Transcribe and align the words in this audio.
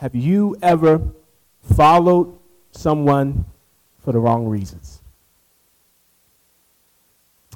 Have 0.00 0.14
you 0.14 0.56
ever 0.62 1.02
followed 1.60 2.38
someone 2.70 3.44
for 4.02 4.12
the 4.12 4.18
wrong 4.18 4.46
reasons? 4.46 5.02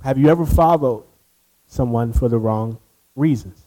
Have 0.03 0.19
you 0.19 0.29
ever 0.29 0.45
followed 0.45 1.05
someone 1.67 2.13
for 2.13 2.29
the 2.29 2.37
wrong 2.37 2.77
reasons? 3.17 3.65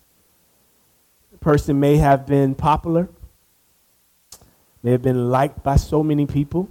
The 1.31 1.40
person 1.40 1.79
may 1.79 1.97
have 1.97 2.28
been 2.28 2.53
popular, 2.53 3.10
may 4.83 4.91
have 4.91 5.01
been 5.01 5.31
liked 5.31 5.63
by 5.63 5.78
so 5.78 6.03
many 6.03 6.28
people. 6.28 6.69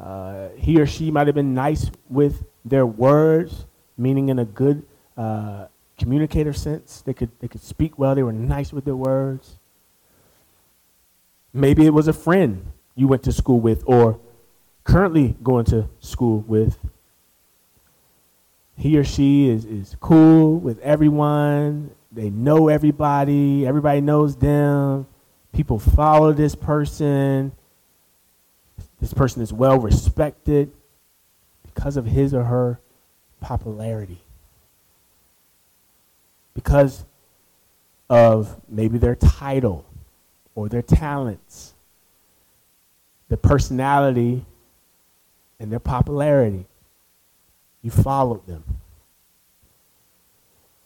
Uh, 0.00 0.50
he 0.56 0.80
or 0.80 0.86
she 0.86 1.10
might 1.10 1.26
have 1.26 1.34
been 1.34 1.52
nice 1.52 1.90
with 2.08 2.44
their 2.64 2.86
words, 2.86 3.66
meaning 3.98 4.28
in 4.28 4.38
a 4.38 4.44
good 4.44 4.84
uh, 5.16 5.66
communicator 5.98 6.52
sense. 6.52 7.00
They 7.00 7.12
could, 7.12 7.32
they 7.40 7.48
could 7.48 7.62
speak 7.62 7.98
well, 7.98 8.14
they 8.14 8.22
were 8.22 8.32
nice 8.32 8.72
with 8.72 8.84
their 8.84 8.94
words. 8.94 9.58
Maybe 11.56 11.86
it 11.86 11.94
was 11.94 12.06
a 12.06 12.12
friend 12.12 12.70
you 12.94 13.08
went 13.08 13.22
to 13.22 13.32
school 13.32 13.60
with 13.60 13.82
or 13.86 14.20
currently 14.84 15.36
going 15.42 15.64
to 15.66 15.88
school 16.00 16.40
with. 16.46 16.78
He 18.76 18.98
or 18.98 19.04
she 19.04 19.48
is, 19.48 19.64
is 19.64 19.96
cool 19.98 20.58
with 20.58 20.78
everyone. 20.80 21.92
They 22.12 22.28
know 22.28 22.68
everybody. 22.68 23.66
Everybody 23.66 24.02
knows 24.02 24.36
them. 24.36 25.06
People 25.54 25.78
follow 25.78 26.34
this 26.34 26.54
person. 26.54 27.52
This 29.00 29.14
person 29.14 29.40
is 29.40 29.50
well 29.50 29.78
respected 29.78 30.70
because 31.62 31.96
of 31.96 32.04
his 32.04 32.34
or 32.34 32.44
her 32.44 32.80
popularity. 33.40 34.20
Because 36.52 37.06
of 38.10 38.60
maybe 38.68 38.98
their 38.98 39.14
title 39.14 39.86
or 40.56 40.68
their 40.68 40.82
talents, 40.82 41.74
their 43.28 43.36
personality, 43.36 44.44
and 45.60 45.70
their 45.70 45.78
popularity. 45.78 46.66
You 47.82 47.92
followed 47.92 48.44
them. 48.48 48.64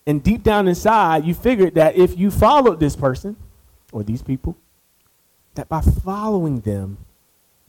And 0.07 0.23
deep 0.23 0.43
down 0.43 0.69
inside, 0.69 1.25
you 1.25 1.35
figured 1.35 1.77
that 1.77 1.97
if 1.97 2.19
you 2.19 2.31
followed 2.31 2.81
this 2.81 2.97
person 2.97 3.37
or 3.93 4.03
these 4.03 4.23
people, 4.23 4.57
that 5.55 5.69
by 5.69 5.81
following 5.81 6.61
them, 6.61 6.99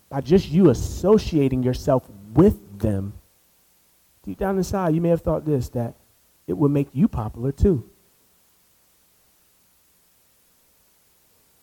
by 0.09 0.22
just 0.22 0.50
you 0.50 0.70
associating 0.70 1.61
yourself 1.61 2.04
with 2.33 2.80
them, 2.80 3.14
deep 4.23 4.39
down 4.39 4.58
inside, 4.58 4.95
you 4.95 5.02
may 5.02 5.09
have 5.09 5.22
thought 5.22 5.45
this 5.45 5.70
that 5.70 5.94
it 6.48 6.58
would 6.58 6.72
make 6.72 6.89
you 6.94 7.08
popular 7.08 7.52
too. 7.52 7.88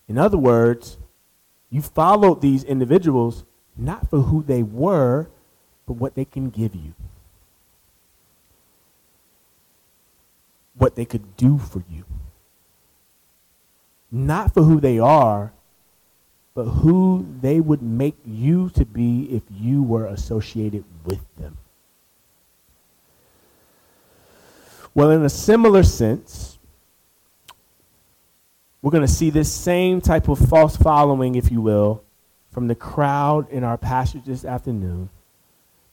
In 0.08 0.16
other 0.16 0.38
words, 0.38 0.96
you 1.70 1.82
followed 1.82 2.40
these 2.40 2.64
individuals 2.64 3.44
not 3.76 4.08
for 4.08 4.22
who 4.22 4.42
they 4.42 4.62
were, 4.62 5.28
but 5.86 5.94
what 5.94 6.14
they 6.14 6.24
can 6.24 6.50
give 6.50 6.74
you. 6.74 6.94
What 10.76 10.96
they 10.96 11.04
could 11.04 11.36
do 11.36 11.58
for 11.58 11.84
you. 11.90 12.04
Not 14.10 14.54
for 14.54 14.62
who 14.62 14.80
they 14.80 14.98
are, 14.98 15.52
but 16.54 16.64
who 16.64 17.26
they 17.40 17.60
would 17.60 17.82
make 17.82 18.16
you 18.24 18.70
to 18.70 18.84
be 18.84 19.24
if 19.30 19.42
you 19.50 19.82
were 19.82 20.06
associated 20.06 20.84
with 21.04 21.20
them. 21.36 21.58
Well, 24.94 25.10
in 25.10 25.22
a 25.22 25.28
similar 25.28 25.84
sense, 25.84 26.57
we're 28.82 28.90
going 28.90 29.06
to 29.06 29.12
see 29.12 29.30
this 29.30 29.52
same 29.52 30.00
type 30.00 30.28
of 30.28 30.38
false 30.38 30.76
following, 30.76 31.34
if 31.34 31.50
you 31.50 31.60
will, 31.60 32.02
from 32.52 32.68
the 32.68 32.74
crowd 32.74 33.50
in 33.50 33.64
our 33.64 33.76
passage 33.76 34.24
this 34.24 34.44
afternoon. 34.44 35.10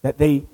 That 0.01 0.17
they 0.17 0.45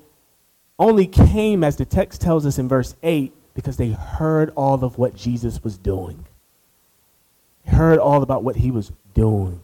only 0.78 1.06
came, 1.06 1.62
as 1.62 1.76
the 1.76 1.84
text 1.84 2.20
tells 2.20 2.46
us 2.46 2.58
in 2.58 2.68
verse 2.68 2.94
8, 3.02 3.32
because 3.54 3.76
they 3.76 3.90
heard 3.90 4.50
all 4.56 4.82
of 4.82 4.96
what 4.96 5.14
Jesus 5.14 5.62
was 5.62 5.76
doing. 5.76 6.24
They 7.64 7.72
heard 7.72 7.98
all 7.98 8.22
about 8.22 8.42
what 8.42 8.56
he 8.56 8.70
was 8.70 8.92
doing. 9.12 9.60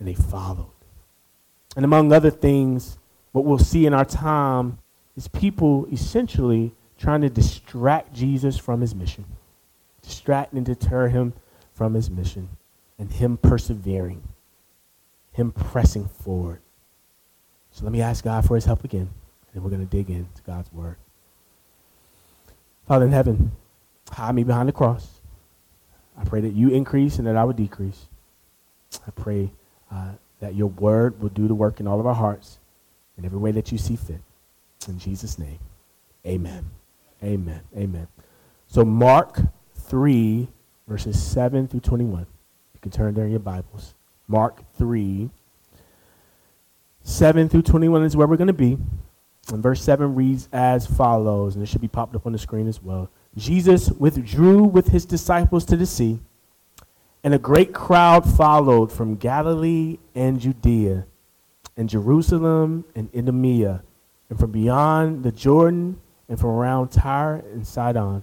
And 0.00 0.08
they 0.08 0.14
followed. 0.14 0.72
And 1.76 1.84
among 1.84 2.12
other 2.12 2.30
things, 2.30 2.98
what 3.30 3.44
we'll 3.44 3.58
see 3.58 3.86
in 3.86 3.94
our 3.94 4.04
time 4.04 4.78
is 5.16 5.28
people 5.28 5.86
essentially 5.92 6.72
trying 6.98 7.20
to 7.20 7.30
distract 7.30 8.12
Jesus 8.12 8.58
from 8.58 8.80
his 8.80 8.94
mission 8.94 9.24
distract 10.08 10.52
and 10.52 10.64
deter 10.64 11.08
him 11.08 11.34
from 11.74 11.94
his 11.94 12.10
mission, 12.10 12.48
and 12.98 13.12
him 13.12 13.36
persevering, 13.36 14.22
him 15.32 15.52
pressing 15.52 16.08
forward. 16.08 16.60
So 17.70 17.84
let 17.84 17.92
me 17.92 18.00
ask 18.00 18.24
God 18.24 18.44
for 18.44 18.54
his 18.56 18.64
help 18.64 18.84
again, 18.84 19.10
and 19.52 19.62
we're 19.62 19.70
going 19.70 19.86
to 19.86 19.96
dig 19.96 20.10
into 20.10 20.42
God's 20.42 20.72
word. 20.72 20.96
Father 22.86 23.04
in 23.04 23.12
heaven, 23.12 23.52
hide 24.10 24.34
me 24.34 24.42
behind 24.42 24.68
the 24.68 24.72
cross. 24.72 25.20
I 26.16 26.24
pray 26.24 26.40
that 26.40 26.54
you 26.54 26.70
increase 26.70 27.18
and 27.18 27.26
that 27.26 27.36
I 27.36 27.44
would 27.44 27.56
decrease. 27.56 28.06
I 29.06 29.10
pray 29.10 29.50
uh, 29.92 30.12
that 30.40 30.54
your 30.54 30.68
word 30.68 31.20
will 31.20 31.28
do 31.28 31.46
the 31.46 31.54
work 31.54 31.80
in 31.80 31.86
all 31.86 32.00
of 32.00 32.06
our 32.06 32.14
hearts 32.14 32.58
in 33.16 33.24
every 33.24 33.38
way 33.38 33.52
that 33.52 33.70
you 33.70 33.78
see 33.78 33.94
fit. 33.94 34.20
In 34.88 34.98
Jesus' 34.98 35.38
name, 35.38 35.58
amen. 36.26 36.64
Amen. 37.22 37.60
Amen. 37.76 38.08
So, 38.68 38.84
Mark 38.84 39.40
3, 39.88 40.48
verses 40.86 41.20
7 41.20 41.66
through 41.66 41.80
21. 41.80 42.20
You 42.74 42.80
can 42.80 42.90
turn 42.90 43.14
there 43.14 43.24
in 43.24 43.30
your 43.30 43.40
Bibles. 43.40 43.94
Mark 44.26 44.62
3, 44.74 45.30
7 47.02 47.48
through 47.48 47.62
21 47.62 48.04
is 48.04 48.16
where 48.16 48.26
we're 48.26 48.36
going 48.36 48.48
to 48.48 48.52
be. 48.52 48.76
And 49.50 49.62
verse 49.62 49.82
7 49.82 50.14
reads 50.14 50.48
as 50.52 50.86
follows, 50.86 51.54
and 51.54 51.62
it 51.62 51.66
should 51.66 51.80
be 51.80 51.88
popped 51.88 52.14
up 52.14 52.26
on 52.26 52.32
the 52.32 52.38
screen 52.38 52.68
as 52.68 52.82
well. 52.82 53.10
Jesus 53.36 53.90
withdrew 53.90 54.64
with 54.64 54.88
his 54.88 55.06
disciples 55.06 55.64
to 55.66 55.76
the 55.76 55.86
sea, 55.86 56.20
and 57.24 57.32
a 57.32 57.38
great 57.38 57.72
crowd 57.72 58.28
followed 58.28 58.92
from 58.92 59.16
Galilee 59.16 59.98
and 60.14 60.38
Judea, 60.38 61.06
and 61.76 61.88
Jerusalem 61.88 62.84
and 62.94 63.08
Idumea, 63.16 63.82
and 64.28 64.38
from 64.38 64.50
beyond 64.50 65.22
the 65.22 65.32
Jordan, 65.32 65.98
and 66.28 66.38
from 66.38 66.50
around 66.50 66.88
Tyre 66.88 67.42
and 67.52 67.66
Sidon. 67.66 68.22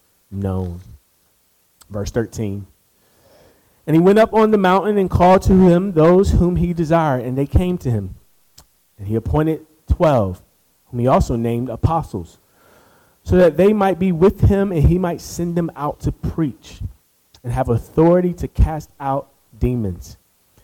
known. 0.31 0.81
Verse 1.89 2.11
13. 2.11 2.65
And 3.85 3.95
he 3.95 4.01
went 4.01 4.19
up 4.19 4.33
on 4.33 4.51
the 4.51 4.57
mountain 4.57 4.97
and 4.97 5.09
called 5.09 5.41
to 5.43 5.53
him 5.53 5.93
those 5.93 6.31
whom 6.31 6.55
he 6.55 6.73
desired, 6.73 7.25
and 7.25 7.37
they 7.37 7.45
came 7.45 7.77
to 7.79 7.91
him. 7.91 8.15
And 8.97 9.07
he 9.07 9.15
appointed 9.15 9.65
twelve, 9.87 10.41
whom 10.85 10.99
he 10.99 11.07
also 11.07 11.35
named 11.35 11.69
apostles, 11.69 12.37
so 13.23 13.35
that 13.37 13.57
they 13.57 13.73
might 13.73 13.99
be 13.99 14.11
with 14.11 14.41
him 14.41 14.71
and 14.71 14.83
he 14.87 14.97
might 14.97 15.21
send 15.21 15.55
them 15.55 15.71
out 15.75 15.99
to 16.01 16.11
preach 16.11 16.81
and 17.43 17.51
have 17.51 17.69
authority 17.69 18.33
to 18.35 18.47
cast 18.47 18.91
out 18.99 19.29
demons. 19.57 20.17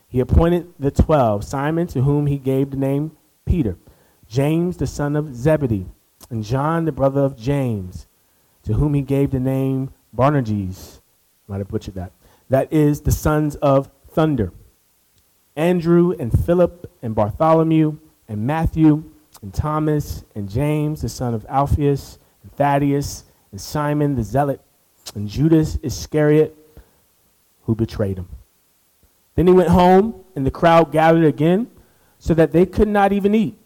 He 0.07 0.19
appointed 0.19 0.71
the 0.80 0.91
twelve 0.91 1.44
Simon, 1.44 1.88
to 1.88 2.03
whom 2.03 2.27
he 2.27 2.38
gave 2.38 2.71
the 2.71 2.77
name 2.77 3.18
Peter, 3.45 3.75
James, 4.30 4.77
the 4.77 4.88
son 4.88 5.15
of 5.15 5.36
Zebedee, 5.36 5.88
and 6.30 6.44
John, 6.44 6.86
the 6.86 6.91
brother 6.91 7.21
of 7.21 7.38
James 7.38 8.06
to 8.67 8.73
whom 8.73 8.93
he 8.93 9.01
gave 9.01 9.31
the 9.31 9.39
name 9.39 9.89
Boanerges. 10.15 10.99
Might 11.47 11.59
have 11.59 11.69
butchered 11.69 11.95
that. 11.95 12.11
That 12.49 12.71
is 12.71 13.01
the 13.01 13.11
sons 13.11 13.55
of 13.55 13.89
thunder. 14.09 14.51
Andrew 15.55 16.13
and 16.19 16.37
Philip 16.45 16.91
and 17.01 17.15
Bartholomew 17.15 17.97
and 18.27 18.45
Matthew 18.45 19.09
and 19.41 19.53
Thomas 19.53 20.25
and 20.35 20.49
James, 20.49 21.01
the 21.01 21.09
son 21.09 21.33
of 21.33 21.45
Alphaeus 21.47 22.19
and 22.43 22.51
Thaddeus 22.51 23.23
and 23.51 23.61
Simon 23.61 24.15
the 24.15 24.23
zealot 24.23 24.59
and 25.15 25.29
Judas 25.29 25.77
Iscariot, 25.81 26.53
who 27.63 27.73
betrayed 27.73 28.17
him. 28.17 28.27
Then 29.35 29.47
he 29.47 29.53
went 29.53 29.69
home, 29.69 30.25
and 30.35 30.45
the 30.45 30.51
crowd 30.51 30.91
gathered 30.91 31.23
again, 31.23 31.71
so 32.19 32.33
that 32.33 32.51
they 32.51 32.65
could 32.65 32.89
not 32.89 33.13
even 33.13 33.33
eat. 33.33 33.57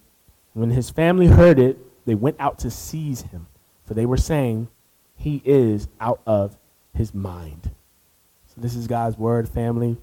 When 0.54 0.70
his 0.70 0.92
family 0.92 1.28
heard 1.28 1.58
it, 1.58 1.80
they 2.06 2.14
went 2.14 2.36
out 2.40 2.60
to 2.60 2.70
seize 2.70 3.22
him, 3.22 3.48
for 3.86 3.96
they 3.96 4.06
were 4.06 4.18
saying, 4.18 4.68
he 5.22 5.42
is 5.46 5.88
out 6.00 6.22
of 6.26 6.58
his 6.94 7.14
mind. 7.14 7.70
So 8.48 8.56
this 8.60 8.76
is 8.76 8.88
God's 8.88 9.18
word, 9.18 9.48
family. 9.48 9.98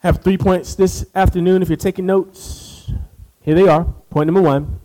Have 0.00 0.22
three 0.22 0.38
points 0.38 0.74
this 0.74 1.06
afternoon 1.14 1.62
if 1.62 1.68
you're 1.68 1.76
taking 1.76 2.06
notes. 2.06 2.92
Here 3.40 3.54
they 3.54 3.66
are. 3.66 3.84
Point 4.10 4.26
number 4.26 4.42
one 4.42 4.80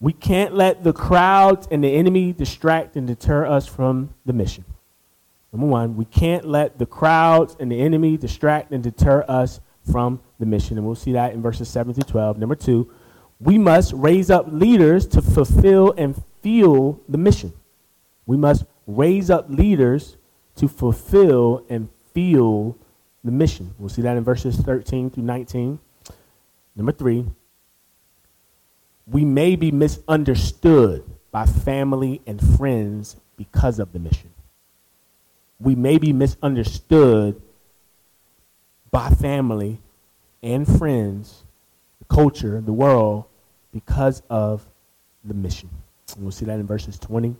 we 0.00 0.14
can't 0.14 0.54
let 0.54 0.82
the 0.82 0.94
crowds 0.94 1.68
and 1.70 1.84
the 1.84 1.94
enemy 1.94 2.32
distract 2.32 2.96
and 2.96 3.06
deter 3.06 3.44
us 3.44 3.66
from 3.66 4.14
the 4.24 4.32
mission. 4.32 4.64
Number 5.52 5.66
one, 5.66 5.96
we 5.96 6.06
can't 6.06 6.46
let 6.46 6.78
the 6.78 6.86
crowds 6.86 7.56
and 7.60 7.70
the 7.70 7.80
enemy 7.80 8.16
distract 8.16 8.72
and 8.72 8.82
deter 8.82 9.24
us 9.28 9.60
from 9.90 10.20
the 10.38 10.46
mission. 10.46 10.78
And 10.78 10.86
we'll 10.86 10.94
see 10.94 11.12
that 11.12 11.34
in 11.34 11.42
verses 11.42 11.68
7 11.68 11.92
through 11.92 12.04
12. 12.04 12.38
Number 12.38 12.54
two, 12.54 12.90
we 13.40 13.58
must 13.58 13.92
raise 13.92 14.30
up 14.30 14.46
leaders 14.48 15.06
to 15.08 15.20
fulfill 15.20 15.92
and 15.98 16.22
fuel 16.42 17.02
the 17.08 17.18
mission. 17.18 17.52
We 18.30 18.36
must 18.36 18.64
raise 18.86 19.28
up 19.28 19.46
leaders 19.48 20.16
to 20.54 20.68
fulfill 20.68 21.66
and 21.68 21.88
fuel 22.14 22.78
the 23.24 23.32
mission. 23.32 23.74
We'll 23.76 23.88
see 23.88 24.02
that 24.02 24.16
in 24.16 24.22
verses 24.22 24.56
13 24.56 25.10
through 25.10 25.24
19. 25.24 25.80
Number 26.76 26.92
three, 26.92 27.26
we 29.04 29.24
may 29.24 29.56
be 29.56 29.72
misunderstood 29.72 31.02
by 31.32 31.44
family 31.44 32.22
and 32.24 32.40
friends 32.56 33.16
because 33.36 33.80
of 33.80 33.92
the 33.92 33.98
mission. 33.98 34.30
We 35.58 35.74
may 35.74 35.98
be 35.98 36.12
misunderstood 36.12 37.42
by 38.92 39.10
family 39.10 39.80
and 40.40 40.68
friends, 40.78 41.42
the 41.98 42.04
culture, 42.04 42.60
the 42.60 42.72
world, 42.72 43.24
because 43.72 44.22
of 44.30 44.68
the 45.24 45.34
mission. 45.34 45.68
And 46.14 46.22
we'll 46.22 46.30
see 46.30 46.44
that 46.44 46.60
in 46.60 46.66
verses 46.68 46.96
20 46.96 47.34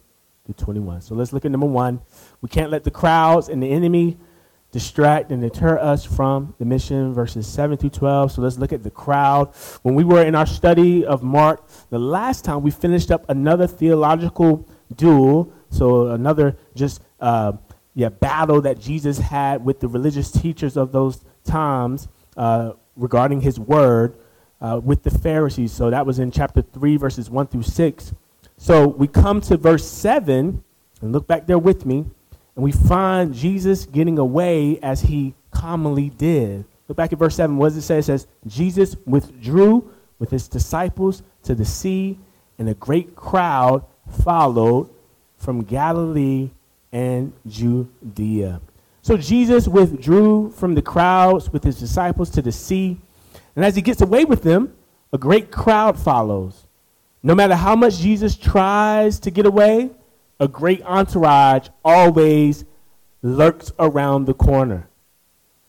to 0.53 0.65
21. 0.65 1.01
So 1.03 1.15
let's 1.15 1.33
look 1.33 1.45
at 1.45 1.51
number 1.51 1.67
one. 1.67 2.01
We 2.41 2.49
can't 2.49 2.71
let 2.71 2.85
the 2.85 2.91
crowds 2.91 3.49
and 3.49 3.63
the 3.63 3.71
enemy 3.71 4.19
distract 4.73 5.33
and 5.33 5.43
deter 5.43 5.79
us 5.79 6.05
from 6.05 6.55
the 6.59 6.65
mission, 6.65 7.13
verses 7.13 7.47
7 7.47 7.77
through 7.77 7.91
12. 7.91 8.33
So 8.33 8.43
let's 8.43 8.59
look 8.59 8.73
at 8.73 8.83
the 8.83 8.91
crowd. 8.91 9.53
When 9.83 9.95
we 9.95 10.05
were 10.05 10.23
in 10.23 10.35
our 10.35 10.47
study 10.47 11.05
of 11.05 11.23
Mark, 11.23 11.67
the 11.91 11.99
last 11.99 12.45
time 12.45 12.63
we 12.63 12.71
finished 12.71 13.11
up 13.11 13.29
another 13.29 13.67
theological 13.67 14.69
duel, 14.95 15.53
so 15.71 16.09
another 16.09 16.57
just 16.75 17.03
uh, 17.21 17.53
yeah 17.95 18.09
battle 18.09 18.61
that 18.63 18.81
Jesus 18.81 19.19
had 19.19 19.65
with 19.65 19.81
the 19.81 19.89
religious 19.89 20.31
teachers 20.31 20.77
of 20.77 20.93
those 20.93 21.25
times 21.45 22.09
uh, 22.37 22.73
regarding 22.97 23.41
his 23.41 23.59
word 23.59 24.17
uh, 24.61 24.81
with 24.83 25.03
the 25.03 25.11
Pharisees. 25.11 25.73
So 25.73 25.91
that 25.91 26.07
was 26.07 26.19
in 26.19 26.31
chapter 26.31 26.63
3, 26.63 26.97
verses 26.97 27.31
1 27.31 27.49
through 27.49 27.63
6. 27.63 28.15
So 28.63 28.89
we 28.89 29.09
come 29.09 29.41
to 29.41 29.57
verse 29.57 29.89
7, 29.89 30.63
and 31.01 31.13
look 31.13 31.27
back 31.27 31.47
there 31.47 31.59
with 31.59 31.87
me. 31.87 32.05
And 32.55 32.63
we 32.63 32.73
find 32.73 33.33
Jesus 33.33 33.87
getting 33.87 34.19
away 34.19 34.79
as 34.81 35.01
he 35.01 35.35
commonly 35.51 36.11
did. 36.11 36.67
Look 36.87 36.99
back 36.99 37.11
at 37.11 37.19
verse 37.19 37.37
7. 37.37 37.57
What 37.57 37.69
does 37.71 37.79
it 37.79 37.83
say? 37.83 37.99
It 37.99 38.03
says, 38.03 38.27
Jesus 38.47 38.97
withdrew 39.07 39.91
with 40.19 40.31
his 40.31 40.47
disciples 40.47 41.23
to 41.45 41.55
the 41.55 41.65
sea, 41.65 42.19
and 42.59 42.69
a 42.69 42.75
great 42.75 43.17
crowd 43.17 43.83
followed 44.23 44.91
from 45.39 45.63
Galilee 45.63 46.51
and 46.93 47.33
Judea. 47.47 48.61
So 49.01 49.17
Jesus 49.17 49.69
withdrew 49.69 50.51
from 50.51 50.75
the 50.75 50.83
crowds 50.83 51.51
with 51.51 51.65
his 51.65 51.81
disciples 51.81 52.29
to 52.31 52.43
the 52.43 52.53
sea. 52.53 52.99
And 53.57 53.65
as 53.65 53.75
he 53.75 53.81
gets 53.81 54.03
away 54.03 54.27
with 54.27 54.43
them, 54.43 54.75
a 55.15 55.19
great 55.19 55.51
crowd 55.51 55.99
follows. 55.99 56.67
No 57.23 57.35
matter 57.35 57.55
how 57.55 57.77
much 57.77 57.99
Jesus 57.99 58.37
tries 58.37 59.19
to 59.21 59.31
get 59.31 59.47
away, 59.47 59.91
a 60.39 60.49
great 60.49 60.83
entourage 60.85 61.69
always 61.85 62.65
lurks 63.23 63.73
around 63.79 64.25
the 64.25 64.35
corner. 64.35 64.89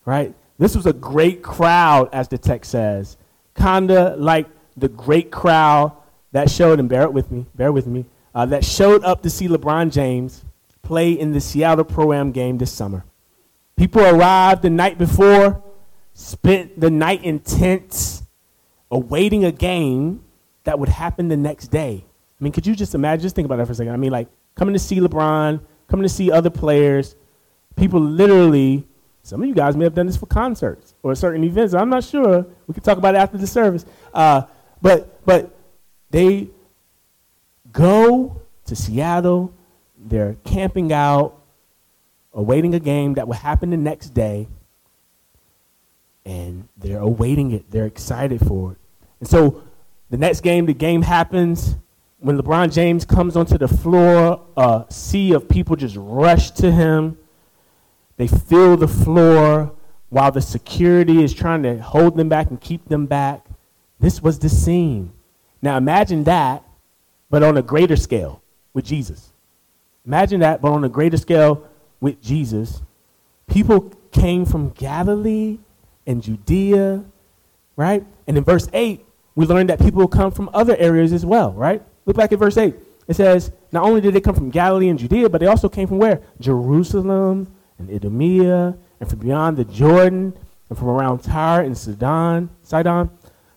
Right? 0.06 0.34
This 0.58 0.76
was 0.76 0.86
a 0.86 0.94
great 0.94 1.44
crowd, 1.44 2.10
as 2.14 2.28
the 2.30 2.38
text 2.38 2.72
says. 2.72 3.18
Kinda 3.56 4.16
like 4.18 4.48
the 4.78 4.88
great 4.88 5.32
crowd 5.32 5.92
that 6.32 6.50
showed, 6.50 6.80
and 6.80 6.88
bear 6.88 7.04
it 7.04 7.14
with 7.14 7.32
me, 7.32 7.46
bear 7.56 7.72
with 7.72 7.88
me, 7.88 8.06
uh, 8.34 8.46
that 8.46 8.64
showed 8.64 9.04
up 9.04 9.22
to 9.24 9.30
see 9.30 9.48
LeBron 9.48 9.92
James 9.92 10.46
play 10.82 11.12
in 11.12 11.34
the 11.34 11.42
Seattle 11.42 11.84
Pro 11.84 12.14
Am 12.14 12.32
game 12.32 12.58
this 12.58 12.72
summer. 12.72 13.04
People 13.76 14.02
arrived 14.04 14.62
the 14.62 14.70
night 14.70 14.98
before, 14.98 15.62
spent 16.14 16.80
the 16.80 16.90
night 16.90 17.24
in 17.24 17.40
tents, 17.40 18.24
awaiting 18.90 19.44
a 19.44 19.52
game 19.52 20.24
that 20.64 20.80
would 20.80 20.90
happen 20.90 21.28
the 21.28 21.38
next 21.38 21.68
day. 21.68 22.06
I 22.40 22.44
mean, 22.44 22.54
could 22.54 22.66
you 22.66 22.76
just 22.76 22.96
imagine? 22.96 23.22
Just 23.22 23.36
think 23.36 23.46
about 23.46 23.58
that 23.58 23.66
for 23.66 23.74
a 23.74 23.76
second. 23.76 23.94
I 23.94 23.98
mean, 23.98 24.12
like, 24.12 24.28
coming 24.56 24.74
to 24.74 24.80
see 24.80 25.00
LeBron, 25.00 25.62
coming 25.88 26.04
to 26.04 26.10
see 26.10 26.32
other 26.32 26.50
players. 26.50 27.16
People 27.76 28.00
literally, 28.00 28.88
some 29.24 29.42
of 29.42 29.48
you 29.48 29.54
guys 29.56 29.76
may 29.76 29.84
have 29.84 29.94
done 29.94 30.08
this 30.08 30.18
for 30.18 30.26
concerts 30.26 30.94
or 31.04 31.14
certain 31.16 31.44
events. 31.44 31.74
I'm 31.74 31.90
not 31.90 32.04
sure. 32.04 32.46
We 32.68 32.74
could 32.74 32.84
talk 32.84 32.98
about 32.98 33.16
it 33.16 33.20
after 33.20 33.38
the 33.38 33.48
service. 33.48 33.86
Uh, 34.14 34.44
but 34.82 35.24
but 35.26 35.56
they 36.10 36.50
go 37.72 38.42
to 38.66 38.76
Seattle. 38.76 39.54
They're 39.98 40.36
camping 40.44 40.92
out, 40.92 41.40
awaiting 42.34 42.74
a 42.74 42.80
game 42.80 43.14
that 43.14 43.28
will 43.28 43.36
happen 43.36 43.70
the 43.70 43.78
next 43.78 44.10
day, 44.10 44.48
and 46.26 46.68
they're 46.78 47.00
awaiting 47.00 47.52
it. 47.52 47.70
They're 47.70 47.86
excited 47.86 48.46
for 48.46 48.72
it. 48.74 48.78
And 49.20 49.30
so 49.30 49.64
the 50.12 50.18
next 50.18 50.42
game, 50.42 50.66
the 50.66 50.74
game 50.74 51.02
happens 51.02 51.78
when 52.20 52.38
LeBron 52.38 52.72
James 52.72 53.06
comes 53.06 53.36
onto 53.36 53.58
the 53.58 53.68
floor, 53.68 54.46
a 54.58 54.86
sea 54.90 55.34
of 55.34 55.48
people 55.48 55.76
just 55.76 55.96
rush 55.98 56.52
to 56.52 56.70
him. 56.70 57.18
They 58.18 58.28
fill 58.28 58.76
the 58.76 58.90
floor 58.90 59.74
while 60.10 60.32
the 60.32 60.42
security 60.42 61.24
is 61.24 61.34
trying 61.34 61.64
to 61.64 61.82
hold 61.82 62.18
them 62.18 62.28
back 62.28 62.50
and 62.50 62.60
keep 62.60 62.90
them 62.90 63.06
back. 63.06 63.46
This 64.00 64.22
was 64.22 64.38
the 64.38 64.50
scene. 64.50 65.14
Now 65.62 65.78
imagine 65.78 66.26
that, 66.26 66.64
but 67.30 67.42
on 67.42 67.56
a 67.56 67.62
greater 67.62 67.96
scale 67.96 68.42
with 68.74 68.84
Jesus. 68.84 69.32
Imagine 70.06 70.42
that, 70.42 70.62
but 70.62 70.74
on 70.74 70.84
a 70.84 70.90
greater 70.90 71.18
scale 71.18 71.66
with 72.02 72.22
Jesus. 72.22 72.82
People 73.48 73.94
came 74.12 74.46
from 74.46 74.72
Galilee 74.72 75.58
and 76.06 76.22
Judea, 76.22 77.06
right? 77.78 78.04
And 78.28 78.38
in 78.38 78.44
verse 78.44 78.68
8, 78.74 79.06
we 79.36 79.46
learned 79.46 79.70
that 79.70 79.80
people 79.80 80.08
come 80.08 80.32
from 80.32 80.50
other 80.54 80.76
areas 80.78 81.14
as 81.14 81.26
well, 81.26 81.54
right? 81.54 81.82
Look 82.06 82.18
back 82.18 82.32
at 82.32 82.40
verse 82.40 82.58
8. 82.58 82.76
It 83.08 83.16
says, 83.16 83.52
Not 83.72 83.84
only 83.84 84.02
did 84.02 84.14
they 84.14 84.22
come 84.22 84.36
from 84.36 84.50
Galilee 84.50 84.90
and 84.90 85.00
Judea, 85.00 85.30
but 85.30 85.42
they 85.42 85.48
also 85.48 85.70
came 85.70 85.88
from 85.88 85.98
where? 85.98 86.22
Jerusalem 86.40 87.54
and 87.78 87.90
Idumea 87.90 88.78
and 89.00 89.10
from 89.10 89.20
beyond 89.20 89.58
the 89.58 89.66
Jordan 89.66 90.38
and 90.70 90.78
from 90.78 90.90
around 90.90 91.20
Tyre 91.20 91.62
and 91.62 91.78
Sidon. 91.78 92.50
Sidon. 92.64 93.10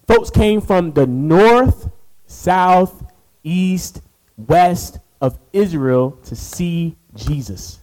Folks 0.07 0.31
came 0.31 0.61
from 0.61 0.93
the 0.93 1.07
north, 1.07 1.91
south, 2.27 3.05
east, 3.43 4.03
west 4.37 4.99
of 5.21 5.39
Israel 5.53 6.19
to 6.25 6.37
see 6.37 6.97
Jesus. 7.15 7.81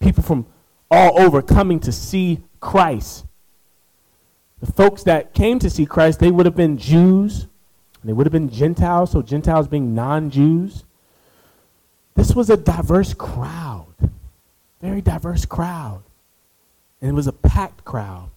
People 0.00 0.22
from 0.22 0.46
all 0.90 1.20
over 1.20 1.42
coming 1.42 1.80
to 1.80 1.92
see 1.92 2.40
Christ. 2.60 3.24
The 4.60 4.72
folks 4.72 5.04
that 5.04 5.34
came 5.34 5.58
to 5.60 5.70
see 5.70 5.86
Christ, 5.86 6.18
they 6.18 6.30
would 6.30 6.46
have 6.46 6.56
been 6.56 6.78
Jews, 6.78 7.46
they 8.04 8.12
would 8.12 8.26
have 8.26 8.32
been 8.32 8.50
Gentiles, 8.50 9.10
so 9.10 9.22
Gentiles 9.22 9.68
being 9.68 9.94
non 9.94 10.30
Jews. 10.30 10.84
This 12.14 12.34
was 12.34 12.50
a 12.50 12.56
diverse 12.56 13.14
crowd, 13.14 13.94
very 14.80 15.00
diverse 15.00 15.44
crowd. 15.44 16.02
And 17.00 17.10
it 17.10 17.14
was 17.14 17.28
a 17.28 17.32
packed 17.32 17.84
crowd. 17.84 18.30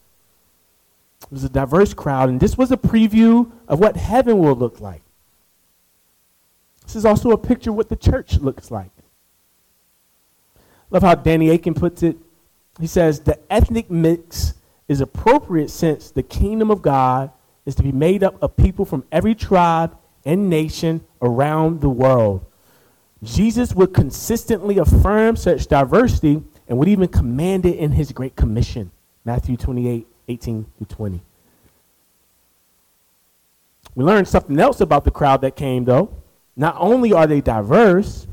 It 1.22 1.32
was 1.32 1.44
a 1.44 1.48
diverse 1.48 1.94
crowd, 1.94 2.28
and 2.28 2.38
this 2.38 2.56
was 2.56 2.70
a 2.70 2.76
preview 2.76 3.50
of 3.66 3.80
what 3.80 3.96
heaven 3.96 4.38
will 4.38 4.54
look 4.54 4.80
like. 4.80 5.02
This 6.84 6.96
is 6.96 7.04
also 7.04 7.30
a 7.30 7.38
picture 7.38 7.70
of 7.70 7.76
what 7.76 7.88
the 7.88 7.96
church 7.96 8.38
looks 8.38 8.70
like. 8.70 8.90
Love 10.90 11.02
how 11.02 11.14
Danny 11.14 11.50
Akin 11.50 11.74
puts 11.74 12.02
it. 12.02 12.16
He 12.78 12.86
says, 12.86 13.20
The 13.20 13.38
ethnic 13.50 13.90
mix 13.90 14.54
is 14.88 15.00
appropriate 15.00 15.70
since 15.70 16.10
the 16.10 16.22
kingdom 16.22 16.70
of 16.70 16.82
God 16.82 17.30
is 17.64 17.74
to 17.76 17.82
be 17.82 17.92
made 17.92 18.22
up 18.22 18.42
of 18.42 18.56
people 18.56 18.84
from 18.84 19.04
every 19.12 19.34
tribe 19.34 19.96
and 20.24 20.50
nation 20.50 21.04
around 21.20 21.80
the 21.80 21.88
world. 21.88 22.44
Jesus 23.22 23.74
would 23.74 23.94
consistently 23.94 24.78
affirm 24.78 25.36
such 25.36 25.68
diversity 25.68 26.42
and 26.68 26.78
would 26.78 26.88
even 26.88 27.08
command 27.08 27.66
it 27.66 27.76
in 27.76 27.92
his 27.92 28.12
Great 28.12 28.34
Commission, 28.36 28.90
Matthew 29.24 29.56
28 29.56 30.06
18 30.28 30.66
through 30.78 30.86
20. 30.86 31.22
We 33.94 34.04
learned 34.04 34.28
something 34.28 34.58
else 34.58 34.80
about 34.80 35.04
the 35.04 35.10
crowd 35.10 35.42
that 35.42 35.56
came, 35.56 35.84
though. 35.84 36.16
Not 36.56 36.76
only 36.78 37.12
are 37.12 37.26
they 37.26 37.40
diverse, 37.40 38.26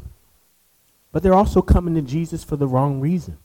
but 1.11 1.23
they're 1.23 1.33
also 1.33 1.61
coming 1.61 1.95
to 1.95 2.01
Jesus 2.01 2.43
for 2.43 2.55
the 2.55 2.67
wrong 2.67 2.99
reason. 2.99 3.37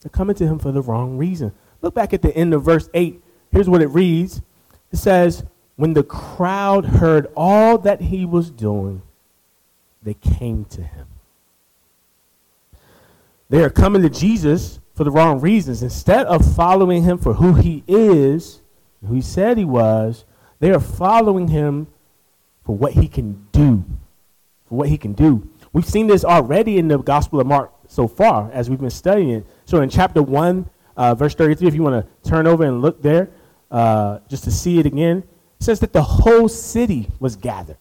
They're 0.00 0.10
coming 0.10 0.34
to 0.36 0.46
him 0.46 0.58
for 0.58 0.72
the 0.72 0.82
wrong 0.82 1.16
reason. 1.16 1.52
Look 1.82 1.94
back 1.94 2.14
at 2.14 2.22
the 2.22 2.34
end 2.34 2.54
of 2.54 2.62
verse 2.62 2.88
8. 2.94 3.22
Here's 3.50 3.68
what 3.68 3.82
it 3.82 3.88
reads 3.88 4.40
it 4.92 4.96
says, 4.96 5.44
when 5.76 5.94
the 5.94 6.02
crowd 6.02 6.84
heard 6.84 7.26
all 7.36 7.78
that 7.78 8.00
he 8.00 8.24
was 8.24 8.50
doing, 8.50 9.02
they 10.02 10.14
came 10.14 10.64
to 10.66 10.82
him. 10.82 11.06
They 13.48 13.62
are 13.62 13.70
coming 13.70 14.02
to 14.02 14.10
Jesus 14.10 14.80
for 14.94 15.04
the 15.04 15.10
wrong 15.10 15.40
reasons. 15.40 15.82
Instead 15.82 16.26
of 16.26 16.54
following 16.54 17.02
him 17.02 17.18
for 17.18 17.34
who 17.34 17.54
he 17.54 17.84
is, 17.86 18.60
who 19.06 19.14
he 19.14 19.20
said 19.20 19.58
he 19.58 19.64
was, 19.64 20.24
they 20.60 20.70
are 20.70 20.80
following 20.80 21.48
him 21.48 21.88
for 22.64 22.76
what 22.76 22.92
he 22.92 23.08
can 23.08 23.46
do. 23.52 23.84
For 24.68 24.76
what 24.76 24.88
he 24.88 24.96
can 24.96 25.12
do. 25.12 25.48
We've 25.72 25.86
seen 25.86 26.06
this 26.06 26.24
already 26.24 26.78
in 26.78 26.88
the 26.88 26.98
Gospel 26.98 27.40
of 27.40 27.46
Mark 27.46 27.72
so 27.88 28.06
far 28.06 28.50
as 28.52 28.70
we've 28.70 28.80
been 28.80 28.90
studying 28.90 29.30
it. 29.30 29.46
So 29.64 29.80
in 29.80 29.90
chapter 29.90 30.22
1, 30.22 30.68
uh, 30.96 31.14
verse 31.14 31.34
33, 31.34 31.68
if 31.68 31.74
you 31.74 31.82
want 31.82 32.04
to 32.04 32.30
turn 32.30 32.46
over 32.46 32.64
and 32.64 32.82
look 32.82 33.02
there 33.02 33.30
uh, 33.70 34.18
just 34.28 34.44
to 34.44 34.50
see 34.50 34.78
it 34.78 34.86
again, 34.86 35.18
it 35.18 35.64
says 35.64 35.80
that 35.80 35.92
the 35.92 36.02
whole 36.02 36.48
city 36.48 37.08
was 37.20 37.36
gathered. 37.36 37.78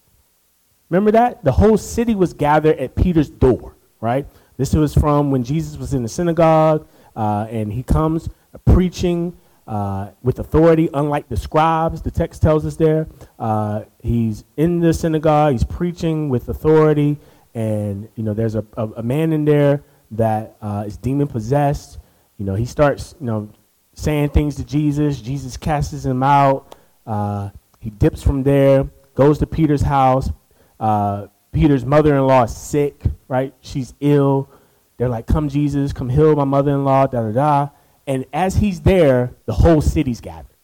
Remember 0.90 1.12
that? 1.12 1.44
The 1.44 1.54
whole 1.54 1.78
city 1.78 2.16
was 2.16 2.34
gathered 2.34 2.78
at 2.78 2.96
Peter's 2.96 3.30
door, 3.30 3.76
right? 4.02 4.26
This 4.58 4.74
was 4.74 4.94
from 4.94 5.32
when 5.32 5.44
Jesus 5.44 5.78
was 5.78 5.94
in 5.94 6.04
the 6.04 6.10
synagogue 6.10 6.88
uh, 7.16 7.48
and 7.50 7.72
he 7.72 7.84
comes 7.84 8.30
preaching 8.66 9.38
uh, 9.68 10.12
with 10.22 10.40
authority, 10.40 10.90
unlike 10.94 11.30
the 11.30 11.38
scribes, 11.38 12.02
the 12.02 12.12
text 12.12 12.42
tells 12.42 12.66
us 12.66 12.76
there. 12.76 13.08
Uh, 13.40 13.84
he's 14.02 14.44
in 14.58 14.80
the 14.80 14.94
synagogue, 14.94 15.54
he's 15.54 15.64
preaching 15.64 16.30
with 16.30 16.50
authority, 16.50 17.18
and 17.54 18.10
you 18.16 18.24
know 18.24 18.34
there's 18.34 18.56
a, 18.56 18.66
a, 18.76 18.88
a 18.98 19.04
man 19.04 19.32
in 19.32 19.46
there 19.46 19.84
that 20.12 20.58
uh, 20.62 20.84
is 20.86 20.98
demon 20.98 21.28
possessed. 21.28 22.00
You 22.42 22.48
know, 22.48 22.56
he 22.56 22.66
starts, 22.66 23.14
you 23.20 23.28
know, 23.28 23.50
saying 23.94 24.30
things 24.30 24.56
to 24.56 24.64
Jesus. 24.64 25.22
Jesus 25.22 25.58
casts 25.58 26.04
him 26.04 26.24
out. 26.24 26.76
Uh, 27.06 27.52
he 27.80 27.92
dips 27.92 28.24
from 28.24 28.42
there, 28.42 28.90
goes 29.14 29.38
to 29.38 29.46
Peter's 29.46 29.84
house. 29.84 30.32
Uh, 30.80 31.28
Peter's 31.52 31.86
mother-in-law 31.86 32.46
is 32.46 32.58
sick, 32.58 33.00
right? 33.28 33.54
She's 33.62 33.94
ill. 34.00 34.50
They're 34.98 35.08
like, 35.08 35.28
"Come, 35.28 35.50
Jesus, 35.50 35.94
come 35.94 36.10
heal 36.10 36.36
my 36.36 36.44
mother-in-law." 36.44 37.08
Da 37.08 37.22
da 37.22 37.32
da. 37.32 37.70
And 38.08 38.26
as 38.34 38.56
he's 38.56 38.82
there, 38.82 39.36
the 39.46 39.54
whole 39.54 39.80
city's 39.80 40.20
gathered. 40.20 40.58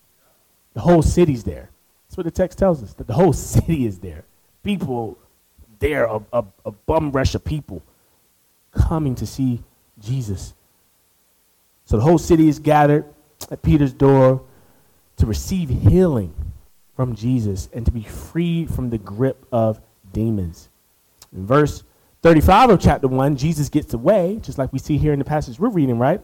The 0.73 0.81
whole 0.81 1.03
city's 1.03 1.43
there. 1.43 1.69
That's 2.07 2.17
what 2.17 2.23
the 2.23 2.31
text 2.31 2.57
tells 2.57 2.81
us. 2.81 2.93
That 2.95 3.05
the 3.05 3.13
whole 3.13 3.33
city 3.53 3.85
is 3.85 3.99
there. 3.99 4.23
People 4.63 5.15
there, 5.77 6.05
a, 6.05 6.23
a, 6.33 6.43
a 6.65 6.71
bum 6.71 7.11
rush 7.11 7.35
of 7.35 7.45
people 7.45 7.83
coming 8.71 9.13
to 9.13 9.27
see 9.27 9.61
Jesus. 9.99 10.55
So 11.87 11.95
the 11.95 12.03
whole 12.03 12.17
city 12.17 12.49
is 12.49 12.59
gathered 12.59 13.05
at 13.49 13.61
Peter's 13.61 13.93
door 13.93 14.43
to 15.15 15.25
receive 15.25 15.69
healing 15.69 16.33
from 16.97 17.15
Jesus 17.15 17.69
and 17.73 17.85
to 17.85 17.91
be 17.93 18.03
freed 18.03 18.69
from 18.69 18.89
the 18.89 18.97
grip 18.97 19.45
of 19.53 19.79
demons. 20.11 20.67
In 21.33 21.45
verse 21.45 21.85
35 22.23 22.71
of 22.71 22.81
chapter 22.81 23.07
1, 23.07 23.37
Jesus 23.37 23.69
gets 23.69 23.93
away, 23.93 24.37
just 24.41 24.57
like 24.57 24.73
we 24.73 24.79
see 24.79 24.97
here 24.97 25.13
in 25.13 25.19
the 25.19 25.23
passage 25.23 25.59
we're 25.59 25.69
reading, 25.69 25.97
right? 25.97 26.19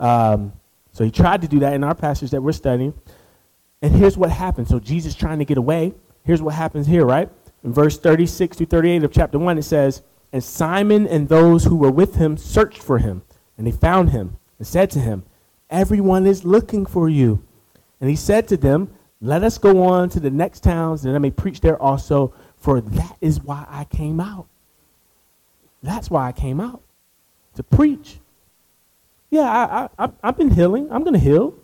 Um, 0.00 0.52
so 0.90 1.04
he 1.04 1.12
tried 1.12 1.40
to 1.42 1.48
do 1.48 1.60
that 1.60 1.74
in 1.74 1.84
our 1.84 1.94
passage 1.94 2.32
that 2.32 2.42
we're 2.42 2.50
studying. 2.50 2.92
And 3.82 3.94
here's 3.94 4.18
what 4.18 4.30
happens. 4.30 4.70
So 4.70 4.80
Jesus 4.80 5.14
trying 5.14 5.38
to 5.38 5.44
get 5.44 5.56
away. 5.56 5.94
Here's 6.24 6.42
what 6.42 6.54
happens 6.54 6.88
here, 6.88 7.06
right? 7.06 7.30
In 7.62 7.72
verse 7.72 7.96
36 7.96 8.56
to 8.56 8.66
38 8.66 9.04
of 9.04 9.12
chapter 9.12 9.38
1, 9.38 9.56
it 9.56 9.62
says, 9.62 10.02
And 10.32 10.42
Simon 10.42 11.06
and 11.06 11.28
those 11.28 11.62
who 11.62 11.76
were 11.76 11.92
with 11.92 12.16
him 12.16 12.36
searched 12.36 12.82
for 12.82 12.98
him, 12.98 13.22
and 13.56 13.64
they 13.64 13.70
found 13.70 14.10
him 14.10 14.38
and 14.58 14.66
said 14.66 14.90
to 14.92 14.98
him, 14.98 15.24
Everyone 15.70 16.26
is 16.26 16.44
looking 16.44 16.86
for 16.86 17.08
you. 17.08 17.42
And 18.00 18.08
he 18.08 18.16
said 18.16 18.46
to 18.48 18.56
them, 18.56 18.94
Let 19.20 19.42
us 19.42 19.58
go 19.58 19.82
on 19.82 20.08
to 20.10 20.20
the 20.20 20.30
next 20.30 20.62
towns, 20.62 21.04
and 21.04 21.14
I 21.14 21.18
may 21.18 21.30
preach 21.30 21.60
there 21.60 21.80
also, 21.80 22.34
for 22.56 22.80
that 22.80 23.16
is 23.20 23.40
why 23.40 23.66
I 23.68 23.84
came 23.84 24.20
out. 24.20 24.46
That's 25.82 26.10
why 26.10 26.28
I 26.28 26.32
came 26.32 26.60
out, 26.60 26.82
to 27.54 27.62
preach. 27.62 28.18
Yeah, 29.30 29.42
I, 29.98 30.04
I, 30.04 30.10
I've 30.22 30.36
been 30.36 30.50
healing. 30.50 30.88
I'm 30.90 31.02
going 31.02 31.14
to 31.14 31.20
heal. 31.20 31.54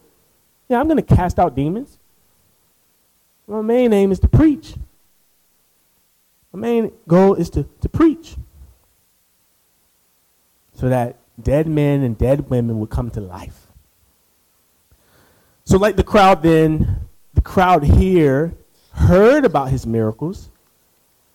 Yeah, 0.69 0.81
I'm 0.81 0.87
going 0.87 1.03
to 1.03 1.15
cast 1.15 1.39
out 1.39 1.55
demons. 1.55 1.99
My 3.47 3.63
main 3.63 3.93
aim 3.93 4.13
is 4.13 4.21
to 4.21 4.29
preach. 4.29 4.75
My 6.53 6.61
main 6.61 6.93
goal 7.09 7.35
is 7.35 7.51
to, 7.51 7.67
to 7.81 7.89
preach 7.89 8.37
so 10.75 10.89
that 10.89 11.17
dead 11.41 11.67
men 11.67 12.03
and 12.03 12.17
dead 12.17 12.51
women 12.51 12.79
would 12.81 12.91
come 12.91 13.11
to 13.11 13.21
life. 13.21 13.67
So, 15.65 15.79
like 15.79 15.97
the 15.97 16.05
crowd 16.05 16.43
then, 16.43 17.09
the 17.35 17.41
crowd 17.41 17.85
here 17.85 18.55
heard 18.95 19.45
about 19.45 19.71
his 19.71 19.87
miracles, 19.87 20.51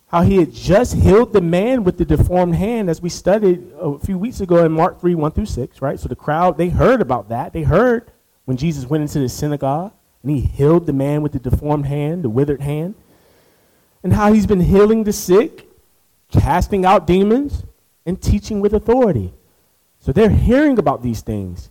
how 0.08 0.22
he 0.22 0.36
had 0.36 0.52
just 0.52 0.94
healed 0.94 1.32
the 1.32 1.40
man 1.40 1.84
with 1.84 1.98
the 1.98 2.04
deformed 2.04 2.54
hand, 2.54 2.88
as 2.88 3.02
we 3.02 3.08
studied 3.08 3.72
a 3.78 3.98
few 3.98 4.18
weeks 4.18 4.40
ago 4.40 4.64
in 4.64 4.72
Mark 4.72 5.00
3 5.00 5.14
1 5.14 5.32
through 5.32 5.46
6, 5.46 5.82
right? 5.82 5.98
So 5.98 6.08
the 6.08 6.16
crowd, 6.16 6.58
they 6.58 6.68
heard 6.68 7.00
about 7.00 7.28
that. 7.30 7.52
They 7.52 7.62
heard 7.62 8.10
when 8.44 8.56
Jesus 8.56 8.86
went 8.86 9.02
into 9.02 9.18
the 9.18 9.28
synagogue 9.28 9.92
and 10.22 10.30
he 10.30 10.40
healed 10.40 10.86
the 10.86 10.92
man 10.92 11.22
with 11.22 11.32
the 11.32 11.38
deformed 11.38 11.86
hand, 11.86 12.22
the 12.22 12.30
withered 12.30 12.60
hand, 12.60 12.94
and 14.02 14.12
how 14.12 14.32
he's 14.32 14.46
been 14.46 14.60
healing 14.60 15.04
the 15.04 15.12
sick, 15.12 15.68
casting 16.30 16.84
out 16.84 17.06
demons, 17.06 17.64
and 18.06 18.20
teaching 18.20 18.60
with 18.60 18.72
authority. 18.72 19.32
So 20.08 20.12
they're 20.12 20.30
hearing 20.30 20.78
about 20.78 21.02
these 21.02 21.20
things. 21.20 21.70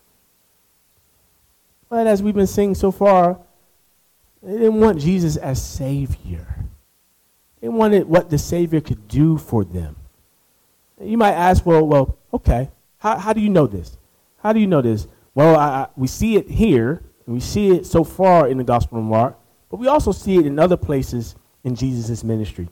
But 1.90 2.06
as 2.06 2.22
we've 2.22 2.36
been 2.36 2.46
seeing 2.46 2.76
so 2.76 2.92
far, 2.92 3.40
they 4.44 4.60
didn't 4.60 4.80
want 4.80 5.00
Jesus 5.00 5.38
as 5.38 5.60
Savior. 5.60 6.46
They 7.62 7.68
wanted 7.68 8.08
what 8.08 8.30
the 8.30 8.38
Savior 8.38 8.80
could 8.80 9.08
do 9.08 9.40
for 9.40 9.66
them. 9.66 9.96
You 11.02 11.18
might 11.18 11.32
ask, 11.32 11.66
well, 11.66 11.88
well, 11.88 12.20
okay, 12.32 12.70
how, 13.00 13.18
how 13.18 13.34
do 13.34 13.42
you 13.42 13.50
know 13.50 13.66
this? 13.66 13.98
How 14.44 14.54
do 14.54 14.60
you 14.60 14.68
know 14.68 14.84
this? 14.84 15.08
Well, 15.34 15.56
I, 15.56 15.66
I, 15.66 15.88
we 15.96 16.06
see 16.06 16.36
it 16.36 16.48
here, 16.48 17.02
and 17.26 17.34
we 17.34 17.40
see 17.40 17.72
it 17.72 17.88
so 17.88 18.04
far 18.04 18.48
in 18.48 18.60
the 18.60 18.64
Gospel 18.64 19.00
of 19.00 19.04
Mark, 19.04 19.36
but 19.72 19.78
we 19.78 19.88
also 19.88 20.12
see 20.12 20.38
it 20.38 20.46
in 20.46 20.60
other 20.60 20.78
places 20.78 21.34
in 21.64 21.74
Jesus' 21.74 22.24
ministry. 22.24 22.70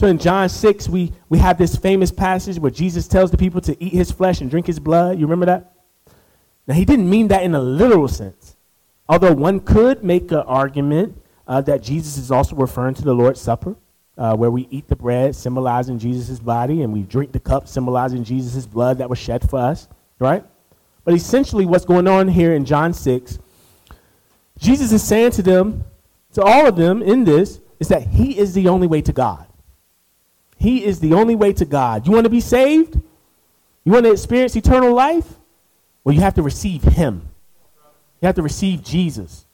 So 0.00 0.06
in 0.06 0.16
John 0.16 0.48
6, 0.48 0.88
we, 0.88 1.12
we 1.28 1.36
have 1.36 1.58
this 1.58 1.76
famous 1.76 2.10
passage 2.10 2.58
where 2.58 2.70
Jesus 2.70 3.06
tells 3.06 3.30
the 3.30 3.36
people 3.36 3.60
to 3.60 3.76
eat 3.84 3.92
his 3.92 4.10
flesh 4.10 4.40
and 4.40 4.50
drink 4.50 4.66
his 4.66 4.80
blood. 4.80 5.18
You 5.18 5.26
remember 5.26 5.44
that? 5.44 5.74
Now, 6.66 6.72
he 6.72 6.86
didn't 6.86 7.10
mean 7.10 7.28
that 7.28 7.42
in 7.42 7.54
a 7.54 7.60
literal 7.60 8.08
sense, 8.08 8.56
although 9.10 9.34
one 9.34 9.60
could 9.60 10.02
make 10.02 10.32
an 10.32 10.38
argument 10.38 11.20
uh, 11.46 11.60
that 11.60 11.82
Jesus 11.82 12.16
is 12.16 12.30
also 12.30 12.56
referring 12.56 12.94
to 12.94 13.02
the 13.02 13.12
Lord's 13.12 13.42
Supper 13.42 13.76
uh, 14.16 14.34
where 14.34 14.50
we 14.50 14.66
eat 14.70 14.88
the 14.88 14.96
bread 14.96 15.36
symbolizing 15.36 15.98
Jesus' 15.98 16.40
body 16.40 16.80
and 16.80 16.94
we 16.94 17.02
drink 17.02 17.32
the 17.32 17.38
cup 17.38 17.68
symbolizing 17.68 18.24
Jesus' 18.24 18.64
blood 18.64 18.96
that 18.96 19.10
was 19.10 19.18
shed 19.18 19.50
for 19.50 19.58
us, 19.58 19.86
right? 20.18 20.42
But 21.04 21.12
essentially, 21.12 21.66
what's 21.66 21.84
going 21.84 22.08
on 22.08 22.26
here 22.26 22.54
in 22.54 22.64
John 22.64 22.94
6, 22.94 23.38
Jesus 24.58 24.92
is 24.92 25.02
saying 25.02 25.32
to 25.32 25.42
them, 25.42 25.84
to 26.32 26.42
all 26.42 26.66
of 26.66 26.76
them 26.76 27.02
in 27.02 27.24
this, 27.24 27.60
is 27.78 27.88
that 27.88 28.06
He 28.06 28.38
is 28.38 28.54
the 28.54 28.66
only 28.68 28.86
way 28.86 29.02
to 29.02 29.12
God. 29.12 29.46
He 30.60 30.84
is 30.84 31.00
the 31.00 31.14
only 31.14 31.34
way 31.34 31.54
to 31.54 31.64
God. 31.64 32.06
You 32.06 32.12
want 32.12 32.24
to 32.24 32.30
be 32.30 32.42
saved? 32.42 33.00
You 33.82 33.92
want 33.92 34.04
to 34.04 34.12
experience 34.12 34.54
eternal 34.54 34.94
life? 34.94 35.26
Well, 36.04 36.14
you 36.14 36.20
have 36.20 36.34
to 36.34 36.42
receive 36.42 36.82
Him. 36.82 37.30
You 38.20 38.26
have 38.26 38.34
to 38.34 38.42
receive 38.42 38.84
Jesus. 38.84 39.46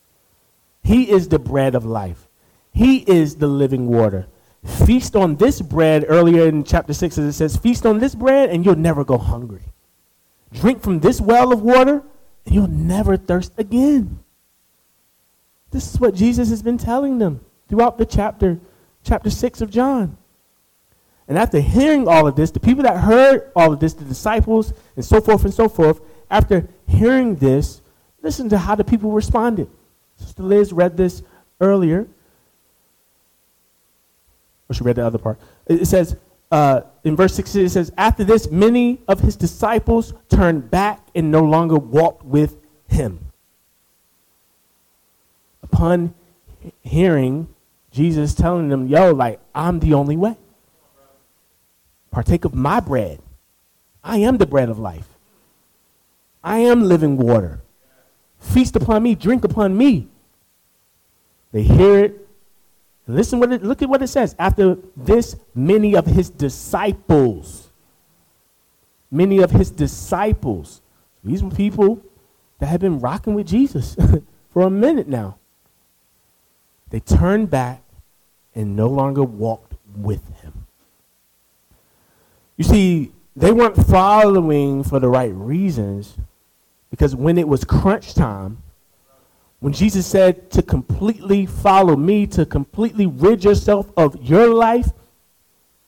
He 0.82 1.08
is 1.08 1.28
the 1.28 1.38
bread 1.38 1.76
of 1.76 1.84
life. 1.84 2.28
He 2.72 2.98
is 2.98 3.36
the 3.36 3.46
living 3.46 3.86
water. 3.86 4.26
Feast 4.64 5.14
on 5.14 5.36
this 5.36 5.62
bread 5.62 6.04
earlier 6.08 6.48
in 6.48 6.64
chapter 6.64 6.92
6 6.92 7.18
as 7.18 7.24
it 7.24 7.32
says, 7.32 7.56
Feast 7.56 7.86
on 7.86 8.00
this 8.00 8.16
bread 8.16 8.50
and 8.50 8.64
you'll 8.64 8.74
never 8.74 9.04
go 9.04 9.16
hungry. 9.16 9.62
Drink 10.52 10.82
from 10.82 10.98
this 10.98 11.20
well 11.20 11.52
of 11.52 11.62
water 11.62 12.02
and 12.44 12.54
you'll 12.54 12.66
never 12.66 13.16
thirst 13.16 13.52
again. 13.58 14.18
This 15.70 15.94
is 15.94 16.00
what 16.00 16.16
Jesus 16.16 16.50
has 16.50 16.62
been 16.62 16.78
telling 16.78 17.18
them 17.18 17.40
throughout 17.68 17.96
the 17.96 18.06
chapter, 18.06 18.58
chapter 19.04 19.30
6 19.30 19.60
of 19.60 19.70
John. 19.70 20.16
And 21.28 21.36
after 21.36 21.60
hearing 21.60 22.06
all 22.06 22.26
of 22.26 22.36
this, 22.36 22.50
the 22.50 22.60
people 22.60 22.84
that 22.84 22.98
heard 22.98 23.50
all 23.56 23.72
of 23.72 23.80
this, 23.80 23.94
the 23.94 24.04
disciples 24.04 24.72
and 24.94 25.04
so 25.04 25.20
forth 25.20 25.44
and 25.44 25.52
so 25.52 25.68
forth, 25.68 26.00
after 26.30 26.68
hearing 26.86 27.36
this, 27.36 27.80
listen 28.22 28.48
to 28.50 28.58
how 28.58 28.74
the 28.74 28.84
people 28.84 29.10
responded. 29.10 29.68
Sister 30.16 30.42
Liz 30.42 30.72
read 30.72 30.96
this 30.96 31.22
earlier. 31.60 32.06
Or 34.68 34.74
she 34.74 34.84
read 34.84 34.96
the 34.96 35.06
other 35.06 35.18
part. 35.18 35.38
It 35.66 35.86
says, 35.86 36.16
uh, 36.50 36.82
in 37.02 37.16
verse 37.16 37.34
16, 37.34 37.66
it 37.66 37.70
says, 37.70 37.92
After 37.96 38.22
this, 38.22 38.50
many 38.50 39.00
of 39.08 39.20
his 39.20 39.36
disciples 39.36 40.14
turned 40.28 40.70
back 40.70 41.06
and 41.14 41.30
no 41.30 41.42
longer 41.42 41.76
walked 41.76 42.24
with 42.24 42.56
him. 42.88 43.18
Upon 45.62 46.14
hearing 46.82 47.48
Jesus 47.90 48.34
telling 48.34 48.68
them, 48.68 48.86
Yo, 48.86 49.12
like, 49.12 49.40
I'm 49.54 49.80
the 49.80 49.94
only 49.94 50.16
way. 50.16 50.36
Partake 52.16 52.46
of 52.46 52.54
my 52.54 52.80
bread. 52.80 53.20
I 54.02 54.16
am 54.20 54.38
the 54.38 54.46
bread 54.46 54.70
of 54.70 54.78
life. 54.78 55.06
I 56.42 56.60
am 56.60 56.82
living 56.82 57.18
water. 57.18 57.60
Feast 58.38 58.74
upon 58.74 59.02
me, 59.02 59.14
drink 59.14 59.44
upon 59.44 59.76
me. 59.76 60.08
They 61.52 61.62
hear 61.62 61.98
it, 61.98 62.26
Listen 63.06 63.38
what 63.38 63.52
it, 63.52 63.62
look 63.62 63.82
at 63.82 63.90
what 63.90 64.00
it 64.00 64.06
says. 64.06 64.34
After 64.38 64.78
this, 64.96 65.36
many 65.54 65.94
of 65.94 66.06
his 66.06 66.30
disciples, 66.30 67.68
many 69.10 69.42
of 69.42 69.50
his 69.50 69.70
disciples, 69.70 70.80
these 71.22 71.42
were 71.42 71.50
people 71.50 72.00
that 72.60 72.68
had 72.68 72.80
been 72.80 72.98
rocking 72.98 73.34
with 73.34 73.46
Jesus 73.46 73.94
for 74.54 74.62
a 74.62 74.70
minute 74.70 75.06
now. 75.06 75.36
They 76.88 77.00
turned 77.00 77.50
back 77.50 77.82
and 78.54 78.74
no 78.74 78.88
longer 78.88 79.22
walked 79.22 79.74
with 79.94 80.26
him. 80.40 80.55
You 82.56 82.64
see, 82.64 83.12
they 83.34 83.52
weren't 83.52 83.76
following 83.76 84.82
for 84.82 84.98
the 84.98 85.08
right 85.08 85.32
reasons 85.34 86.16
because 86.90 87.14
when 87.14 87.36
it 87.36 87.46
was 87.46 87.64
crunch 87.64 88.14
time, 88.14 88.62
when 89.60 89.72
Jesus 89.72 90.06
said 90.06 90.50
to 90.52 90.62
completely 90.62 91.46
follow 91.46 91.96
me, 91.96 92.26
to 92.28 92.46
completely 92.46 93.06
rid 93.06 93.44
yourself 93.44 93.90
of 93.96 94.22
your 94.22 94.48
life 94.48 94.90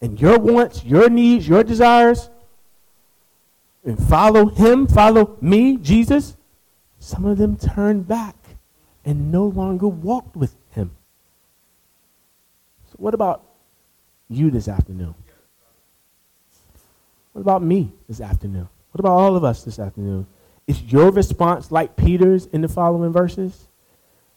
and 0.00 0.20
your 0.20 0.38
wants, 0.38 0.84
your 0.84 1.08
needs, 1.08 1.48
your 1.48 1.64
desires, 1.64 2.30
and 3.84 3.98
follow 4.08 4.46
him, 4.48 4.87
follow 4.87 5.37
me, 5.40 5.76
Jesus, 5.76 6.37
some 6.98 7.25
of 7.25 7.38
them 7.38 7.56
turned 7.56 8.06
back 8.06 8.37
and 9.04 9.32
no 9.32 9.46
longer 9.46 9.88
walked 9.88 10.37
with 10.37 10.54
him. 10.70 10.90
So, 12.90 12.96
what 12.96 13.14
about 13.14 13.42
you 14.28 14.50
this 14.50 14.68
afternoon? 14.68 15.14
What 17.32 17.42
about 17.42 17.62
me 17.62 17.92
this 18.08 18.20
afternoon? 18.20 18.68
What 18.92 19.00
about 19.00 19.12
all 19.12 19.37
of 19.37 19.44
us 19.44 19.64
this 19.64 19.78
afternoon? 19.78 20.26
Is 20.66 20.82
your 20.82 21.11
response 21.11 21.70
like 21.70 21.97
Peter's 21.97 22.47
in 22.47 22.61
the 22.61 22.68
following 22.68 23.12
verses? 23.12 23.68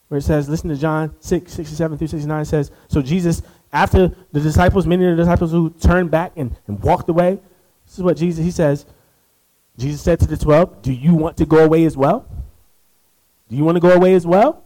Where 0.08 0.18
it 0.18 0.22
says, 0.22 0.48
listen 0.48 0.68
to 0.68 0.76
John 0.76 1.14
6, 1.20 1.52
67 1.52 1.98
through 1.98 2.06
69 2.06 2.44
says, 2.44 2.70
So 2.88 3.00
Jesus, 3.00 3.42
after 3.72 4.14
the 4.30 4.40
disciples, 4.40 4.86
many 4.86 5.06
of 5.06 5.16
the 5.16 5.22
disciples 5.22 5.50
who 5.50 5.70
turned 5.70 6.10
back 6.10 6.32
and, 6.36 6.54
and 6.66 6.82
walked 6.82 7.08
away, 7.08 7.38
this 7.86 7.96
is 7.96 8.02
what 8.02 8.16
Jesus, 8.16 8.44
he 8.44 8.50
says, 8.50 8.86
Jesus 9.78 10.02
said 10.02 10.20
to 10.20 10.26
the 10.26 10.36
12, 10.36 10.82
Do 10.82 10.92
you 10.92 11.14
want 11.14 11.38
to 11.38 11.46
go 11.46 11.64
away 11.64 11.84
as 11.84 11.96
well? 11.96 12.26
Do 13.48 13.56
you 13.56 13.64
want 13.64 13.76
to 13.76 13.80
go 13.80 13.92
away 13.92 14.14
as 14.14 14.26
well? 14.26 14.64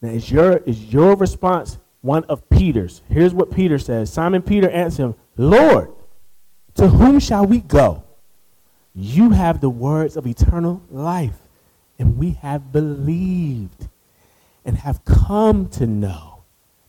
Now, 0.00 0.08
is 0.08 0.30
your, 0.30 0.56
is 0.58 0.92
your 0.92 1.14
response 1.14 1.78
one 2.00 2.24
of 2.24 2.48
Peter's? 2.50 3.02
Here's 3.08 3.32
what 3.32 3.50
Peter 3.50 3.78
says 3.78 4.12
Simon 4.12 4.42
Peter 4.42 4.68
answered 4.68 5.02
him, 5.02 5.14
Lord, 5.36 5.92
to 6.74 6.88
whom 6.88 7.18
shall 7.18 7.46
we 7.46 7.60
go? 7.60 8.04
You 8.94 9.30
have 9.30 9.60
the 9.60 9.70
words 9.70 10.16
of 10.16 10.26
eternal 10.26 10.82
life, 10.90 11.38
and 11.98 12.18
we 12.18 12.32
have 12.42 12.72
believed 12.72 13.88
and 14.64 14.76
have 14.76 15.04
come 15.04 15.68
to 15.70 15.86
know 15.86 16.42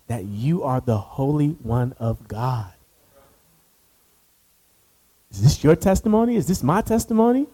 that 0.08 0.26
you 0.26 0.64
are 0.64 0.82
the 0.82 0.98
Holy 0.98 1.50
One 1.50 1.94
of 2.00 2.28
God. 2.28 2.72
Is 5.32 5.42
this 5.42 5.64
your 5.64 5.76
testimony? 5.76 6.36
Is 6.36 6.48
this 6.48 6.62
my 6.62 6.82
testimony? 6.82 7.48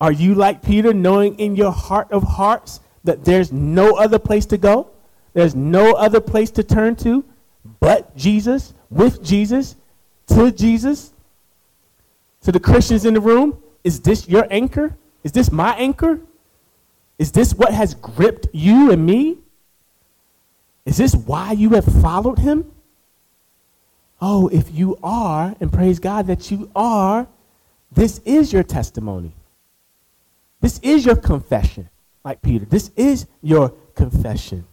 Are 0.00 0.12
you 0.12 0.34
like 0.34 0.62
Peter, 0.62 0.92
knowing 0.92 1.38
in 1.38 1.56
your 1.56 1.72
heart 1.72 2.10
of 2.12 2.22
hearts 2.22 2.80
that 3.04 3.24
there's 3.24 3.52
no 3.52 3.96
other 3.96 4.18
place 4.18 4.44
to 4.46 4.58
go? 4.58 4.90
There's 5.32 5.54
no 5.54 5.92
other 5.92 6.20
place 6.20 6.50
to 6.52 6.62
turn 6.62 6.96
to 6.96 7.24
but 7.80 8.14
Jesus, 8.16 8.74
with 8.90 9.22
Jesus, 9.22 9.76
to 10.34 10.52
Jesus? 10.52 11.12
To 12.42 12.52
the 12.52 12.60
Christians 12.60 13.04
in 13.04 13.14
the 13.14 13.20
room, 13.20 13.58
is 13.82 14.00
this 14.00 14.28
your 14.28 14.46
anchor? 14.50 14.96
Is 15.22 15.32
this 15.32 15.50
my 15.50 15.74
anchor? 15.76 16.20
Is 17.18 17.32
this 17.32 17.54
what 17.54 17.72
has 17.72 17.94
gripped 17.94 18.48
you 18.52 18.90
and 18.90 19.04
me? 19.04 19.38
Is 20.84 20.96
this 20.98 21.14
why 21.14 21.52
you 21.52 21.70
have 21.70 21.84
followed 21.84 22.38
him? 22.38 22.70
Oh, 24.20 24.48
if 24.48 24.72
you 24.72 24.98
are, 25.02 25.54
and 25.60 25.72
praise 25.72 25.98
God 25.98 26.26
that 26.26 26.50
you 26.50 26.70
are, 26.74 27.26
this 27.92 28.20
is 28.24 28.52
your 28.52 28.62
testimony. 28.62 29.32
This 30.60 30.78
is 30.80 31.04
your 31.04 31.16
confession, 31.16 31.88
like 32.24 32.42
Peter. 32.42 32.64
This 32.64 32.90
is 32.96 33.26
your 33.42 33.70
confession. 33.94 34.66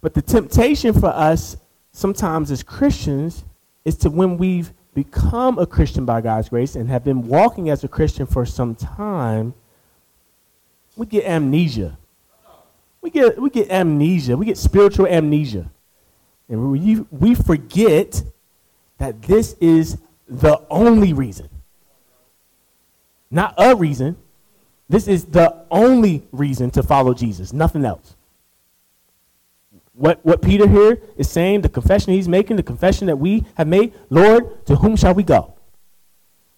But 0.00 0.14
the 0.14 0.22
temptation 0.22 0.92
for 0.92 1.08
us 1.08 1.56
sometimes 1.94 2.50
as 2.50 2.62
Christians 2.62 3.44
is 3.84 3.96
to 3.98 4.10
when 4.10 4.36
we've 4.36 4.72
become 4.94 5.58
a 5.58 5.66
Christian 5.66 6.04
by 6.04 6.20
God's 6.20 6.50
grace 6.50 6.76
and 6.76 6.90
have 6.90 7.04
been 7.04 7.26
walking 7.26 7.70
as 7.70 7.82
a 7.84 7.88
Christian 7.88 8.26
for 8.26 8.44
some 8.44 8.74
time, 8.74 9.54
we 10.96 11.06
get 11.06 11.24
amnesia. 11.24 11.96
We 13.00 13.10
get, 13.10 13.40
we 13.40 13.48
get 13.48 13.70
amnesia. 13.70 14.36
We 14.36 14.44
get 14.44 14.58
spiritual 14.58 15.06
amnesia. 15.06 15.70
And 16.48 16.70
we, 16.70 17.00
we 17.10 17.34
forget 17.34 18.22
that 18.98 19.22
this 19.22 19.54
is 19.60 19.98
the 20.28 20.62
only 20.70 21.12
reason. 21.12 21.48
Not 23.30 23.54
a 23.56 23.74
reason. 23.74 24.16
This 24.88 25.08
is 25.08 25.26
the 25.26 25.64
only 25.70 26.24
reason 26.32 26.70
to 26.72 26.82
follow 26.82 27.14
Jesus, 27.14 27.52
nothing 27.52 27.84
else. 27.84 28.16
What, 29.94 30.24
what 30.24 30.42
Peter 30.42 30.68
here 30.68 31.00
is 31.16 31.30
saying, 31.30 31.60
the 31.60 31.68
confession 31.68 32.12
he's 32.12 32.28
making, 32.28 32.56
the 32.56 32.62
confession 32.62 33.06
that 33.06 33.16
we 33.16 33.44
have 33.54 33.68
made, 33.68 33.92
Lord, 34.10 34.66
to 34.66 34.76
whom 34.76 34.96
shall 34.96 35.14
we 35.14 35.22
go? 35.22 35.54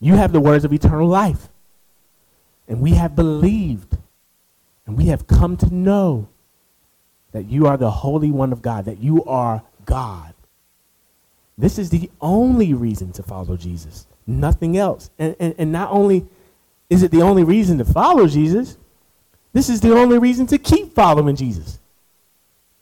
You 0.01 0.15
have 0.15 0.33
the 0.33 0.41
words 0.41 0.65
of 0.65 0.73
eternal 0.73 1.07
life. 1.07 1.49
And 2.69 2.81
we 2.81 2.93
have 2.93 3.15
believed, 3.15 3.97
and 4.87 4.97
we 4.97 5.07
have 5.07 5.27
come 5.27 5.57
to 5.59 5.73
know 5.73 6.29
that 7.33 7.45
you 7.45 7.67
are 7.67 7.77
the 7.77 7.91
Holy 7.91 8.31
One 8.31 8.53
of 8.53 8.63
God, 8.63 8.87
that 8.87 8.99
you 8.99 9.23
are 9.25 9.63
God. 9.85 10.35
This 11.59 11.79
is 11.79 11.91
the 11.91 12.11
only 12.21 12.75
reason 12.75 13.13
to 13.13 13.23
follow 13.23 13.57
Jesus, 13.57 14.07
nothing 14.27 14.77
else. 14.77 15.11
And, 15.19 15.37
and, 15.39 15.55
and 15.59 15.73
not 15.73 15.91
only 15.91 16.27
is 16.91 17.03
it 17.03 17.11
the 17.11 17.23
only 17.23 17.45
reason 17.45 17.79
to 17.79 17.85
follow 17.85 18.27
Jesus, 18.27 18.79
this 19.53 19.69
is 19.69 19.81
the 19.81 19.95
only 19.95 20.19
reason 20.19 20.47
to 20.49 20.59
keep 20.59 20.95
following 20.95 21.37
Jesus. 21.37 21.79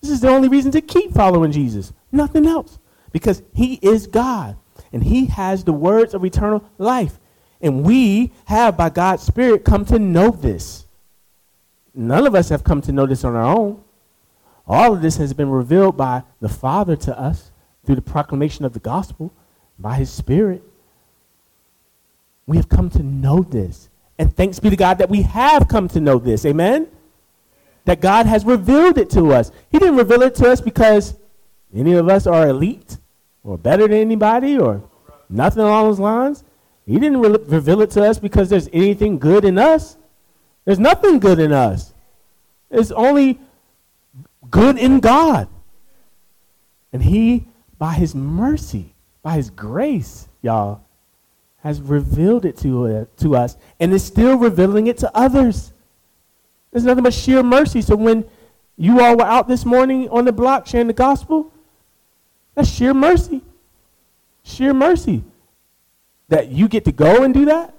This 0.05 0.13
is 0.13 0.21
the 0.21 0.29
only 0.29 0.49
reason 0.49 0.71
to 0.73 0.83
keep 0.83 1.15
following 1.15 1.51
Jesus, 1.51 1.95
nothing 2.13 2.47
else. 2.47 2.79
Because 3.11 3.43
he 3.55 3.79
is 3.81 4.07
God 4.07 4.55
and 4.93 5.03
he 5.03 5.25
has 5.27 5.65
the 5.65 5.73
words 5.73 6.13
of 6.13 6.23
eternal 6.27 6.63
life. 6.77 7.19
And 7.63 7.83
we 7.85 8.31
have, 8.45 8.77
by 8.77 8.91
God's 8.91 9.23
Spirit, 9.23 9.65
come 9.65 9.87
to 9.87 9.99
know 9.99 10.29
this. 10.29 10.85
None 11.95 12.27
of 12.27 12.35
us 12.35 12.51
have 12.51 12.65
come 12.65 12.83
to 12.83 12.93
know 12.93 13.07
this 13.07 13.25
on 13.25 13.35
our 13.35 13.57
own. 13.57 13.83
All 14.67 14.93
of 14.93 15.01
this 15.01 15.17
has 15.17 15.33
been 15.33 15.49
revealed 15.49 15.97
by 15.97 16.25
the 16.39 16.51
Father 16.51 16.97
to 16.97 17.19
us 17.19 17.51
through 17.87 17.95
the 17.95 18.03
proclamation 18.03 18.67
of 18.67 18.75
the 18.75 18.81
gospel, 18.81 19.33
by 19.79 19.95
his 19.95 20.11
Spirit. 20.11 20.63
We 22.47 22.59
have 22.59 22.69
come 22.69 22.91
to 22.91 23.03
know 23.03 23.41
this. 23.41 23.89
And 24.19 24.37
thanks 24.37 24.61
be 24.61 24.69
to 24.69 24.77
God 24.77 24.99
that 24.99 25.09
we 25.09 25.23
have 25.23 25.67
come 25.67 25.89
to 25.89 26.01
know 26.01 26.19
this. 26.19 26.45
Amen? 26.45 26.89
That 27.85 28.01
God 28.01 28.27
has 28.27 28.45
revealed 28.45 28.99
it 28.99 29.11
to 29.11 29.33
us. 29.33 29.51
He 29.71 29.79
didn't 29.79 29.97
reveal 29.97 30.23
it 30.23 30.35
to 30.37 30.51
us 30.51 30.61
because 30.61 31.15
any 31.75 31.95
of 31.95 32.09
us 32.09 32.27
are 32.27 32.49
elite 32.49 32.97
or 33.43 33.59
better 33.59 33.87
than 33.87 33.99
anybody 33.99 34.59
or 34.59 34.83
nothing 35.29 35.63
along 35.63 35.89
those 35.89 36.01
lines. 36.01 36.45
He 36.87 36.99
didn't 36.99 37.21
re- 37.21 37.39
reveal 37.47 37.83
it 37.83 37.91
to 37.93 38.05
us 38.05 38.19
because 38.19 38.49
there's 38.49 38.69
anything 38.73 39.19
good 39.19 39.45
in 39.45 39.59
us. 39.59 39.97
There's 40.65 40.79
nothing 40.79 41.19
good 41.19 41.39
in 41.39 41.53
us. 41.53 41.93
It's 42.71 42.91
only 42.91 43.39
good 44.51 44.79
in 44.79 45.01
God. 45.01 45.49
And 46.93 47.03
He, 47.03 47.47
by 47.79 47.95
His 47.95 48.15
mercy, 48.15 48.95
by 49.23 49.35
His 49.35 49.51
grace, 49.51 50.29
y'all, 50.43 50.83
has 51.63 51.81
revealed 51.81 52.45
it 52.45 52.57
to, 52.59 52.87
uh, 52.87 53.05
to 53.19 53.37
us 53.37 53.57
and 53.81 53.93
is 53.93 54.05
still 54.05 54.37
revealing 54.37 54.87
it 54.87 54.99
to 54.99 55.17
others. 55.17 55.73
There's 56.75 56.85
nothing 56.85 57.05
but 57.05 57.15
sheer 57.15 57.41
mercy. 57.45 57.81
So 57.83 57.95
when 57.95 58.25
you 58.77 59.01
all 59.01 59.17
were 59.17 59.25
out 59.25 59.47
this 59.47 59.65
morning 59.65 60.09
on 60.09 60.25
the 60.25 60.33
block 60.33 60.67
sharing 60.67 60.89
the 60.89 60.93
gospel, 60.93 61.53
that's 62.57 62.69
sheer 62.69 62.93
mercy. 62.93 63.43
Sheer 64.43 64.75
mercy. 64.75 65.23
That 66.31 66.49
you 66.49 66.67
get 66.67 66.85
to 66.87 66.93
go 66.93 67.23
and 67.23 67.33
do 67.33 67.45
that, 67.45 67.77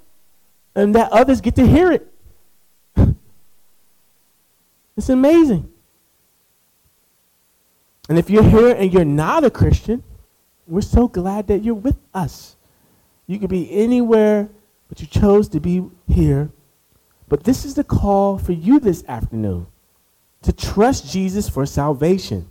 and 0.75 0.95
that 0.95 1.11
others 1.11 1.41
get 1.41 1.55
to 1.55 1.67
hear 1.67 1.91
it. 1.91 2.09
it's 4.95 5.09
amazing. 5.09 5.69
And 8.07 8.17
if 8.17 8.29
you're 8.29 8.43
here 8.43 8.73
and 8.77 8.93
you're 8.93 9.03
not 9.03 9.43
a 9.43 9.49
Christian, 9.49 10.03
we're 10.67 10.79
so 10.79 11.09
glad 11.09 11.47
that 11.47 11.65
you're 11.65 11.75
with 11.75 11.97
us. 12.13 12.55
You 13.27 13.39
could 13.39 13.49
be 13.49 13.69
anywhere, 13.71 14.47
but 14.87 15.01
you 15.01 15.07
chose 15.07 15.49
to 15.49 15.59
be 15.59 15.83
here. 16.07 16.49
But 17.27 17.43
this 17.43 17.65
is 17.65 17.75
the 17.75 17.83
call 17.83 18.37
for 18.37 18.51
you 18.51 18.79
this 18.79 19.03
afternoon 19.07 19.67
to 20.43 20.53
trust 20.53 21.11
Jesus 21.11 21.49
for 21.49 21.65
salvation. 21.65 22.49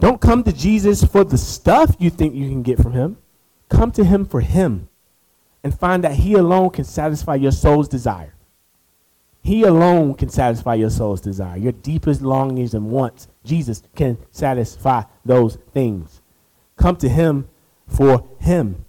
Don't 0.00 0.20
come 0.20 0.42
to 0.42 0.52
Jesus 0.52 1.04
for 1.04 1.22
the 1.22 1.38
stuff 1.38 1.94
you 1.98 2.10
think 2.10 2.34
you 2.34 2.48
can 2.48 2.62
get 2.62 2.80
from 2.80 2.92
him. 2.92 3.16
Come 3.68 3.92
to 3.92 4.04
him 4.04 4.24
for 4.24 4.40
him 4.40 4.88
and 5.62 5.78
find 5.78 6.02
that 6.02 6.14
he 6.14 6.34
alone 6.34 6.70
can 6.70 6.84
satisfy 6.84 7.36
your 7.36 7.52
soul's 7.52 7.88
desire. 7.88 8.34
He 9.44 9.62
alone 9.62 10.14
can 10.14 10.30
satisfy 10.30 10.74
your 10.74 10.88
soul's 10.88 11.20
desire, 11.20 11.58
your 11.58 11.72
deepest 11.72 12.22
longings 12.22 12.72
and 12.72 12.90
wants. 12.90 13.28
Jesus 13.44 13.82
can 13.94 14.16
satisfy 14.30 15.02
those 15.22 15.58
things. 15.74 16.22
Come 16.76 16.96
to 16.96 17.10
Him 17.10 17.46
for 17.86 18.26
Him. 18.40 18.86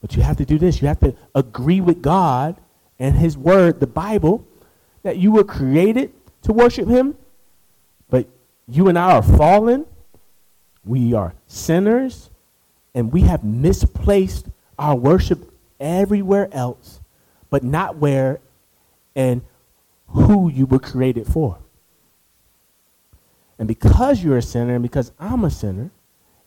But 0.00 0.14
you 0.14 0.22
have 0.22 0.36
to 0.36 0.44
do 0.44 0.56
this. 0.56 0.80
You 0.80 0.86
have 0.86 1.00
to 1.00 1.16
agree 1.34 1.80
with 1.80 2.00
God 2.00 2.60
and 2.98 3.16
his 3.16 3.36
word, 3.36 3.80
the 3.80 3.86
Bible, 3.86 4.46
that 5.02 5.16
you 5.16 5.32
were 5.32 5.44
created 5.44 6.12
to 6.42 6.52
worship 6.52 6.88
him, 6.88 7.16
but 8.10 8.26
you 8.68 8.88
and 8.88 8.98
I 8.98 9.12
are 9.12 9.22
fallen. 9.22 9.86
We 10.84 11.14
are 11.14 11.34
sinners, 11.46 12.30
and 12.94 13.12
we 13.12 13.22
have 13.22 13.44
misplaced 13.44 14.46
our 14.78 14.96
worship 14.96 15.52
everywhere 15.78 16.48
else, 16.52 17.00
but 17.50 17.62
not 17.62 17.96
where 17.96 18.40
and 19.14 19.42
who 20.08 20.50
you 20.50 20.66
were 20.66 20.78
created 20.78 21.26
for. 21.26 21.58
And 23.58 23.68
because 23.68 24.22
you're 24.22 24.38
a 24.38 24.42
sinner 24.42 24.74
and 24.74 24.82
because 24.82 25.12
I'm 25.20 25.44
a 25.44 25.50
sinner, 25.50 25.90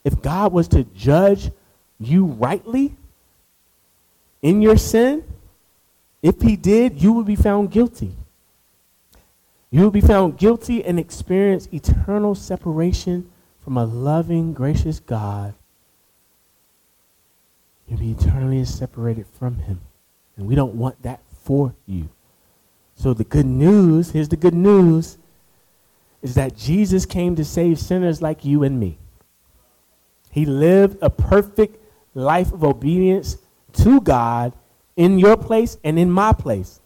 if 0.04 0.22
God 0.22 0.52
was 0.52 0.68
to 0.70 0.84
judge 0.84 1.52
you 2.00 2.26
rightly 2.26 2.96
in 4.42 4.62
your 4.62 4.78
sin, 4.78 5.24
if 6.26 6.42
he 6.42 6.56
did, 6.56 7.04
you 7.04 7.14
would 7.14 7.28
be 7.28 7.36
found 7.36 7.70
guilty. 7.70 8.12
You 9.70 9.84
would 9.84 9.94
be 9.94 10.02
found 10.02 10.40
guilty 10.40 10.84
and 10.84 11.00
experience 11.00 11.70
eternal 11.72 12.34
separation 12.34 13.30
from 13.64 13.78
a 13.78 13.86
loving, 13.86 14.52
gracious 14.52 15.00
God. 15.00 15.54
You'll 17.88 18.00
be 18.00 18.10
eternally 18.10 18.66
separated 18.66 19.28
from 19.38 19.58
him. 19.58 19.82
And 20.36 20.48
we 20.48 20.56
don't 20.56 20.74
want 20.74 21.00
that 21.04 21.20
for 21.44 21.76
you. 21.86 22.10
So 22.96 23.14
the 23.14 23.24
good 23.24 23.46
news, 23.46 24.10
here's 24.10 24.30
the 24.30 24.36
good 24.36 24.56
news, 24.56 25.20
is 26.24 26.34
that 26.34 26.58
Jesus 26.58 27.06
came 27.06 27.36
to 27.36 27.46
save 27.46 27.78
sinners 27.78 28.24
like 28.24 28.44
you 28.44 28.64
and 28.64 28.80
me. 28.80 28.98
He 30.32 30.48
lived 30.48 30.98
a 31.04 31.12
perfect 31.12 31.78
life 32.16 32.52
of 32.52 32.64
obedience 32.64 33.38
to 33.74 34.02
God 34.02 34.54
in 34.96 35.20
your 35.20 35.38
place 35.38 35.78
and 35.84 36.00
in 36.00 36.12
my 36.12 36.34
place. 36.34 36.80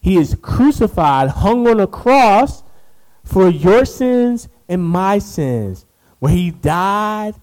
He 0.00 0.16
is 0.16 0.36
crucified, 0.42 1.30
hung 1.30 1.66
on 1.66 1.80
a 1.80 1.86
cross 1.86 2.62
for 3.22 3.48
your 3.48 3.84
sins 3.84 4.48
and 4.68 4.82
my 4.82 5.18
sins, 5.18 5.86
where 6.18 6.32
he 6.32 6.50
died, 6.50 7.34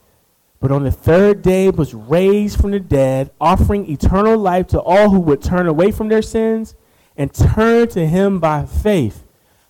but 0.60 0.72
on 0.72 0.84
the 0.84 0.92
third 0.92 1.42
day 1.42 1.70
was 1.72 1.94
raised 1.94 2.60
from 2.60 2.72
the 2.72 2.80
dead, 2.80 3.32
offering 3.42 3.90
eternal 3.90 4.38
life 4.38 4.68
to 4.68 4.80
all 4.80 5.10
who 5.10 5.20
would 5.22 5.42
turn 5.42 5.68
away 5.68 5.92
from 5.92 6.08
their 6.08 6.22
sins 6.22 6.76
and 7.18 7.34
turn 7.34 7.88
to 7.90 8.08
him 8.08 8.40
by 8.40 8.66
faith. 8.66 9.24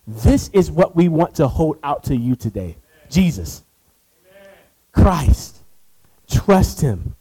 This 0.06 0.50
is 0.50 0.70
what 0.70 0.96
we 0.96 1.08
want 1.08 1.36
to 1.36 1.48
hold 1.48 1.78
out 1.84 2.04
to 2.06 2.16
you 2.16 2.36
today 2.36 2.78
Jesus, 3.10 3.64
Christ. 4.92 5.58
Trust 6.30 6.82
him. 6.82 7.16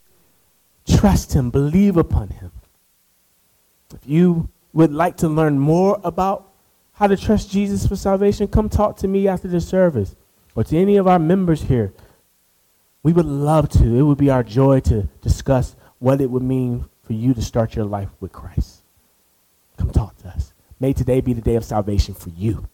Trust 0.86 1.32
him. 1.32 1.50
Believe 1.50 1.96
upon 1.96 2.28
him. 2.28 2.52
If 3.94 4.00
you 4.04 4.48
would 4.72 4.92
like 4.92 5.16
to 5.18 5.28
learn 5.28 5.58
more 5.58 6.00
about 6.04 6.52
how 6.92 7.06
to 7.06 7.16
trust 7.16 7.50
Jesus 7.50 7.86
for 7.86 7.96
salvation, 7.96 8.46
come 8.48 8.68
talk 8.68 8.96
to 8.98 9.08
me 9.08 9.26
after 9.26 9.48
the 9.48 9.60
service 9.60 10.14
or 10.54 10.64
to 10.64 10.76
any 10.76 10.96
of 10.96 11.06
our 11.06 11.18
members 11.18 11.62
here. 11.62 11.92
We 13.02 13.12
would 13.12 13.26
love 13.26 13.68
to. 13.70 13.96
It 13.96 14.02
would 14.02 14.18
be 14.18 14.30
our 14.30 14.42
joy 14.42 14.80
to 14.80 15.08
discuss 15.22 15.74
what 15.98 16.20
it 16.20 16.30
would 16.30 16.42
mean 16.42 16.84
for 17.02 17.14
you 17.14 17.34
to 17.34 17.42
start 17.42 17.74
your 17.74 17.86
life 17.86 18.10
with 18.20 18.32
Christ. 18.32 18.82
Come 19.78 19.90
talk 19.90 20.16
to 20.18 20.28
us. 20.28 20.52
May 20.78 20.92
today 20.92 21.20
be 21.20 21.32
the 21.32 21.40
day 21.40 21.56
of 21.56 21.64
salvation 21.64 22.14
for 22.14 22.28
you. 22.30 22.68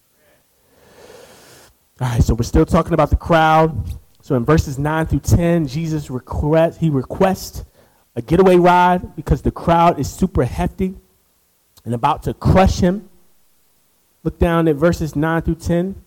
All 2.01 2.09
right, 2.09 2.23
so 2.23 2.35
we're 2.35 2.43
still 2.43 2.67
talking 2.67 2.93
about 2.93 3.11
the 3.11 3.17
crowd. 3.17 3.95
So 4.21 4.35
in 4.35 4.45
verses 4.45 4.79
9 4.79 5.07
through 5.07 5.21
10, 5.21 5.69
Jesus 5.69 6.11
request, 6.11 6.81
he 6.81 6.91
requests 6.91 7.65
a 8.17 8.23
getaway 8.23 8.57
ride 8.57 9.15
because 9.15 9.43
the 9.43 9.51
crowd 9.51 9.99
is 10.01 10.13
super 10.13 10.45
hefty 10.45 10.97
and 11.87 11.95
about 11.95 12.25
to 12.25 12.35
crush 12.35 12.81
him. 12.81 13.09
Look 14.25 14.39
down 14.39 14.69
at 14.69 14.77
verses 14.77 15.17
9 15.17 15.43
through 15.43 15.55
10. 15.55 16.03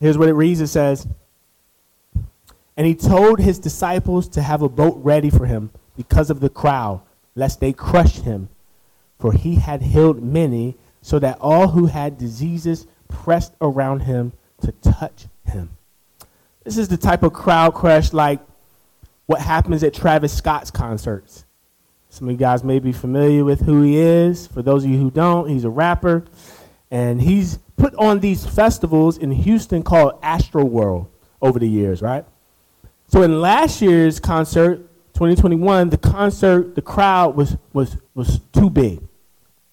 Here's 0.00 0.16
what 0.16 0.30
it 0.30 0.32
reads 0.32 0.62
it 0.62 0.68
says, 0.68 1.06
And 2.76 2.86
he 2.86 2.94
told 2.94 3.38
his 3.38 3.58
disciples 3.58 4.26
to 4.30 4.42
have 4.42 4.62
a 4.62 4.68
boat 4.68 4.98
ready 5.04 5.28
for 5.28 5.44
him 5.44 5.70
because 5.96 6.30
of 6.30 6.40
the 6.40 6.48
crowd, 6.48 7.02
lest 7.34 7.60
they 7.60 7.74
crush 7.74 8.16
him. 8.20 8.48
For 9.18 9.34
he 9.34 9.56
had 9.56 9.82
healed 9.82 10.22
many, 10.22 10.76
so 11.02 11.18
that 11.18 11.38
all 11.40 11.68
who 11.68 11.86
had 11.86 12.16
diseases 12.16 12.86
pressed 13.08 13.52
around 13.60 14.00
him 14.00 14.32
to 14.62 14.72
touch 14.72 15.26
him. 15.44 15.70
This 16.64 16.78
is 16.78 16.88
the 16.88 16.96
type 16.96 17.22
of 17.22 17.34
crowd 17.34 17.74
crush 17.74 18.14
like 18.14 18.40
what 19.26 19.42
happens 19.42 19.84
at 19.84 19.92
Travis 19.92 20.32
Scott's 20.32 20.70
concerts. 20.70 21.44
Some 22.10 22.26
of 22.28 22.32
you 22.32 22.38
guys 22.38 22.64
may 22.64 22.80
be 22.80 22.92
familiar 22.92 23.44
with 23.44 23.60
who 23.60 23.82
he 23.82 23.96
is. 23.96 24.48
For 24.48 24.62
those 24.62 24.84
of 24.84 24.90
you 24.90 24.98
who 24.98 25.12
don't, 25.12 25.48
he's 25.48 25.62
a 25.62 25.70
rapper. 25.70 26.24
And 26.90 27.22
he's 27.22 27.58
put 27.76 27.94
on 27.94 28.18
these 28.18 28.44
festivals 28.44 29.16
in 29.16 29.30
Houston 29.30 29.84
called 29.84 30.20
Astroworld 30.20 31.06
over 31.40 31.60
the 31.60 31.68
years, 31.68 32.02
right? 32.02 32.24
So 33.06 33.22
in 33.22 33.40
last 33.40 33.80
year's 33.80 34.18
concert, 34.18 34.78
2021, 35.14 35.90
the 35.90 35.98
concert, 35.98 36.74
the 36.74 36.82
crowd 36.82 37.36
was, 37.36 37.56
was, 37.72 37.96
was 38.14 38.40
too 38.52 38.70
big. 38.70 39.00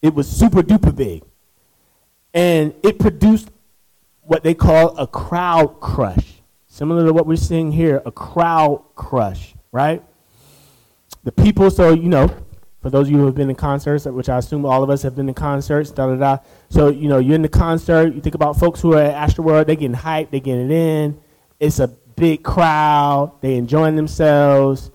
It 0.04 0.14
was 0.14 0.30
super 0.30 0.62
duper 0.62 0.96
big. 0.96 1.24
And 2.36 2.76
it 2.84 3.00
produced 3.00 3.50
what 4.22 4.44
they 4.44 4.54
call 4.54 4.96
a 4.98 5.08
crowd 5.08 5.80
crush. 5.80 6.36
Similar 6.68 7.08
to 7.08 7.14
what 7.14 7.26
we're 7.26 7.36
seeing 7.36 7.72
here, 7.72 8.04
a 8.06 8.12
crowd 8.12 8.84
crush, 8.94 9.56
right? 9.72 10.04
The 11.28 11.34
people, 11.34 11.70
so, 11.70 11.94
you 11.94 12.08
know, 12.08 12.34
for 12.82 12.90
those 12.90 13.08
of 13.08 13.12
you 13.12 13.18
who 13.18 13.26
have 13.26 13.36
been 13.36 13.50
in 13.50 13.56
concerts, 13.58 14.06
which 14.06 14.30
I 14.30 14.38
assume 14.38 14.66
all 14.66 14.82
of 14.82 14.90
us 14.90 15.02
have 15.02 15.14
been 15.14 15.28
in 15.28 15.36
concerts, 15.36 15.92
da 15.92 16.08
da 16.08 16.16
da. 16.16 16.38
So, 16.70 16.88
you 16.88 17.10
know, 17.10 17.18
you're 17.18 17.36
in 17.36 17.42
the 17.42 17.50
concert, 17.50 18.16
you 18.16 18.22
think 18.22 18.34
about 18.34 18.58
folks 18.58 18.80
who 18.80 18.94
are 18.94 19.02
at 19.02 19.30
Astroworld, 19.30 19.66
they're 19.66 19.76
getting 19.76 19.94
hyped, 19.94 20.32
they're 20.32 20.40
getting 20.40 20.72
it 20.72 20.74
in. 20.74 21.20
It's 21.60 21.80
a 21.80 21.90
big 21.90 22.44
crowd, 22.44 23.34
they 23.42 23.58
enjoying 23.58 23.98
themselves. 23.98 24.90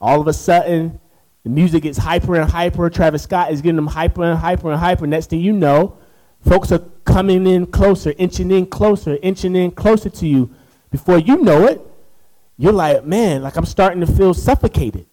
All 0.00 0.22
of 0.22 0.26
a 0.26 0.32
sudden, 0.32 0.98
the 1.42 1.50
music 1.50 1.82
gets 1.82 1.98
hyper 1.98 2.36
and 2.36 2.50
hyper. 2.50 2.88
Travis 2.88 3.24
Scott 3.24 3.52
is 3.52 3.60
getting 3.60 3.76
them 3.76 3.88
hyper 3.88 4.24
and 4.24 4.38
hyper 4.38 4.70
and 4.70 4.80
hyper. 4.80 5.06
Next 5.06 5.28
thing 5.28 5.40
you 5.40 5.52
know, 5.52 5.98
folks 6.48 6.72
are 6.72 6.82
coming 7.04 7.46
in 7.46 7.66
closer, 7.66 8.14
inching 8.16 8.50
in 8.52 8.64
closer, 8.64 9.18
inching 9.22 9.54
in 9.54 9.70
closer 9.70 10.08
to 10.08 10.26
you. 10.26 10.48
Before 10.90 11.18
you 11.18 11.42
know 11.42 11.66
it, 11.66 11.82
you're 12.56 12.72
like, 12.72 13.04
man, 13.04 13.42
like 13.42 13.58
I'm 13.58 13.66
starting 13.66 14.00
to 14.00 14.06
feel 14.06 14.32
suffocated. 14.32 15.08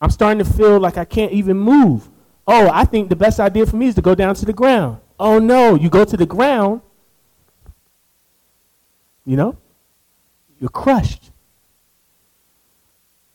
I'm 0.00 0.10
starting 0.10 0.44
to 0.44 0.50
feel 0.50 0.78
like 0.78 0.98
I 0.98 1.04
can't 1.04 1.32
even 1.32 1.56
move. 1.58 2.08
Oh, 2.46 2.70
I 2.72 2.84
think 2.84 3.08
the 3.08 3.16
best 3.16 3.40
idea 3.40 3.66
for 3.66 3.76
me 3.76 3.86
is 3.86 3.94
to 3.96 4.02
go 4.02 4.14
down 4.14 4.34
to 4.36 4.44
the 4.44 4.52
ground. 4.52 5.00
Oh 5.18 5.38
no, 5.38 5.74
you 5.74 5.88
go 5.88 6.04
to 6.04 6.16
the 6.16 6.26
ground, 6.26 6.82
you 9.24 9.36
know, 9.36 9.56
you're 10.60 10.70
crushed. 10.70 11.30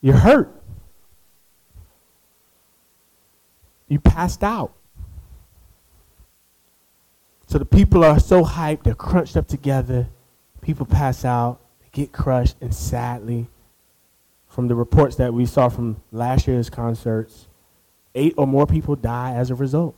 You're 0.00 0.16
hurt. 0.16 0.50
You 3.88 4.00
passed 4.00 4.42
out. 4.42 4.72
So 7.46 7.58
the 7.58 7.66
people 7.66 8.04
are 8.04 8.18
so 8.18 8.42
hyped, 8.42 8.84
they're 8.84 8.94
crunched 8.94 9.36
up 9.36 9.46
together. 9.46 10.08
People 10.62 10.86
pass 10.86 11.24
out, 11.24 11.60
they 11.80 11.88
get 11.92 12.12
crushed, 12.12 12.56
and 12.60 12.74
sadly, 12.74 13.48
from 14.52 14.68
the 14.68 14.74
reports 14.74 15.16
that 15.16 15.32
we 15.32 15.46
saw 15.46 15.70
from 15.70 15.96
last 16.12 16.46
year's 16.46 16.68
concerts, 16.68 17.48
eight 18.14 18.34
or 18.36 18.46
more 18.46 18.66
people 18.66 18.94
die 18.94 19.32
as 19.32 19.50
a 19.50 19.54
result. 19.54 19.94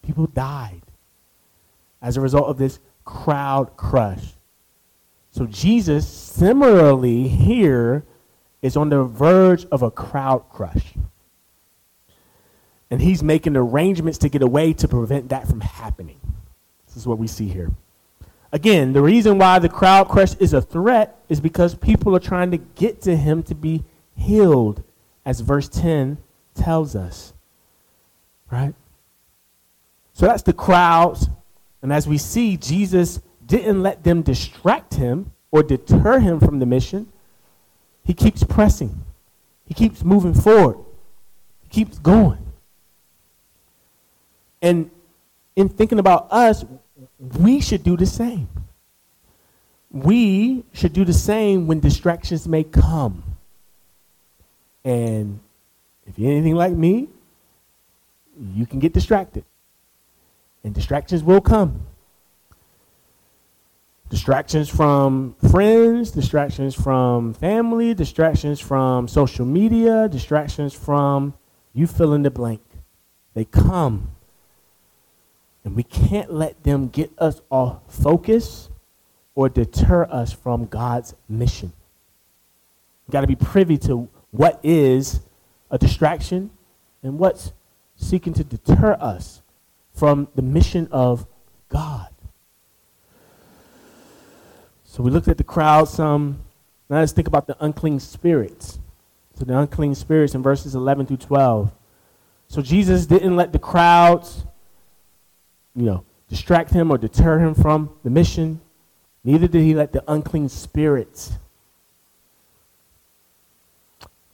People 0.00 0.28
died 0.28 0.82
as 2.00 2.16
a 2.16 2.20
result 2.20 2.48
of 2.48 2.56
this 2.56 2.78
crowd 3.04 3.76
crush. 3.76 4.34
So 5.32 5.44
Jesus, 5.46 6.06
similarly 6.06 7.26
here, 7.26 8.04
is 8.62 8.76
on 8.76 8.90
the 8.90 9.02
verge 9.02 9.66
of 9.72 9.82
a 9.82 9.90
crowd 9.90 10.44
crush. 10.50 10.94
And 12.92 13.02
he's 13.02 13.24
making 13.24 13.56
arrangements 13.56 14.18
to 14.18 14.28
get 14.28 14.40
away 14.40 14.72
to 14.74 14.86
prevent 14.86 15.30
that 15.30 15.48
from 15.48 15.60
happening. 15.60 16.20
This 16.86 16.96
is 16.96 17.08
what 17.08 17.18
we 17.18 17.26
see 17.26 17.48
here. 17.48 17.72
Again, 18.50 18.92
the 18.92 19.02
reason 19.02 19.38
why 19.38 19.58
the 19.58 19.68
crowd 19.68 20.08
crush 20.08 20.34
is 20.36 20.54
a 20.54 20.62
threat 20.62 21.18
is 21.28 21.40
because 21.40 21.74
people 21.74 22.16
are 22.16 22.20
trying 22.20 22.50
to 22.50 22.56
get 22.56 23.02
to 23.02 23.14
him 23.14 23.42
to 23.44 23.54
be 23.54 23.84
healed, 24.16 24.82
as 25.24 25.40
verse 25.40 25.68
10 25.68 26.16
tells 26.54 26.96
us. 26.96 27.34
Right? 28.50 28.74
So 30.14 30.26
that's 30.26 30.42
the 30.42 30.54
crowds. 30.54 31.28
And 31.82 31.92
as 31.92 32.08
we 32.08 32.16
see, 32.18 32.56
Jesus 32.56 33.20
didn't 33.44 33.82
let 33.82 34.02
them 34.02 34.22
distract 34.22 34.94
him 34.94 35.32
or 35.50 35.62
deter 35.62 36.18
him 36.18 36.40
from 36.40 36.58
the 36.58 36.66
mission. 36.66 37.10
He 38.04 38.14
keeps 38.14 38.42
pressing, 38.42 39.04
he 39.66 39.74
keeps 39.74 40.02
moving 40.02 40.34
forward, 40.34 40.78
he 41.62 41.68
keeps 41.68 41.98
going. 41.98 42.38
And 44.62 44.90
in 45.54 45.68
thinking 45.68 45.98
about 45.98 46.32
us, 46.32 46.64
we 47.18 47.60
should 47.60 47.82
do 47.82 47.96
the 47.96 48.06
same. 48.06 48.48
We 49.90 50.64
should 50.72 50.92
do 50.92 51.04
the 51.04 51.12
same 51.12 51.66
when 51.66 51.80
distractions 51.80 52.46
may 52.46 52.62
come. 52.64 53.22
And 54.84 55.40
if 56.06 56.18
you're 56.18 56.30
anything 56.30 56.54
like 56.54 56.72
me, 56.72 57.08
you 58.54 58.66
can 58.66 58.78
get 58.78 58.92
distracted. 58.92 59.44
And 60.62 60.74
distractions 60.74 61.22
will 61.22 61.40
come. 61.40 61.86
Distractions 64.10 64.68
from 64.68 65.34
friends, 65.50 66.10
distractions 66.10 66.74
from 66.74 67.34
family, 67.34 67.92
distractions 67.92 68.58
from 68.58 69.06
social 69.06 69.44
media, 69.44 70.08
distractions 70.08 70.72
from 70.72 71.34
you 71.74 71.86
fill 71.86 72.14
in 72.14 72.22
the 72.22 72.30
blank. 72.30 72.62
They 73.34 73.44
come. 73.44 74.10
And 75.68 75.76
we 75.76 75.82
can't 75.82 76.32
let 76.32 76.62
them 76.62 76.88
get 76.88 77.12
us 77.18 77.42
off 77.50 77.82
focus 77.90 78.70
or 79.34 79.50
deter 79.50 80.04
us 80.04 80.32
from 80.32 80.64
God's 80.64 81.14
mission. 81.28 81.74
We've 83.06 83.12
got 83.12 83.20
to 83.20 83.26
be 83.26 83.36
privy 83.36 83.76
to 83.80 84.08
what 84.30 84.60
is 84.62 85.20
a 85.70 85.76
distraction 85.76 86.48
and 87.02 87.18
what's 87.18 87.52
seeking 87.96 88.32
to 88.32 88.44
deter 88.44 88.96
us 88.98 89.42
from 89.92 90.28
the 90.34 90.40
mission 90.40 90.88
of 90.90 91.26
God. 91.68 92.08
So 94.86 95.02
we 95.02 95.10
looked 95.10 95.28
at 95.28 95.36
the 95.36 95.44
crowd 95.44 95.90
some. 95.90 96.40
Now 96.88 97.00
let's 97.00 97.12
think 97.12 97.28
about 97.28 97.46
the 97.46 97.62
unclean 97.62 98.00
spirits. 98.00 98.78
So 99.34 99.44
the 99.44 99.58
unclean 99.58 99.94
spirits 99.94 100.34
in 100.34 100.42
verses 100.42 100.74
11 100.74 101.08
through 101.08 101.18
12. 101.18 101.70
So 102.46 102.62
Jesus 102.62 103.04
didn't 103.04 103.36
let 103.36 103.52
the 103.52 103.58
crowds, 103.58 104.46
you 105.78 105.84
know, 105.84 106.04
distract 106.28 106.72
him 106.72 106.90
or 106.90 106.98
deter 106.98 107.38
him 107.38 107.54
from 107.54 107.90
the 108.02 108.10
mission. 108.10 108.60
Neither 109.22 109.46
did 109.46 109.62
he 109.62 109.74
let 109.74 109.92
the 109.92 110.02
unclean 110.08 110.48
spirits. 110.48 111.38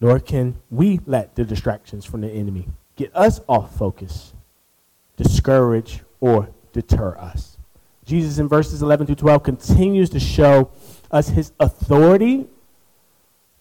Nor 0.00 0.20
can 0.20 0.57
we 0.70 1.00
let 1.04 1.35
the 1.35 1.44
distractions 1.44 2.07
from 2.07 2.22
the 2.22 2.30
enemy 2.30 2.66
get 2.96 3.14
us 3.14 3.40
off 3.46 3.76
focus, 3.76 4.33
discourage, 5.16 6.02
or 6.20 6.48
deter 6.72 7.16
us. 7.18 7.59
Jesus 8.07 8.38
in 8.38 8.48
verses 8.48 8.80
11 8.80 9.07
through 9.07 9.16
12 9.16 9.42
continues 9.42 10.11
to 10.11 10.20
show 10.20 10.70
us 11.11 11.28
his 11.28 11.52
authority 11.61 12.46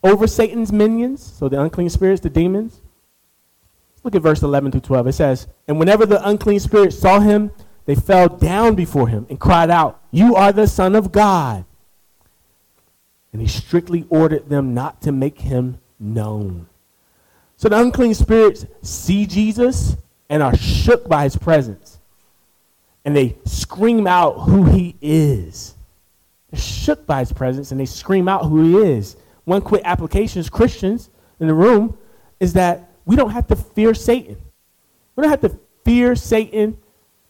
over 0.04 0.26
Satan's 0.26 0.72
minions, 0.72 1.22
so 1.22 1.50
the 1.50 1.62
unclean 1.62 1.90
spirits, 1.90 2.22
the 2.22 2.30
demons. 2.30 2.82
Look 4.04 4.16
at 4.16 4.22
verse 4.22 4.42
11 4.42 4.72
through 4.72 4.82
12. 4.82 5.08
It 5.08 5.14
says, 5.14 5.48
And 5.68 5.80
whenever 5.80 6.06
the 6.06 6.26
unclean 6.28 6.60
spirits 6.60 7.00
saw 7.00 7.20
him, 7.20 7.52
they 7.86 7.96
fell 7.96 8.30
down 8.30 8.76
before 8.76 9.08
him 9.08 9.26
and 9.30 9.40
cried 9.40 9.70
out, 9.70 10.02
You 10.12 10.36
are 10.36 10.52
the 10.52 10.68
Son 10.68 10.96
of 10.96 11.12
God. 11.12 11.66
And 13.32 13.42
he 13.42 13.48
strictly 13.48 14.06
ordered 14.10 14.50
them 14.50 14.74
not 14.74 15.02
to 15.02 15.12
make 15.12 15.42
him 15.42 15.80
known. 16.00 16.68
So 17.58 17.70
the 17.70 17.80
unclean 17.80 18.14
spirits 18.14 18.66
see 18.82 19.26
Jesus 19.26 19.96
and 20.30 20.44
are 20.44 20.56
shook 20.56 21.08
by 21.08 21.24
his 21.24 21.36
presence 21.36 22.00
and 23.06 23.16
they 23.16 23.38
scream 23.46 24.08
out 24.08 24.34
who 24.34 24.66
he 24.66 24.96
is. 25.02 25.76
They're 26.50 26.60
shook 26.60 27.06
by 27.06 27.20
his 27.20 27.34
presence 27.34 27.72
and 27.72 27.80
they 27.80 27.86
scream 27.86 28.28
out 28.28 28.46
who 28.46 28.64
he 28.64 28.78
is. 28.78 29.18
One 29.44 29.62
quick 29.62 29.82
application 29.84 30.40
as 30.40 30.50
Christians 30.50 31.10
in 31.40 31.48
the 31.48 31.54
room 31.54 31.98
is 32.40 32.54
that 32.54 32.92
we 33.06 33.16
don't 33.16 33.32
have 33.32 33.48
to 33.48 33.56
fear 33.56 33.94
Satan. 33.94 34.38
We 35.16 35.22
don't 35.22 35.32
have 35.32 35.42
to 35.42 35.60
fear 35.84 36.16
Satan 36.16 36.78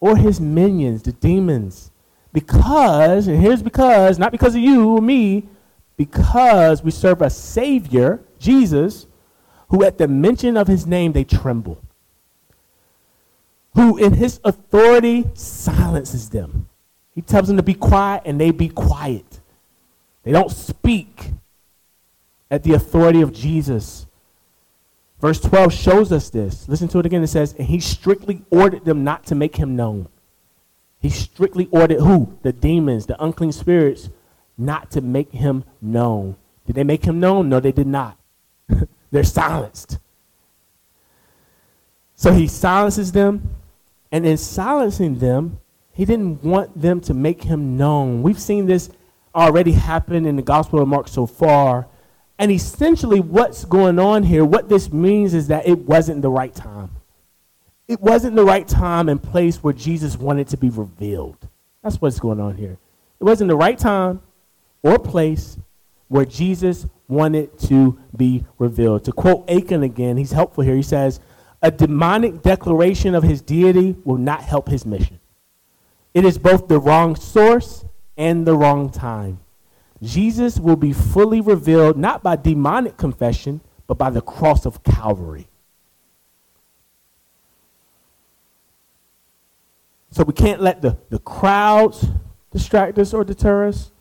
or 0.04 0.18
his 0.18 0.39
minions, 0.42 1.04
the 1.04 1.13
demons. 1.13 1.92
Because, 2.34 3.28
and 3.28 3.42
here's 3.42 3.63
because, 3.63 4.20
not 4.20 4.32
because 4.32 4.56
of 4.56 4.62
you 4.62 4.89
or 4.89 5.02
me, 5.02 5.48
because 5.96 6.84
we 6.84 6.92
serve 6.92 7.22
a 7.22 7.30
Savior, 7.30 8.20
Jesus, 8.39 9.08
who 9.70 9.84
at 9.84 9.98
the 9.98 10.08
mention 10.08 10.58
of 10.58 10.68
his 10.68 10.86
name 10.86 11.13
they 11.13 11.24
tremble 11.24 11.82
who 13.76 13.98
in 13.98 14.13
his 14.13 14.39
authority 14.44 15.26
silences 15.34 16.30
them. 16.30 16.68
He 17.13 17.22
tells 17.22 17.48
them 17.48 17.58
to 17.58 17.63
be 17.63 17.74
quiet 17.74 18.24
and 18.26 18.39
they 18.39 18.52
be 18.52 18.70
quiet. 18.70 19.39
They 20.24 20.32
don't 20.32 20.52
speak 20.52 21.32
at 22.50 22.63
the 22.63 22.74
authority 22.74 23.22
of 23.22 23.34
Jesus. 23.34 24.06
Verse 25.24 25.40
12 25.40 25.72
shows 25.72 26.12
us 26.12 26.30
this. 26.30 26.68
Listen 26.68 26.90
to 26.90 27.00
it 27.00 27.06
again. 27.06 27.24
It 27.24 27.28
says, 27.28 27.54
And 27.54 27.66
he 27.66 27.80
strictly 27.80 28.42
ordered 28.50 28.84
them 28.84 29.06
not 29.06 29.26
to 29.28 29.36
make 29.36 29.56
him 29.56 29.74
known. 29.74 30.10
He 31.00 31.10
strictly 31.10 31.70
ordered 31.72 32.02
who? 32.02 32.38
The 32.42 32.52
demons, 32.52 33.06
the 33.06 33.24
unclean 33.24 33.54
spirits, 33.54 34.10
not 34.58 34.92
to 34.92 35.00
make 35.00 35.32
him 35.32 35.64
known. 35.82 36.36
Did 36.66 36.76
they 36.76 36.84
make 36.84 37.06
him 37.06 37.22
known? 37.22 37.48
No, 37.48 37.62
they 37.62 37.72
did 37.72 37.88
not. 37.88 38.20
They're 39.12 39.24
silenced. 39.24 39.98
So 42.18 42.34
he 42.34 42.46
silences 42.46 43.14
them 43.14 43.56
and 44.12 44.26
in 44.26 44.36
silencing 44.36 45.20
them, 45.20 45.62
he 45.94 46.04
didn't 46.04 46.44
want 46.44 46.82
them 46.82 47.00
to 47.00 47.14
make 47.14 47.44
him 47.44 47.78
known. 47.78 48.24
We've 48.24 48.38
seen 48.38 48.66
this 48.66 48.90
already 49.34 49.72
happen 49.72 50.26
in 50.26 50.36
the 50.36 50.42
Gospel 50.42 50.82
of 50.82 50.90
Mark 50.90 51.08
so 51.08 51.26
far. 51.26 51.88
And 52.39 52.52
essentially, 52.52 53.19
what's 53.19 53.65
going 53.65 54.00
on 54.00 54.24
here, 54.24 54.43
what 54.43 54.69
this 54.69 54.91
means 54.91 55.34
is 55.34 55.48
that 55.48 55.67
it 55.67 55.80
wasn't 55.80 56.22
the 56.22 56.30
right 56.30 56.54
time. 56.54 56.89
It 57.88 58.00
wasn't 58.02 58.36
the 58.36 58.43
right 58.43 58.67
time 58.67 59.10
and 59.10 59.22
place 59.22 59.58
where 59.58 59.74
Jesus 59.74 60.17
wanted 60.17 60.48
to 60.50 60.58
be 60.58 60.69
revealed. 60.69 61.48
That's 61.84 62.02
what's 62.02 62.19
going 62.19 62.39
on 62.39 62.56
here. 62.56 62.78
It 63.19 63.24
wasn't 63.24 63.50
the 63.50 63.56
right 63.56 63.78
time 63.78 64.22
or 64.82 64.98
place 64.98 65.58
where 66.08 66.26
Jesus 66.26 66.88
wanted 67.08 67.58
to 67.60 68.00
be 68.15 68.46
revealed. 68.58 69.06
To 69.06 69.12
quote 69.12 69.50
Akin 69.50 69.84
again, 69.84 70.17
he's 70.17 70.32
helpful 70.32 70.63
here. 70.63 70.76
He 70.76 70.82
says, 70.82 71.19
a 71.62 71.72
demonic 71.72 72.41
declaration 72.41 73.15
of 73.15 73.24
his 73.24 73.41
deity 73.41 73.96
will 74.04 74.17
not 74.17 74.41
help 74.41 74.67
his 74.67 74.86
mission. 74.86 75.19
It 76.13 76.26
is 76.26 76.38
both 76.38 76.67
the 76.67 76.80
wrong 76.80 77.15
source 77.15 77.86
and 78.17 78.46
the 78.46 78.56
wrong 78.56 78.89
time. 78.89 79.39
Jesus 80.04 80.60
will 80.60 80.76
be 80.76 80.94
fully 80.94 81.42
revealed 81.42 81.98
not 81.98 82.22
by 82.22 82.36
demonic 82.36 82.98
confession, 82.98 83.62
but 83.88 83.98
by 83.98 84.10
the 84.10 84.22
cross 84.22 84.66
of 84.66 84.84
Calvary. 84.84 85.48
So 90.12 90.24
we 90.24 90.34
can't 90.34 90.62
let 90.62 90.82
the, 90.82 90.98
the 91.10 91.20
crowds 91.20 92.06
distract 92.52 93.00
us 93.00 93.13
or 93.13 93.24
deter 93.24 93.68
us. 93.68 93.92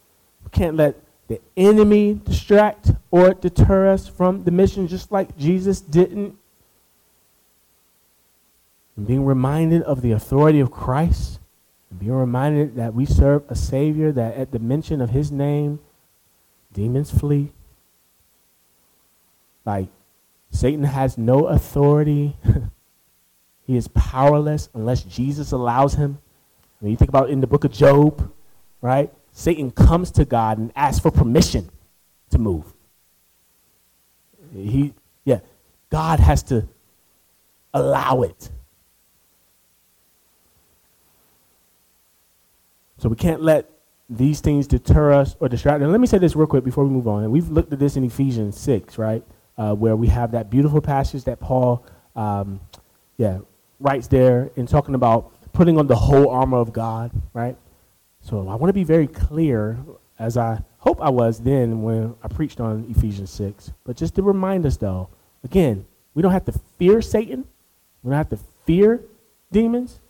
We 0.45 0.51
can't 0.51 0.77
let 0.77 0.97
the 1.29 1.41
enemy 1.57 2.21
distract 2.25 2.91
or 3.11 3.33
deter 3.33 3.91
us 3.91 4.09
from 4.09 4.45
the 4.45 4.51
mission, 4.51 4.89
just 4.89 5.11
like 5.11 5.39
Jesus 5.39 5.81
didn't 5.81 6.37
and 8.97 9.07
being 9.07 9.25
reminded 9.25 9.83
of 9.83 10.03
the 10.03 10.13
authority 10.13 10.61
of 10.61 10.71
Christ, 10.71 11.41
and 11.91 11.99
being 11.99 12.13
reminded 12.13 12.77
that 12.77 12.95
we 12.95 13.07
serve 13.07 13.43
a 13.49 13.55
Savior 13.55 14.13
that 14.13 14.37
at 14.37 14.53
the 14.53 14.59
mention 14.59 15.01
of 15.01 15.11
his 15.11 15.33
name, 15.33 15.81
demons 16.73 17.11
flee. 17.11 17.53
Like, 19.65 19.89
Satan 20.51 20.85
has 20.85 21.17
no 21.17 21.47
authority. 21.47 22.37
he 23.67 23.77
is 23.77 23.89
powerless 23.89 24.69
unless 24.75 25.03
Jesus 25.03 25.53
allows 25.53 25.95
him. 25.95 26.19
When 26.81 26.91
you 26.91 26.97
think 26.97 27.09
about 27.09 27.31
in 27.31 27.41
the 27.41 27.47
book 27.47 27.65
of 27.65 27.73
Job, 27.73 28.33
right? 28.81 29.13
Satan 29.33 29.71
comes 29.71 30.11
to 30.13 30.25
God 30.25 30.59
and 30.59 30.73
asks 30.77 31.01
for 31.01 31.11
permission 31.11 31.71
to 32.31 32.39
move. 32.39 32.65
He, 34.55 34.93
yeah, 35.25 35.41
God 35.91 36.21
has 36.21 36.43
to 36.45 36.69
allow 37.73 38.23
it. 38.23 38.51
So 42.99 43.09
we 43.09 43.17
can't 43.17 43.43
let 43.43 43.72
these 44.17 44.41
things 44.41 44.67
deter 44.67 45.13
us 45.13 45.37
or 45.41 45.49
distract. 45.49 45.83
And 45.83 45.91
let 45.91 46.01
me 46.01 46.07
say 46.07 46.19
this 46.19 46.37
real 46.37 46.47
quick 46.47 46.65
before 46.65 46.85
we 46.85 46.91
move 46.91 47.09
on. 47.09 47.25
And 47.25 47.33
we've 47.33 47.49
looked 47.49 47.73
at 47.73 47.79
this 47.79 47.97
in 47.97 48.05
Ephesians 48.05 48.59
6, 48.59 48.99
right? 48.99 49.25
Uh, 49.57 49.75
where 49.75 49.97
we 49.97 50.07
have 50.09 50.33
that 50.33 50.51
beautiful 50.51 50.81
passage 50.81 51.25
that 51.25 51.41
Paul, 51.41 51.85
um, 52.15 52.61
yeah, 53.17 53.39
writes 53.81 54.09
there 54.09 54.51
in 54.57 54.67
talking 54.67 54.95
about 54.95 55.33
putting 55.53 55.79
on 55.79 55.87
the 55.87 55.97
whole 55.97 56.29
armor 56.29 56.59
of 56.59 56.73
God, 56.73 57.11
right? 57.33 57.57
So 58.21 58.49
I 58.49 58.55
want 58.55 58.69
to 58.69 58.75
be 58.75 58.85
very 58.85 59.07
clear, 59.07 59.79
as 60.19 60.37
I 60.37 60.63
hope 60.79 61.01
I 61.01 61.11
was 61.11 61.41
then 61.41 61.83
when 61.83 62.15
I 62.23 62.29
preached 62.29 62.61
on 62.61 62.87
Ephesians 62.91 63.31
6. 63.31 63.73
But 63.85 63.97
just 63.97 64.15
to 64.17 64.23
remind 64.23 64.67
us, 64.67 64.77
though, 64.77 65.09
again, 65.43 65.87
we 66.15 66.23
don't 66.23 66.33
have 66.33 66.45
to 66.47 66.53
fear 66.79 67.01
Satan. 67.01 67.45
We 68.03 68.11
don't 68.11 68.17
have 68.17 68.29
to 68.31 68.39
fear 68.67 69.01
demons. 69.51 70.01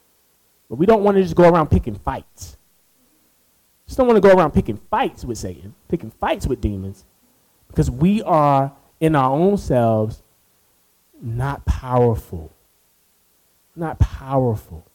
But 0.68 0.76
we 0.76 0.86
don't 0.86 1.02
want 1.02 1.16
to 1.16 1.22
just 1.22 1.36
go 1.36 1.48
around 1.48 1.70
picking 1.70 1.94
fights. 1.94 2.56
Just 3.92 3.98
don't 3.98 4.06
want 4.06 4.22
to 4.22 4.26
go 4.26 4.34
around 4.34 4.52
picking 4.52 4.78
fights 4.90 5.22
with 5.22 5.36
Satan, 5.36 5.74
picking 5.88 6.10
fights 6.12 6.46
with 6.46 6.62
demons, 6.62 7.04
because 7.68 7.90
we 7.90 8.22
are 8.22 8.72
in 9.00 9.14
our 9.14 9.30
own 9.30 9.58
selves 9.58 10.22
not 11.20 11.66
powerful. 11.66 12.50
Not 13.76 13.98
powerful. 13.98 14.86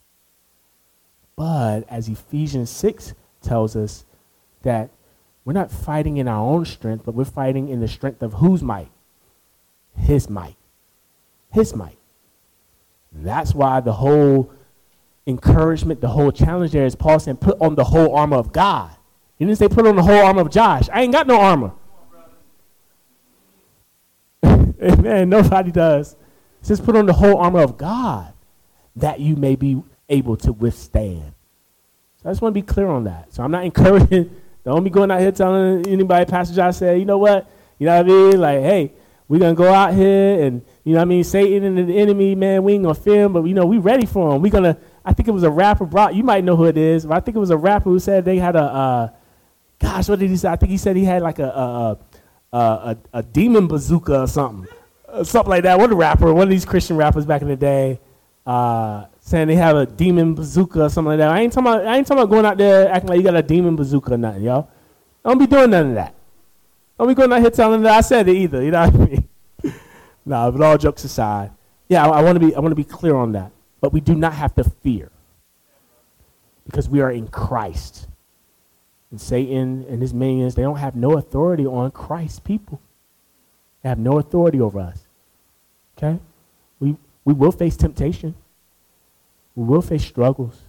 But 1.36 1.81
as 1.88 2.10
Ephesians 2.10 2.71
6 2.71 3.13
tells 3.43 3.75
us, 3.75 4.03
that 4.63 4.89
we're 5.45 5.53
not 5.53 5.69
fighting 5.69 6.17
in 6.17 6.27
our 6.27 6.43
own 6.43 6.65
strength, 6.65 7.05
but 7.05 7.13
we're 7.13 7.23
fighting 7.23 7.69
in 7.69 7.79
the 7.79 7.88
strength 7.88 8.23
of 8.23 8.33
whose 8.33 8.63
might? 8.63 8.89
His 9.95 10.27
might. 10.27 10.57
his 11.51 11.75
might. 11.75 11.99
That's 13.12 13.53
why 13.53 13.79
the 13.79 13.93
whole 13.93 14.51
encouragement, 15.27 16.01
the 16.01 16.07
whole 16.07 16.31
challenge 16.31 16.71
there 16.71 16.85
is 16.85 16.95
Paul 16.95 17.19
saying, 17.19 17.37
put 17.37 17.59
on 17.61 17.75
the 17.75 17.83
whole 17.83 18.15
armor 18.15 18.37
of 18.37 18.51
God. 18.51 18.91
He 19.37 19.45
didn't 19.45 19.59
say 19.59 19.67
put 19.67 19.85
on 19.85 19.95
the 19.95 20.03
whole 20.03 20.25
armor 20.25 20.41
of 20.41 20.49
Josh. 20.49 20.89
I 20.91 21.03
ain't 21.03 21.13
got 21.13 21.27
no 21.27 21.39
armor. 21.39 21.73
Amen. 24.43 25.29
Nobody 25.29 25.71
does. 25.71 26.13
It 26.13 26.65
says 26.65 26.81
put 26.81 26.95
on 26.95 27.05
the 27.05 27.13
whole 27.13 27.37
armor 27.37 27.61
of 27.61 27.77
God 27.77 28.33
that 28.95 29.19
you 29.19 29.35
may 29.35 29.55
be 29.55 29.83
able 30.09 30.37
to 30.37 30.51
withstand. 30.51 31.33
So 32.21 32.29
I 32.29 32.31
just 32.31 32.41
want 32.41 32.55
to 32.55 32.61
be 32.61 32.65
clear 32.65 32.87
on 32.87 33.03
that. 33.03 33.31
So 33.33 33.43
I'm 33.43 33.51
not 33.51 33.65
encouraging, 33.65 34.35
don't 34.63 34.83
be 34.83 34.89
going 34.89 35.11
out 35.11 35.19
here 35.19 35.31
telling 35.31 35.87
anybody, 35.87 36.25
Pastor 36.25 36.55
Josh 36.55 36.77
said, 36.77 36.99
you 36.99 37.05
know 37.05 37.17
what? 37.17 37.47
You 37.77 37.85
know 37.85 37.97
what 37.97 38.05
I 38.05 38.09
mean? 38.09 38.39
Like, 38.39 38.59
hey, 38.61 38.93
we're 39.27 39.39
going 39.39 39.55
to 39.55 39.57
go 39.57 39.71
out 39.71 39.93
here 39.93 40.43
and, 40.43 40.63
you 40.83 40.93
know 40.93 40.99
what 40.99 41.03
I 41.03 41.05
mean? 41.05 41.23
Satan 41.23 41.63
and 41.63 41.89
the 41.89 41.97
enemy, 41.97 42.33
man, 42.33 42.63
we 42.63 42.73
ain't 42.73 42.83
going 42.83 42.95
to 42.95 43.01
fear 43.01 43.25
him, 43.25 43.33
but, 43.33 43.43
you 43.43 43.53
know, 43.53 43.65
we 43.65 43.77
ready 43.77 44.05
for 44.05 44.35
him. 44.35 44.41
We're 44.41 44.51
going 44.51 44.63
to, 44.63 44.77
I 45.07 45.13
think 45.13 45.29
it 45.29 45.31
was 45.31 45.43
a 45.43 45.49
rapper, 45.49 45.85
brought, 45.85 46.15
you 46.15 46.23
might 46.23 46.43
know 46.43 46.57
who 46.57 46.65
it 46.65 46.77
is, 46.77 47.05
but 47.05 47.15
I 47.15 47.21
think 47.21 47.37
it 47.37 47.39
was 47.39 47.49
a 47.49 47.55
rapper 47.55 47.89
who 47.89 47.97
said 47.97 48.25
they 48.25 48.39
had 48.39 48.57
a, 48.57 48.63
uh, 48.63 49.09
gosh, 49.79 50.09
what 50.09 50.19
did 50.19 50.29
he 50.29 50.35
say? 50.35 50.49
I 50.49 50.57
think 50.57 50.69
he 50.69 50.77
said 50.77 50.97
he 50.97 51.05
had 51.05 51.21
like 51.21 51.39
a, 51.39 51.47
a, 51.47 51.97
a, 52.51 52.57
a, 52.57 52.97
a 53.13 53.23
demon 53.23 53.67
bazooka 53.67 54.23
or 54.23 54.27
something. 54.27 54.67
Uh, 55.07 55.23
something 55.23 55.49
like 55.49 55.63
that. 55.63 55.79
What 55.79 55.93
a 55.93 55.95
rapper, 55.95 56.33
one 56.33 56.43
of 56.43 56.49
these 56.49 56.65
Christian 56.65 56.97
rappers 56.97 57.25
back 57.25 57.41
in 57.41 57.47
the 57.47 57.55
day, 57.55 58.01
uh, 58.45 59.05
saying 59.21 59.47
they 59.47 59.55
have 59.55 59.77
a 59.77 59.85
demon 59.85 60.35
bazooka 60.35 60.83
or 60.83 60.89
something 60.89 61.11
like 61.11 61.19
that. 61.19 61.29
I 61.29 61.39
ain't 61.39 61.53
talking 61.53 61.71
about, 61.71 61.87
I 61.87 61.95
ain't 61.95 62.05
talking 62.05 62.23
about 62.23 62.29
going 62.29 62.45
out 62.45 62.57
there 62.57 62.91
acting 62.91 63.07
like 63.07 63.17
you 63.17 63.23
got 63.23 63.37
a 63.37 63.41
demon 63.41 63.77
bazooka 63.77 64.13
or 64.13 64.17
nothing, 64.17 64.43
y'all. 64.43 64.69
Don't 65.23 65.37
be 65.37 65.47
doing 65.47 65.69
none 65.69 65.87
of 65.87 65.95
that. 65.95 66.15
Don't 66.99 67.07
be 67.07 67.13
going 67.13 67.31
out 67.31 67.39
here 67.39 67.49
telling 67.49 67.81
that 67.83 67.93
I 67.93 68.01
said 68.01 68.27
it 68.27 68.35
either. 68.35 68.61
You 68.61 68.71
know 68.71 68.89
what 68.89 68.93
I 68.93 69.05
mean? 69.05 69.29
no, 70.25 70.51
but 70.51 70.61
all 70.61 70.77
jokes 70.77 71.05
aside, 71.05 71.51
yeah, 71.87 72.05
I, 72.05 72.19
I 72.19 72.23
want 72.23 72.41
to 72.41 72.45
be 72.45 72.53
I 72.53 72.59
want 72.59 72.71
to 72.71 72.75
be 72.75 72.83
clear 72.83 73.15
on 73.15 73.31
that. 73.31 73.53
But 73.79 73.93
we 73.93 74.01
do 74.01 74.15
not 74.15 74.33
have 74.33 74.55
to 74.55 74.63
fear 74.63 75.11
because 76.65 76.89
we 76.89 77.01
are 77.01 77.11
in 77.11 77.27
Christ. 77.27 78.07
And 79.11 79.21
Satan 79.21 79.85
and 79.89 80.01
his 80.01 80.13
minions, 80.13 80.55
they 80.55 80.63
don't 80.63 80.77
have 80.77 80.95
no 80.95 81.17
authority 81.17 81.65
on 81.65 81.91
Christ's 81.91 82.39
people. 82.39 82.81
They 83.81 83.89
have 83.89 83.99
no 83.99 84.19
authority 84.19 84.59
over 84.59 84.79
us. 84.79 85.07
Okay? 85.97 86.19
We, 86.79 86.97
we 87.23 87.33
will 87.33 87.51
face 87.51 87.77
temptation. 87.77 88.35
We 89.55 89.63
will 89.63 89.81
face 89.81 90.05
struggles. 90.05 90.61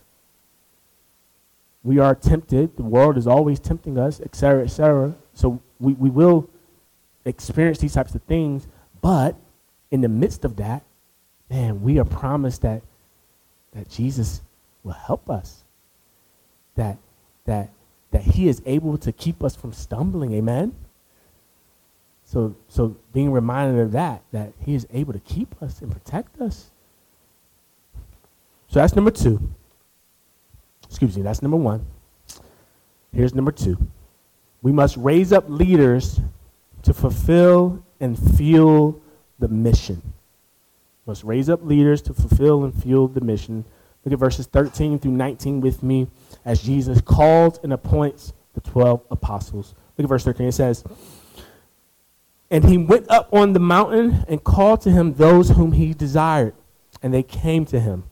We 1.83 1.99
are 1.99 2.15
tempted. 2.15 2.77
The 2.77 2.85
world 2.85 3.17
is 3.17 3.27
always 3.27 3.59
tempting 3.59 3.99
us, 3.99 4.21
etc., 4.21 4.65
etc. 4.65 5.15
So 5.35 5.61
we, 5.81 5.95
we 5.95 6.11
will 6.11 6.49
experience 7.25 7.79
these 7.79 7.95
types 7.95 8.15
of 8.15 8.23
things, 8.23 8.67
but 9.01 9.37
in 9.91 10.01
the 10.01 10.09
midst 10.09 10.45
of 10.45 10.57
that, 10.57 10.83
man, 11.51 11.83
we 11.83 11.99
are 11.99 12.05
promised 12.05 12.63
that 12.63 12.83
that 13.73 13.89
Jesus 13.89 14.41
will 14.83 14.93
help 14.93 15.29
us. 15.31 15.65
That 16.77 16.99
that 17.45 17.71
that 18.11 18.23
he 18.23 18.49
is 18.49 18.63
able 18.67 18.97
to 18.99 19.13
keep 19.13 19.43
us 19.43 19.55
from 19.55 19.73
stumbling, 19.73 20.33
amen. 20.35 20.75
So 22.25 22.55
so 22.69 22.97
being 23.13 23.33
reminded 23.33 23.81
of 23.81 23.93
that, 23.93 24.23
that 24.33 24.53
he 24.65 24.75
is 24.75 24.87
able 24.93 25.13
to 25.13 25.21
keep 25.21 25.61
us 25.63 25.81
and 25.83 25.91
protect 25.91 26.41
us. 26.41 26.71
So 28.69 28.81
that's 28.81 28.95
number 28.95 29.11
two. 29.11 29.41
Excuse 30.87 31.17
me, 31.17 31.23
that's 31.23 31.43
number 31.43 31.57
one. 31.57 31.87
Here's 33.13 33.35
number 33.35 33.53
two. 33.53 33.79
We 34.63 34.73
must 34.73 34.97
raise 34.97 35.33
up 35.33 35.45
leaders 35.49 36.21
to 36.83 36.93
fulfill 36.93 37.83
and 38.01 38.19
fuel 38.37 39.01
the 39.39 39.49
mission. 39.49 40.03
Must 41.09 41.25
raise 41.25 41.49
up 41.49 41.65
leaders 41.65 42.03
to 42.03 42.15
fulfill 42.15 42.63
and 42.65 42.83
fuel 42.83 43.09
the 43.09 43.21
mission. 43.21 43.65
Look 44.05 44.13
at 44.13 44.19
verses 44.19 44.47
13 44.47 45.01
through 45.01 45.13
19 45.13 45.61
with 45.61 45.83
me 45.83 46.07
as 46.45 46.63
Jesus 46.63 47.01
calls 47.01 47.59
and 47.65 47.73
appoints 47.73 48.33
the 48.55 48.61
12 48.61 49.03
apostles. 49.11 49.75
Look 49.97 50.05
at 50.05 50.09
verse 50.09 50.25
13. 50.25 50.47
It 50.47 50.53
says, 50.53 50.85
And 52.51 52.65
he 52.65 52.79
went 52.79 53.11
up 53.11 53.29
on 53.33 53.55
the 53.55 53.59
mountain 53.59 54.25
and 54.29 54.45
called 54.45 54.83
to 54.83 54.91
him 54.91 55.15
those 55.15 55.51
whom 55.51 55.73
he 55.73 55.95
desired, 55.95 56.55
and 57.03 57.13
they 57.13 57.25
came 57.25 57.65
to 57.67 57.81
him. 57.81 58.05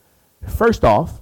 First 0.48 0.82
off, 0.82 1.20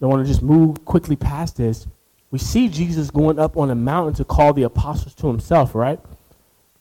I 0.00 0.06
want 0.06 0.24
to 0.24 0.32
just 0.32 0.42
move 0.42 0.84
quickly 0.86 1.16
past 1.16 1.56
this 1.56 1.86
we 2.30 2.38
see 2.38 2.68
Jesus 2.68 3.10
going 3.10 3.38
up 3.38 3.56
on 3.56 3.70
a 3.70 3.74
mountain 3.74 4.14
to 4.14 4.24
call 4.24 4.52
the 4.52 4.64
apostles 4.64 5.14
to 5.14 5.28
himself, 5.28 5.74
right? 5.74 6.00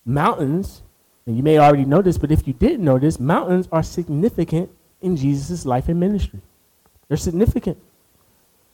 Mountains, 0.03 0.81
and 1.25 1.35
you 1.35 1.43
may 1.43 1.57
already 1.57 1.85
know 1.85 2.01
this, 2.01 2.17
but 2.17 2.31
if 2.31 2.47
you 2.47 2.53
didn't 2.53 2.85
know 2.85 2.99
this, 2.99 3.19
mountains 3.19 3.67
are 3.71 3.83
significant 3.83 4.69
in 5.01 5.15
Jesus' 5.17 5.65
life 5.65 5.89
and 5.89 5.99
ministry. 5.99 6.39
They're 7.07 7.17
significant. 7.17 7.77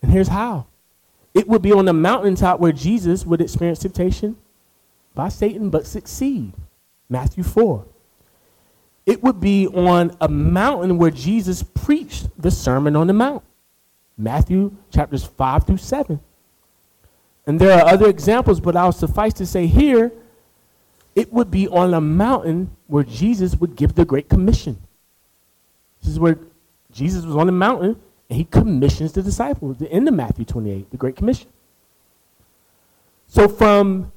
And 0.02 0.12
here's 0.12 0.28
how 0.28 0.68
it 1.34 1.48
would 1.48 1.62
be 1.62 1.72
on 1.72 1.86
the 1.86 1.94
mountaintop 1.94 2.60
where 2.60 2.74
Jesus 2.74 3.26
would 3.26 3.40
experience 3.40 3.80
temptation 3.80 4.36
by 5.14 5.30
Satan 5.30 5.70
but 5.70 5.86
succeed. 5.86 6.54
Matthew 7.10 7.44
4. 7.44 7.86
It 9.06 9.24
would 9.24 9.40
be 9.40 9.68
on 9.68 10.16
a 10.22 10.30
mountain 10.30 10.98
where 10.98 11.12
Jesus 11.12 11.64
preached 11.64 12.28
the 12.38 12.52
Sermon 12.52 12.96
on 12.96 13.08
the 13.08 13.14
Mount. 13.14 13.44
Matthew 14.18 14.76
chapters 14.92 15.26
5 15.26 15.66
through 15.66 15.78
7. 15.78 16.20
And 17.48 17.60
there 17.60 17.72
are 17.72 17.92
other 17.92 18.08
examples, 18.08 18.60
but 18.60 18.76
I'll 18.76 18.92
suffice 18.92 19.34
to 19.34 19.46
say 19.46 19.68
here, 19.68 20.12
it 21.16 21.32
would 21.34 21.52
be 21.52 21.68
on 21.68 21.94
a 21.94 22.02
mountain 22.02 22.76
where 22.88 23.04
Jesus 23.04 23.56
would 23.56 23.76
give 23.76 23.96
the 23.96 24.06
Great 24.06 24.30
Commission. 24.30 24.82
This 26.02 26.12
is 26.12 26.20
where 26.20 26.40
Jesus 26.92 27.26
was 27.26 27.36
on 27.36 27.46
the 27.46 27.52
mountain 27.52 28.00
and 28.30 28.38
he 28.38 28.46
commissions 28.46 29.12
the 29.12 29.22
disciples, 29.22 29.82
in 29.82 30.06
the 30.06 30.12
Matthew 30.12 30.46
28, 30.46 30.90
the 30.90 30.98
Great 30.98 31.18
Commission. 31.18 31.50
So 33.28 33.50
from 33.50 34.14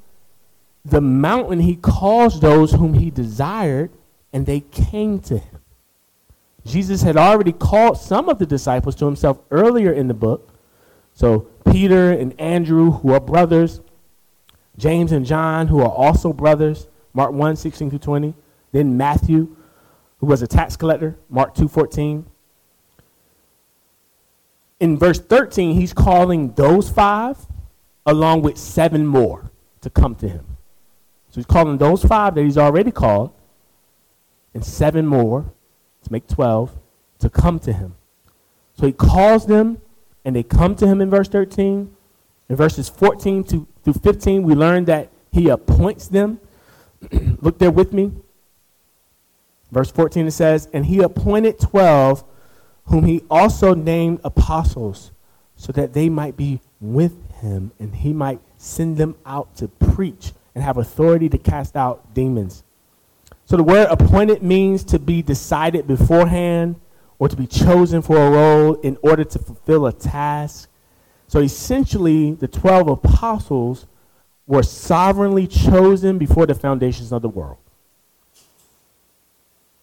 the 0.85 1.00
mountain, 1.00 1.59
he 1.59 1.74
calls 1.74 2.40
those 2.40 2.72
whom 2.72 2.94
he 2.94 3.11
desired, 3.11 3.90
and 4.33 4.46
they 4.46 4.61
came 4.61 5.18
to 5.22 5.38
him. 5.38 5.61
Jesus 6.64 7.02
had 7.02 7.16
already 7.16 7.52
called 7.52 7.98
some 7.98 8.28
of 8.28 8.38
the 8.38 8.46
disciples 8.46 8.94
to 8.96 9.04
himself 9.04 9.40
earlier 9.50 9.92
in 9.92 10.07
the 10.07 10.14
book. 10.14 10.54
So 11.12 11.48
Peter 11.70 12.12
and 12.12 12.38
Andrew, 12.40 12.92
who 12.92 13.12
are 13.12 13.20
brothers, 13.20 13.80
James 14.77 15.13
and 15.13 15.25
John, 15.25 15.69
who 15.69 15.81
are 15.81 15.91
also 15.91 16.33
brothers, 16.33 16.89
Mark 17.13 17.33
1, 17.33 17.57
16 17.57 17.91
through 17.91 17.99
20. 18.01 18.35
Then 18.73 18.97
Matthew, 18.97 19.57
who 20.19 20.27
was 20.27 20.43
a 20.43 20.47
tax 20.47 20.77
collector, 20.77 21.17
Mark 21.29 21.55
2, 21.55 21.69
14. 21.69 22.27
In 24.81 24.99
verse 24.99 25.21
13, 25.21 25.75
he's 25.75 25.93
calling 25.93 26.53
those 26.55 26.91
five 26.91 27.39
along 28.05 28.43
with 28.43 28.59
seven 28.59 29.07
more 29.07 29.51
to 29.81 29.91
come 29.91 30.15
to 30.17 30.29
him. 30.29 30.45
So 31.31 31.37
he's 31.37 31.47
calling 31.47 31.79
those 31.79 32.03
five 32.05 32.35
that 32.35 32.43
he's 32.43 32.59
already 32.59 32.91
called 32.91 33.33
and 34.53 34.65
seven 34.65 35.07
more 35.07 35.53
to 36.03 36.13
make 36.13 36.27
12 36.29 36.77
to 37.21 37.31
come 37.31 37.59
to 37.61 37.73
him. 37.73 37.95
So 38.75 38.87
he 38.87 38.93
calls 38.93 39.47
them 39.47 39.81
and 40.25 40.35
they 40.35 40.43
come 40.43 40.75
to 40.77 40.87
him 40.87 41.01
in 41.01 41.11
verse 41.11 41.29
13. 41.29 41.95
In 42.49 42.57
verses 42.57 42.89
14 42.89 43.45
to, 43.45 43.67
through 43.85 43.94
15, 43.94 44.42
we 44.42 44.55
learn 44.55 44.87
that 44.87 45.11
he 45.31 45.49
appoints 45.49 46.09
them. 46.09 46.40
Look 47.40 47.59
there 47.59 47.70
with 47.70 47.92
me. 47.92 48.12
Verse 49.70 49.90
14 49.90 50.27
it 50.27 50.31
says, 50.31 50.68
And 50.73 50.87
he 50.87 51.01
appointed 51.01 51.59
12, 51.59 52.25
whom 52.87 53.05
he 53.05 53.23
also 53.31 53.75
named 53.75 54.20
apostles, 54.25 55.11
so 55.57 55.73
that 55.73 55.92
they 55.92 56.09
might 56.09 56.37
be 56.37 56.61
with 56.81 57.12
him 57.40 57.73
and 57.79 57.94
he 57.94 58.12
might 58.12 58.41
send 58.57 58.97
them 58.97 59.16
out 59.24 59.55
to 59.57 59.68
preach 59.68 60.32
and 60.55 60.62
have 60.62 60.76
authority 60.76 61.28
to 61.28 61.39
cast 61.39 61.76
out 61.76 62.14
demons. 62.14 62.62
So 63.47 63.57
the 63.57 63.62
word 63.62 63.89
appointed 63.91 64.43
means 64.43 64.85
to 64.85 64.99
be 64.99 65.22
decided 65.22 65.87
beforehand 65.87 66.80
or 67.18 67.28
to 67.28 67.37
be 67.37 67.47
chosen 67.47 68.03
for 68.03 68.16
a 68.16 68.30
role 68.30 68.74
in 68.80 68.97
order 69.03 69.24
to 69.24 69.39
fulfill 69.39 69.87
a 69.87 69.93
task. 69.93 70.68
So 71.35 71.41
essentially, 71.41 72.30
the 72.30 72.47
12 72.47 72.87
apostles 72.87 73.87
were 74.47 74.62
sovereignly 74.62 75.49
chosen 75.49 76.16
before 76.16 76.47
the 76.47 76.55
foundations 76.55 77.11
of 77.11 77.22
the 77.22 77.28
world. 77.28 77.57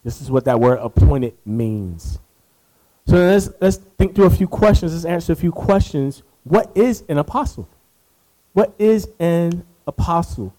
This 0.01 0.21
is 0.21 0.31
what 0.31 0.45
that 0.45 0.61
word 0.61 0.79
appointed 0.81 1.33
means. 1.45 2.19
So 3.05 3.17
let's, 3.17 3.49
let's 3.59 3.75
think 3.75 4.15
through 4.15 4.27
a 4.27 4.29
few 4.29 4.47
questions. 4.47 4.93
Let's 4.93 5.03
answer 5.03 5.33
a 5.33 5.35
few 5.35 5.51
questions. 5.51 6.23
What 6.45 6.71
is 6.73 7.03
an 7.09 7.17
apostle? 7.17 7.67
What 8.53 8.73
is 8.79 9.09
an 9.19 9.65
apostle? 9.85 10.53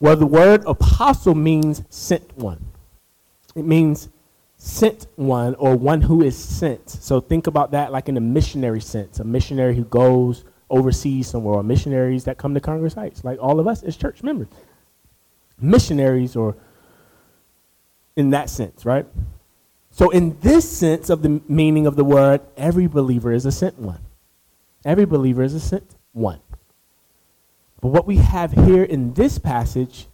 Well, 0.00 0.16
the 0.16 0.24
word 0.24 0.64
apostle 0.64 1.34
means 1.34 1.82
sent 1.90 2.34
one. 2.38 2.64
It 3.54 3.66
means 3.66 4.08
sent 4.64 5.06
one 5.16 5.54
or 5.56 5.76
one 5.76 6.00
who 6.00 6.22
is 6.22 6.34
sent. 6.34 6.88
So 6.88 7.20
think 7.20 7.46
about 7.46 7.72
that 7.72 7.92
like 7.92 8.08
in 8.08 8.16
a 8.16 8.20
missionary 8.20 8.80
sense, 8.80 9.20
a 9.20 9.24
missionary 9.24 9.76
who 9.76 9.84
goes 9.84 10.46
overseas 10.70 11.28
somewhere, 11.28 11.56
or 11.56 11.62
missionaries 11.62 12.24
that 12.24 12.38
come 12.38 12.54
to 12.54 12.60
Congress 12.60 12.94
Heights, 12.94 13.24
like 13.24 13.38
all 13.42 13.60
of 13.60 13.66
us 13.66 13.82
as 13.82 13.94
church 13.94 14.22
members. 14.22 14.48
Missionaries 15.60 16.34
or 16.34 16.56
in 18.16 18.30
that 18.30 18.48
sense, 18.48 18.86
right? 18.86 19.04
So, 19.90 20.08
in 20.08 20.38
this 20.40 20.68
sense 20.68 21.10
of 21.10 21.20
the 21.20 21.42
meaning 21.46 21.86
of 21.86 21.96
the 21.96 22.04
word, 22.04 22.40
every 22.56 22.86
believer 22.86 23.32
is 23.32 23.44
a 23.44 23.52
sent 23.52 23.78
one. 23.78 24.00
Every 24.82 25.04
believer 25.04 25.42
is 25.42 25.52
a 25.52 25.60
sent 25.60 25.94
one. 26.12 26.40
But 27.82 27.88
what 27.88 28.06
we 28.06 28.16
have 28.16 28.52
here 28.52 28.82
in 28.82 29.12
this 29.12 29.38
passage 29.38 30.06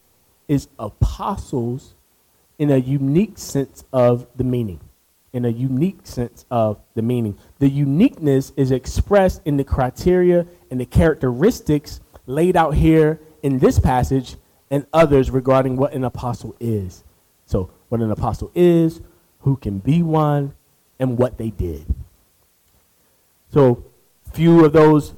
is 0.48 0.66
apostles 0.76 1.94
in 2.60 2.70
a 2.70 2.76
unique 2.76 3.38
sense 3.38 3.84
of 3.90 4.26
the 4.36 4.44
meaning. 4.44 4.78
In 5.32 5.46
a 5.46 5.48
unique 5.48 6.00
sense 6.04 6.44
of 6.50 6.78
the 6.94 7.00
meaning. 7.00 7.38
The 7.58 7.70
uniqueness 7.70 8.52
is 8.54 8.70
expressed 8.70 9.40
in 9.46 9.56
the 9.56 9.64
criteria 9.64 10.46
and 10.70 10.78
the 10.78 10.84
characteristics 10.84 12.00
laid 12.26 12.56
out 12.56 12.74
here 12.74 13.18
in 13.42 13.60
this 13.60 13.78
passage 13.78 14.36
and 14.70 14.86
others 14.92 15.30
regarding 15.30 15.76
what 15.78 15.94
an 15.94 16.04
apostle 16.04 16.54
is. 16.60 17.02
So, 17.46 17.70
what 17.88 18.02
an 18.02 18.10
apostle 18.10 18.52
is, 18.54 19.00
who 19.40 19.56
can 19.56 19.78
be 19.78 20.02
one, 20.02 20.54
and 20.98 21.16
what 21.16 21.38
they 21.38 21.48
did. 21.48 21.86
So, 23.52 23.84
few 24.32 24.66
of 24.66 24.74
those 24.74 25.14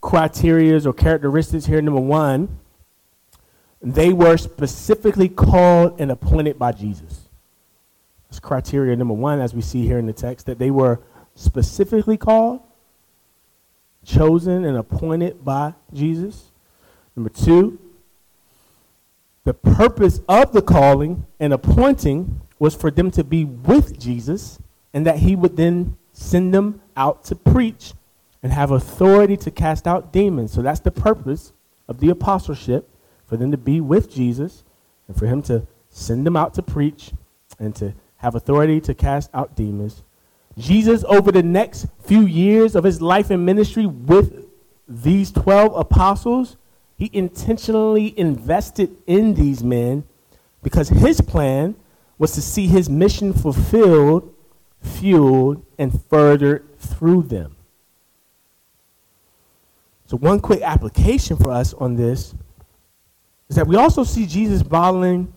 criterias 0.00 0.86
or 0.86 0.92
characteristics 0.92 1.66
here. 1.66 1.82
Number 1.82 2.00
one, 2.00 2.60
they 3.84 4.14
were 4.14 4.38
specifically 4.38 5.28
called 5.28 6.00
and 6.00 6.10
appointed 6.10 6.58
by 6.58 6.72
Jesus. 6.72 7.28
That's 8.28 8.40
criteria 8.40 8.96
number 8.96 9.12
one, 9.12 9.40
as 9.40 9.54
we 9.54 9.60
see 9.60 9.86
here 9.86 9.98
in 9.98 10.06
the 10.06 10.12
text, 10.14 10.46
that 10.46 10.58
they 10.58 10.70
were 10.70 11.00
specifically 11.34 12.16
called, 12.16 12.62
chosen, 14.04 14.64
and 14.64 14.78
appointed 14.78 15.44
by 15.44 15.74
Jesus. 15.92 16.50
Number 17.14 17.28
two, 17.28 17.78
the 19.44 19.52
purpose 19.52 20.20
of 20.28 20.52
the 20.52 20.62
calling 20.62 21.26
and 21.38 21.52
appointing 21.52 22.40
was 22.58 22.74
for 22.74 22.90
them 22.90 23.10
to 23.10 23.22
be 23.22 23.44
with 23.44 23.98
Jesus 23.98 24.58
and 24.94 25.04
that 25.04 25.18
he 25.18 25.36
would 25.36 25.58
then 25.58 25.98
send 26.14 26.54
them 26.54 26.80
out 26.96 27.24
to 27.24 27.34
preach 27.34 27.92
and 28.42 28.50
have 28.50 28.70
authority 28.70 29.36
to 29.36 29.50
cast 29.50 29.86
out 29.86 30.12
demons. 30.12 30.52
So 30.52 30.62
that's 30.62 30.80
the 30.80 30.90
purpose 30.90 31.52
of 31.86 32.00
the 32.00 32.08
apostleship 32.08 32.88
for 33.34 33.38
them 33.38 33.50
to 33.50 33.58
be 33.58 33.80
with 33.80 34.14
Jesus 34.14 34.62
and 35.08 35.16
for 35.16 35.26
him 35.26 35.42
to 35.42 35.66
send 35.90 36.24
them 36.24 36.36
out 36.36 36.54
to 36.54 36.62
preach 36.62 37.10
and 37.58 37.74
to 37.74 37.92
have 38.18 38.36
authority 38.36 38.80
to 38.82 38.94
cast 38.94 39.28
out 39.34 39.56
demons. 39.56 40.04
Jesus, 40.56 41.02
over 41.08 41.32
the 41.32 41.42
next 41.42 41.88
few 42.04 42.20
years 42.20 42.76
of 42.76 42.84
his 42.84 43.02
life 43.02 43.30
and 43.30 43.44
ministry 43.44 43.86
with 43.86 44.46
these 44.86 45.32
12 45.32 45.74
apostles, 45.74 46.56
he 46.96 47.10
intentionally 47.12 48.16
invested 48.16 48.96
in 49.08 49.34
these 49.34 49.64
men 49.64 50.04
because 50.62 50.88
his 50.90 51.20
plan 51.20 51.74
was 52.18 52.34
to 52.34 52.40
see 52.40 52.68
his 52.68 52.88
mission 52.88 53.32
fulfilled, 53.32 54.32
fueled, 54.80 55.60
and 55.76 56.00
furthered 56.04 56.78
through 56.78 57.24
them. 57.24 57.56
So, 60.06 60.16
one 60.18 60.38
quick 60.38 60.62
application 60.62 61.36
for 61.36 61.50
us 61.50 61.74
on 61.74 61.96
this 61.96 62.32
is 63.48 63.56
that 63.56 63.66
we 63.66 63.76
also 63.76 64.04
see 64.04 64.26
Jesus 64.26 64.68
modeling, 64.68 65.32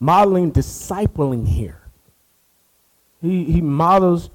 modeling 0.00 0.52
discipling 0.52 1.46
here. 1.46 1.80
He, 3.20 3.44
he 3.44 3.60
models 3.60 4.30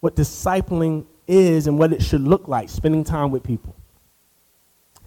what 0.00 0.16
discipling 0.16 1.04
is 1.26 1.66
and 1.66 1.78
what 1.78 1.92
it 1.92 2.02
should 2.02 2.22
look 2.22 2.48
like, 2.48 2.68
spending 2.68 3.04
time 3.04 3.30
with 3.30 3.42
people 3.42 3.74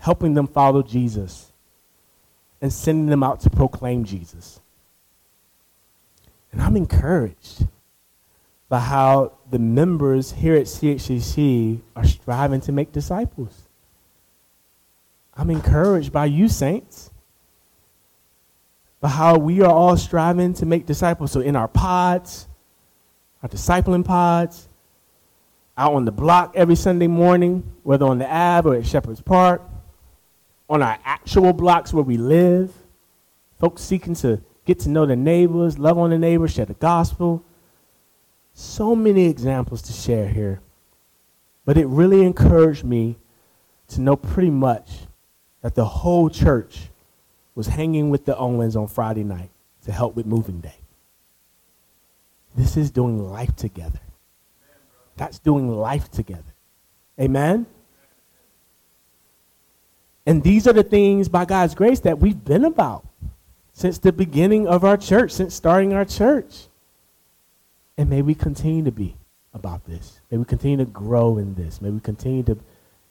helping 0.01 0.33
them 0.33 0.47
follow 0.47 0.81
Jesus, 0.81 1.51
and 2.59 2.73
sending 2.73 3.05
them 3.05 3.23
out 3.23 3.39
to 3.41 3.49
proclaim 3.49 4.03
Jesus. 4.03 4.59
And 6.51 6.61
I'm 6.61 6.75
encouraged 6.75 7.67
by 8.67 8.79
how 8.79 9.33
the 9.51 9.59
members 9.59 10.31
here 10.31 10.55
at 10.55 10.65
CHCC 10.65 11.81
are 11.95 12.03
striving 12.03 12.61
to 12.61 12.71
make 12.71 12.91
disciples. 12.91 13.67
I'm 15.35 15.51
encouraged 15.51 16.11
by 16.11 16.25
you, 16.25 16.47
saints, 16.47 17.10
by 19.01 19.09
how 19.09 19.37
we 19.37 19.61
are 19.61 19.71
all 19.71 19.97
striving 19.97 20.53
to 20.53 20.65
make 20.65 20.85
disciples. 20.85 21.31
So, 21.31 21.41
in 21.41 21.55
our 21.55 21.67
pods, 21.67 22.47
our 23.43 23.49
discipling 23.49 24.05
pods, 24.05 24.69
out 25.77 25.93
on 25.93 26.05
the 26.05 26.11
block 26.11 26.53
every 26.55 26.75
Sunday 26.75 27.07
morning, 27.07 27.63
whether 27.83 28.05
on 28.05 28.19
the 28.19 28.31
Ave 28.31 28.69
or 28.69 28.75
at 28.75 28.85
Shepherd's 28.85 29.21
Park, 29.21 29.63
on 30.69 30.83
our 30.83 30.99
actual 31.03 31.51
blocks 31.51 31.91
where 31.91 32.03
we 32.03 32.17
live, 32.17 32.71
folks 33.59 33.81
seeking 33.81 34.13
to 34.15 34.41
get 34.65 34.79
to 34.79 34.89
know 34.89 35.07
their 35.07 35.15
neighbors, 35.15 35.79
love 35.79 35.97
on 35.97 36.11
the 36.11 36.19
neighbors, 36.19 36.53
share 36.53 36.65
the 36.65 36.75
gospel. 36.75 37.43
So 38.53 38.95
many 38.95 39.25
examples 39.25 39.81
to 39.83 39.93
share 39.93 40.27
here. 40.27 40.61
But 41.65 41.77
it 41.77 41.87
really 41.87 42.23
encouraged 42.23 42.83
me 42.83 43.17
to 43.89 44.01
know 44.01 44.15
pretty 44.15 44.51
much 44.51 44.91
that 45.61 45.73
the 45.73 45.85
whole 45.85 46.29
church 46.29 46.90
was 47.55 47.67
hanging 47.67 48.09
with 48.09 48.25
the 48.25 48.37
Owens 48.37 48.75
on 48.75 48.87
Friday 48.87 49.23
night 49.23 49.49
to 49.85 49.91
help 49.91 50.15
with 50.15 50.25
moving 50.25 50.59
day. 50.59 50.75
This 52.55 52.77
is 52.77 52.91
doing 52.91 53.31
life 53.31 53.55
together. 53.55 53.99
That's 55.17 55.39
doing 55.39 55.69
life 55.69 56.09
together. 56.11 56.53
Amen? 57.19 57.65
And 60.25 60.43
these 60.43 60.67
are 60.67 60.73
the 60.73 60.83
things, 60.83 61.29
by 61.29 61.45
God's 61.45 61.75
grace, 61.75 61.99
that 62.01 62.19
we've 62.19 62.43
been 62.43 62.65
about 62.65 63.05
since 63.73 63.97
the 63.97 64.11
beginning 64.11 64.67
of 64.67 64.83
our 64.83 64.97
church, 64.97 65.31
since 65.31 65.55
starting 65.55 65.93
our 65.93 66.05
church. 66.05 66.67
And 67.97 68.09
may 68.09 68.21
we 68.21 68.35
continue 68.35 68.83
to 68.83 68.91
be 68.91 69.15
about 69.53 69.85
this. 69.85 70.21
May 70.29 70.37
we 70.37 70.45
continue 70.45 70.77
to 70.77 70.85
grow 70.85 71.37
in 71.37 71.55
this. 71.55 71.81
May 71.81 71.89
we 71.89 71.99
continue 71.99 72.43
to, 72.43 72.57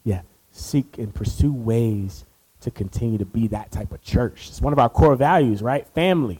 yeah, 0.05 0.23
seek 0.53 0.99
and 0.99 1.15
pursue 1.15 1.53
ways 1.53 2.25
to 2.61 2.71
continue 2.71 3.19
to 3.19 3.25
be 3.25 3.49
that 3.49 3.71
type 3.71 3.93
of 3.93 4.03
church. 4.03 4.49
It's 4.49 4.61
one 4.61 4.73
of 4.73 4.79
our 4.79 4.89
core 4.89 5.17
values, 5.17 5.63
right? 5.63 5.87
Family. 5.89 6.39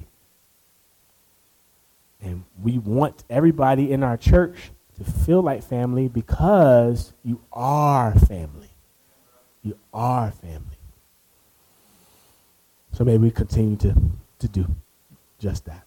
And 2.23 2.45
we 2.63 2.79
want 2.79 3.25
everybody 3.31 3.91
in 3.91 4.03
our 4.03 4.17
church 4.17 4.71
to 4.99 5.11
feel 5.11 5.43
like 5.43 5.63
family 5.63 6.09
because 6.09 7.13
you 7.25 7.41
are 7.53 8.15
family. 8.19 8.71
You 9.63 9.79
are 9.95 10.31
family. 10.31 10.77
So 12.93 13.05
may 13.05 13.17
we 13.17 13.31
continue 13.31 13.77
to, 13.77 13.95
to 14.41 14.49
do 14.49 14.67
just 15.39 15.65
that. 15.65 15.87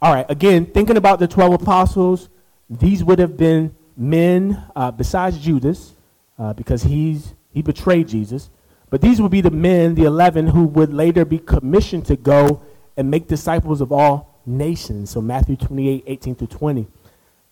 All 0.00 0.12
right, 0.12 0.26
again, 0.28 0.66
thinking 0.66 0.96
about 0.96 1.18
the 1.18 1.26
12 1.26 1.54
apostles, 1.54 2.28
these 2.68 3.02
would 3.02 3.18
have 3.18 3.36
been 3.36 3.74
men 3.96 4.62
uh, 4.76 4.90
besides 4.90 5.38
Judas, 5.38 5.94
uh, 6.38 6.52
because 6.52 6.82
he's, 6.82 7.34
he 7.50 7.62
betrayed 7.62 8.06
Jesus. 8.06 8.50
But 8.96 9.02
these 9.02 9.20
would 9.20 9.30
be 9.30 9.42
the 9.42 9.50
men, 9.50 9.94
the 9.94 10.04
11, 10.04 10.46
who 10.46 10.64
would 10.68 10.90
later 10.90 11.26
be 11.26 11.38
commissioned 11.38 12.06
to 12.06 12.16
go 12.16 12.62
and 12.96 13.10
make 13.10 13.28
disciples 13.28 13.82
of 13.82 13.92
all 13.92 14.40
nations. 14.46 15.10
So 15.10 15.20
Matthew 15.20 15.54
28, 15.56 16.04
18 16.06 16.34
through 16.34 16.46
20. 16.46 16.86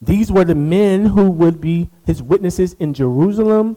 These 0.01 0.33
were 0.33 0.47
the 0.47 0.55
men 0.55 1.05
who 1.05 1.31
would 1.31 1.61
be 1.61 1.91
his 2.07 2.23
witnesses 2.23 2.73
in 2.81 2.95
Jerusalem, 2.95 3.77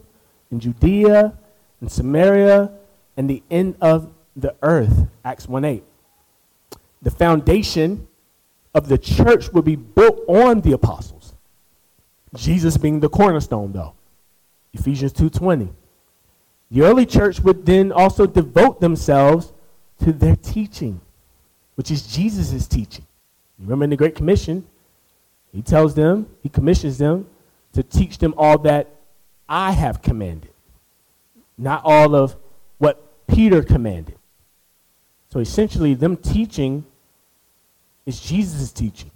in 0.50 0.60
Judea, 0.60 1.36
in 1.82 1.90
Samaria, 1.90 2.72
and 3.18 3.28
the 3.28 3.42
end 3.50 3.76
of 3.82 4.14
the 4.34 4.54
earth. 4.62 5.06
Acts 5.22 5.46
1 5.46 5.62
8. 5.66 5.84
The 7.02 7.10
foundation 7.10 8.08
of 8.72 8.88
the 8.88 8.96
church 8.96 9.52
would 9.52 9.66
be 9.66 9.76
built 9.76 10.20
on 10.26 10.62
the 10.62 10.72
apostles. 10.72 11.34
Jesus 12.34 12.78
being 12.78 13.00
the 13.00 13.10
cornerstone, 13.10 13.72
though. 13.72 13.92
Ephesians 14.72 15.12
2:20. 15.12 15.68
The 16.70 16.82
early 16.82 17.06
church 17.06 17.40
would 17.40 17.64
then 17.64 17.92
also 17.92 18.26
devote 18.26 18.80
themselves 18.80 19.52
to 20.04 20.12
their 20.12 20.36
teaching, 20.36 21.00
which 21.76 21.90
is 21.90 22.06
Jesus' 22.06 22.66
teaching. 22.66 23.06
Remember 23.58 23.84
in 23.84 23.90
the 23.90 23.96
Great 23.96 24.14
Commission, 24.14 24.66
he 25.52 25.62
tells 25.62 25.94
them, 25.94 26.28
he 26.42 26.48
commissions 26.48 26.98
them 26.98 27.26
to 27.72 27.82
teach 27.82 28.18
them 28.18 28.34
all 28.36 28.58
that 28.58 28.88
I 29.48 29.72
have 29.72 30.02
commanded 30.02 30.50
not 31.58 31.82
all 31.84 32.14
of 32.14 32.36
what 32.78 33.26
Peter 33.26 33.62
commanded. 33.62 34.14
So 35.30 35.40
essentially, 35.40 35.94
them 35.94 36.16
teaching 36.16 36.86
is 38.06 38.20
Jesus' 38.20 38.72
teaching, 38.72 39.10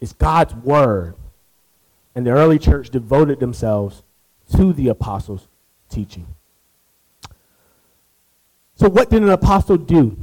it's 0.00 0.12
God's 0.12 0.54
word. 0.54 1.14
And 2.16 2.24
the 2.24 2.30
early 2.30 2.60
church 2.60 2.90
devoted 2.90 3.40
themselves 3.40 4.04
to 4.54 4.72
the 4.72 4.86
apostles' 4.88 5.48
teaching. 5.88 6.26
So, 8.76 8.88
what 8.88 9.10
did 9.10 9.22
an 9.22 9.30
apostle 9.30 9.76
do? 9.76 10.16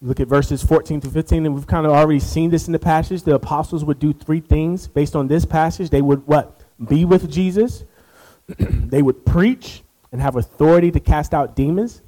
Look 0.00 0.18
at 0.18 0.26
verses 0.26 0.62
14 0.62 1.00
to 1.02 1.10
15, 1.10 1.46
and 1.46 1.54
we've 1.54 1.66
kind 1.66 1.86
of 1.86 1.92
already 1.92 2.18
seen 2.18 2.50
this 2.50 2.66
in 2.66 2.72
the 2.72 2.78
passage. 2.78 3.22
The 3.22 3.34
apostles 3.34 3.84
would 3.84 3.98
do 3.98 4.12
three 4.12 4.40
things 4.40 4.88
based 4.88 5.14
on 5.14 5.28
this 5.28 5.44
passage. 5.44 5.90
They 5.90 6.02
would 6.02 6.26
what? 6.26 6.60
Be 6.88 7.04
with 7.04 7.30
Jesus. 7.30 7.84
they 8.58 9.00
would 9.00 9.24
preach 9.24 9.82
and 10.10 10.20
have 10.20 10.36
authority 10.36 10.90
to 10.90 11.00
cast 11.00 11.32
out 11.32 11.54
demons. 11.54 12.02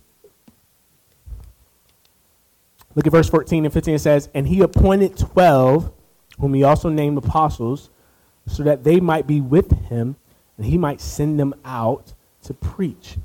Look 2.96 3.06
at 3.06 3.12
verse 3.12 3.28
14 3.28 3.64
and 3.64 3.72
15. 3.72 3.94
It 3.94 3.98
says, 4.00 4.28
And 4.34 4.46
he 4.46 4.62
appointed 4.62 5.16
12, 5.16 5.92
whom 6.38 6.54
he 6.54 6.64
also 6.64 6.88
named 6.88 7.18
apostles, 7.18 7.90
so 8.46 8.62
that 8.64 8.84
they 8.84 8.98
might 9.00 9.26
be 9.26 9.40
with 9.40 9.70
him, 9.86 10.16
and 10.56 10.66
he 10.66 10.78
might 10.78 11.00
send 11.00 11.38
them 11.38 11.54
out 11.64 12.12
to 12.42 12.54
preach 12.54 13.18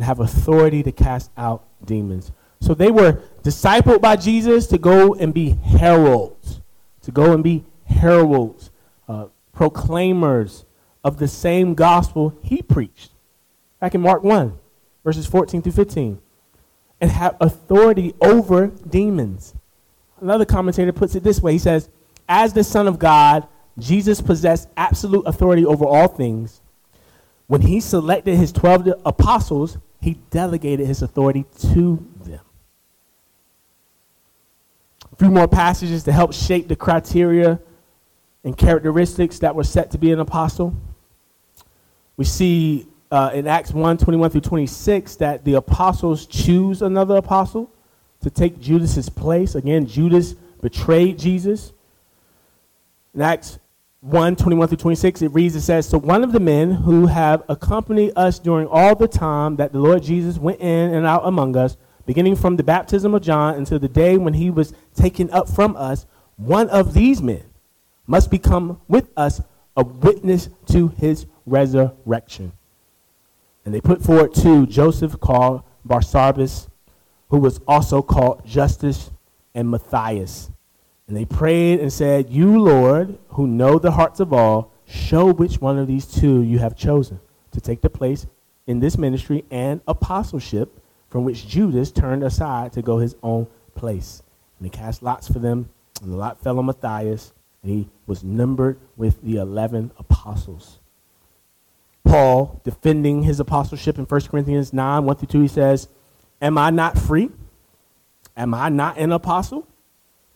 and 0.00 0.06
have 0.06 0.18
authority 0.18 0.82
to 0.82 0.90
cast 0.90 1.30
out 1.36 1.66
demons. 1.84 2.32
So 2.62 2.72
they 2.72 2.90
were 2.90 3.20
discipled 3.42 4.00
by 4.00 4.16
Jesus 4.16 4.66
to 4.68 4.78
go 4.78 5.12
and 5.12 5.34
be 5.34 5.50
heralds, 5.50 6.62
to 7.02 7.10
go 7.10 7.34
and 7.34 7.44
be 7.44 7.66
heralds, 7.84 8.70
uh, 9.10 9.26
proclaimers 9.52 10.64
of 11.04 11.18
the 11.18 11.28
same 11.28 11.74
gospel 11.74 12.34
he 12.42 12.62
preached. 12.62 13.10
Back 13.78 13.94
in 13.94 14.00
Mark 14.00 14.24
1, 14.24 14.58
verses 15.04 15.26
14 15.26 15.60
through 15.60 15.72
15. 15.72 16.18
And 17.02 17.10
have 17.10 17.36
authority 17.38 18.14
over 18.22 18.68
demons. 18.68 19.54
Another 20.18 20.46
commentator 20.46 20.94
puts 20.94 21.14
it 21.14 21.22
this 21.22 21.42
way 21.42 21.52
He 21.52 21.58
says, 21.58 21.90
As 22.26 22.54
the 22.54 22.64
Son 22.64 22.88
of 22.88 22.98
God, 22.98 23.46
Jesus 23.78 24.22
possessed 24.22 24.70
absolute 24.78 25.24
authority 25.26 25.66
over 25.66 25.84
all 25.84 26.08
things. 26.08 26.62
When 27.48 27.60
he 27.60 27.80
selected 27.80 28.36
his 28.36 28.50
12 28.50 28.88
apostles, 29.04 29.76
he 30.00 30.14
delegated 30.30 30.86
his 30.86 31.02
authority 31.02 31.44
to 31.72 32.06
them. 32.24 32.40
A 35.12 35.16
few 35.16 35.30
more 35.30 35.48
passages 35.48 36.04
to 36.04 36.12
help 36.12 36.32
shape 36.32 36.68
the 36.68 36.76
criteria 36.76 37.60
and 38.44 38.56
characteristics 38.56 39.38
that 39.40 39.54
were 39.54 39.64
set 39.64 39.90
to 39.90 39.98
be 39.98 40.12
an 40.12 40.20
apostle. 40.20 40.74
We 42.16 42.24
see 42.24 42.86
uh, 43.10 43.30
in 43.34 43.46
Acts 43.46 43.72
1 43.72 43.98
21 43.98 44.30
through 44.30 44.40
26 44.40 45.16
that 45.16 45.44
the 45.44 45.54
apostles 45.54 46.26
choose 46.26 46.80
another 46.80 47.16
apostle 47.16 47.70
to 48.22 48.30
take 48.30 48.60
Judas's 48.60 49.08
place. 49.08 49.54
Again, 49.54 49.86
Judas 49.86 50.34
betrayed 50.62 51.18
Jesus. 51.18 51.72
In 53.14 53.22
Acts 53.22 53.58
1 54.02 54.36
21 54.36 54.68
through 54.68 54.76
26, 54.78 55.22
it 55.22 55.28
reads, 55.28 55.54
it 55.54 55.60
says, 55.60 55.86
So 55.86 55.98
one 55.98 56.24
of 56.24 56.32
the 56.32 56.40
men 56.40 56.70
who 56.70 57.06
have 57.06 57.42
accompanied 57.50 58.12
us 58.16 58.38
during 58.38 58.66
all 58.66 58.94
the 58.94 59.06
time 59.06 59.56
that 59.56 59.72
the 59.72 59.78
Lord 59.78 60.02
Jesus 60.02 60.38
went 60.38 60.60
in 60.60 60.94
and 60.94 61.04
out 61.04 61.22
among 61.26 61.54
us, 61.54 61.76
beginning 62.06 62.36
from 62.36 62.56
the 62.56 62.62
baptism 62.62 63.14
of 63.14 63.22
John 63.22 63.56
until 63.56 63.78
the 63.78 63.88
day 63.88 64.16
when 64.16 64.32
he 64.32 64.50
was 64.50 64.72
taken 64.94 65.30
up 65.30 65.50
from 65.50 65.76
us, 65.76 66.06
one 66.36 66.70
of 66.70 66.94
these 66.94 67.20
men 67.20 67.44
must 68.06 68.30
become 68.30 68.80
with 68.88 69.10
us 69.18 69.42
a 69.76 69.84
witness 69.84 70.48
to 70.68 70.88
his 70.88 71.26
resurrection. 71.44 72.52
And 73.66 73.74
they 73.74 73.82
put 73.82 74.02
forward 74.02 74.34
two 74.34 74.66
Joseph 74.66 75.20
called 75.20 75.62
Barsabas, 75.86 76.68
who 77.28 77.38
was 77.38 77.60
also 77.68 78.00
called 78.00 78.46
Justus, 78.46 79.10
and 79.54 79.70
Matthias. 79.70 80.50
And 81.10 81.16
they 81.16 81.24
prayed 81.24 81.80
and 81.80 81.92
said, 81.92 82.30
You, 82.30 82.60
Lord, 82.60 83.18
who 83.30 83.48
know 83.48 83.80
the 83.80 83.90
hearts 83.90 84.20
of 84.20 84.32
all, 84.32 84.70
show 84.86 85.32
which 85.32 85.60
one 85.60 85.76
of 85.76 85.88
these 85.88 86.06
two 86.06 86.40
you 86.42 86.60
have 86.60 86.76
chosen 86.76 87.18
to 87.50 87.60
take 87.60 87.80
the 87.80 87.90
place 87.90 88.28
in 88.68 88.78
this 88.78 88.96
ministry 88.96 89.44
and 89.50 89.80
apostleship 89.88 90.80
from 91.08 91.24
which 91.24 91.48
Judas 91.48 91.90
turned 91.90 92.22
aside 92.22 92.72
to 92.74 92.80
go 92.80 92.98
his 92.98 93.16
own 93.24 93.48
place. 93.74 94.22
And 94.56 94.66
they 94.66 94.70
cast 94.70 95.02
lots 95.02 95.26
for 95.26 95.40
them, 95.40 95.68
and 96.00 96.12
the 96.12 96.16
lot 96.16 96.40
fell 96.40 96.60
on 96.60 96.66
Matthias, 96.66 97.32
and 97.64 97.72
he 97.72 97.88
was 98.06 98.22
numbered 98.22 98.78
with 98.96 99.20
the 99.20 99.38
11 99.38 99.90
apostles. 99.98 100.78
Paul, 102.04 102.60
defending 102.62 103.24
his 103.24 103.40
apostleship 103.40 103.98
in 103.98 104.04
1 104.04 104.20
Corinthians 104.28 104.72
9 104.72 105.04
1 105.04 105.16
through 105.16 105.26
2, 105.26 105.40
he 105.40 105.48
says, 105.48 105.88
Am 106.40 106.56
I 106.56 106.70
not 106.70 106.96
free? 106.96 107.30
Am 108.36 108.54
I 108.54 108.68
not 108.68 108.96
an 108.96 109.10
apostle? 109.10 109.66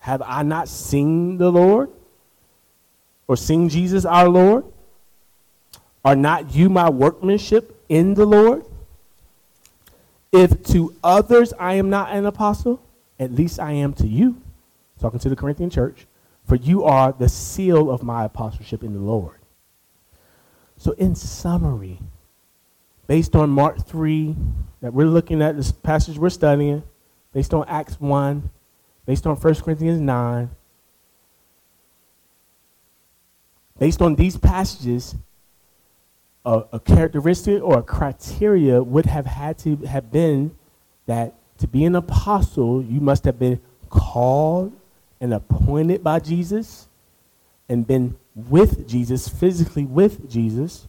Have 0.05 0.21
I 0.21 0.43
not 0.43 0.69
seen 0.69 1.39
the 1.39 1.51
Lord? 1.51 1.89
Or 3.27 3.39
seen 3.39 3.71
Jesus 3.71 4.05
our 4.05 4.29
Lord? 4.29 4.67
Are 6.05 6.15
not 6.15 6.55
you 6.55 6.69
my 6.69 6.91
workmanship 6.91 7.83
in 7.89 8.13
the 8.13 8.27
Lord? 8.27 8.67
If 10.31 10.63
to 10.65 10.95
others 11.03 11.55
I 11.59 11.75
am 11.75 11.89
not 11.89 12.13
an 12.13 12.27
apostle, 12.27 12.83
at 13.19 13.33
least 13.33 13.59
I 13.59 13.73
am 13.73 13.95
to 13.95 14.07
you. 14.07 14.43
Talking 15.01 15.21
to 15.21 15.31
the 15.31 15.37
Corinthian 15.37 15.71
church. 15.71 16.07
For 16.45 16.57
you 16.57 16.85
are 16.85 17.13
the 17.13 17.31
seal 17.31 17.91
of 17.91 18.03
my 18.03 18.27
apostleship 18.27 18.83
in 18.83 18.93
the 18.93 19.01
Lord. 19.01 19.39
So, 20.77 20.93
in 20.93 21.15
summary, 21.15 21.99
based 23.07 23.35
on 23.35 23.49
Mark 23.49 23.87
3, 23.87 24.37
that 24.83 24.93
we're 24.93 25.07
looking 25.07 25.41
at, 25.41 25.57
this 25.57 25.73
passage 25.73 26.19
we're 26.19 26.29
studying, 26.29 26.83
based 27.33 27.55
on 27.55 27.67
Acts 27.69 27.99
1, 27.99 28.51
based 29.07 29.27
on 29.27 29.37
1 29.37 29.55
Corinthians 29.57 30.01
9, 30.01 30.51
based 33.79 34.01
on 34.01 34.15
these 34.15 34.37
passages, 34.37 35.15
a, 36.45 36.65
a, 36.73 36.81
characteristic 36.81 37.63
or 37.63 37.79
a 37.79 37.83
criteria 37.83 38.83
would 38.83 39.07
have 39.07 39.27
had 39.27 39.59
to 39.59 39.77
have 39.77 40.13
been 40.13 40.55
that 41.07 41.35
to 41.59 41.67
be 41.67 41.85
an 41.85 41.97
apostle, 41.97 42.83
you 42.83 43.01
must 43.01 43.25
have 43.25 43.39
been 43.39 43.61
called 43.89 44.73
and 45.21 45.33
appointed 45.33 46.03
by 46.03 46.19
Jesus 46.19 46.89
and 47.69 47.87
been 47.87 48.17
with 48.35 48.87
Jesus, 48.89 49.29
physically 49.29 49.85
with 49.85 50.29
Jesus, 50.31 50.89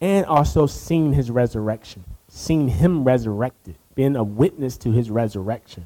and 0.00 0.24
also 0.26 0.66
seen 0.66 1.12
his 1.12 1.30
resurrection, 1.30 2.04
seen 2.28 2.68
him 2.68 3.04
resurrected, 3.04 3.76
been 3.94 4.16
a 4.16 4.24
witness 4.24 4.76
to 4.78 4.92
his 4.92 5.10
resurrection. 5.10 5.84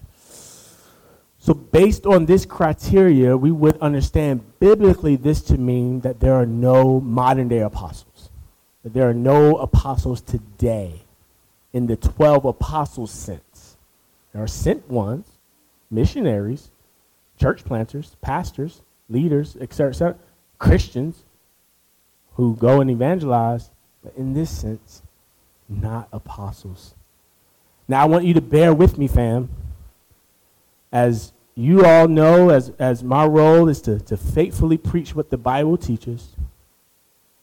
So, 1.42 1.54
based 1.54 2.06
on 2.06 2.26
this 2.26 2.46
criteria, 2.46 3.36
we 3.36 3.50
would 3.50 3.76
understand 3.80 4.60
biblically 4.60 5.16
this 5.16 5.42
to 5.42 5.58
mean 5.58 5.98
that 6.02 6.20
there 6.20 6.34
are 6.34 6.46
no 6.46 7.00
modern 7.00 7.48
day 7.48 7.58
apostles, 7.58 8.30
that 8.84 8.94
there 8.94 9.10
are 9.10 9.12
no 9.12 9.56
apostles 9.56 10.20
today 10.20 11.02
in 11.72 11.88
the 11.88 11.96
12 11.96 12.44
apostles 12.44 13.10
sense. 13.10 13.76
There 14.32 14.40
are 14.40 14.46
sent 14.46 14.88
ones, 14.88 15.26
missionaries, 15.90 16.70
church 17.40 17.64
planters, 17.64 18.14
pastors, 18.22 18.80
leaders, 19.10 19.56
etc., 19.60 19.90
etc., 19.90 20.18
Christians 20.60 21.24
who 22.34 22.54
go 22.54 22.80
and 22.80 22.88
evangelize, 22.88 23.70
but 24.04 24.14
in 24.16 24.34
this 24.34 24.56
sense, 24.56 25.02
not 25.68 26.06
apostles. 26.12 26.94
Now, 27.88 28.00
I 28.00 28.04
want 28.04 28.26
you 28.26 28.34
to 28.34 28.40
bear 28.40 28.72
with 28.72 28.96
me, 28.96 29.08
fam 29.08 29.48
as 30.92 31.32
you 31.54 31.84
all 31.84 32.06
know, 32.08 32.50
as, 32.50 32.70
as 32.78 33.02
my 33.02 33.24
role 33.26 33.68
is 33.68 33.80
to, 33.82 33.98
to 34.00 34.16
faithfully 34.16 34.78
preach 34.78 35.14
what 35.14 35.30
the 35.30 35.38
Bible 35.38 35.76
teaches, 35.76 36.36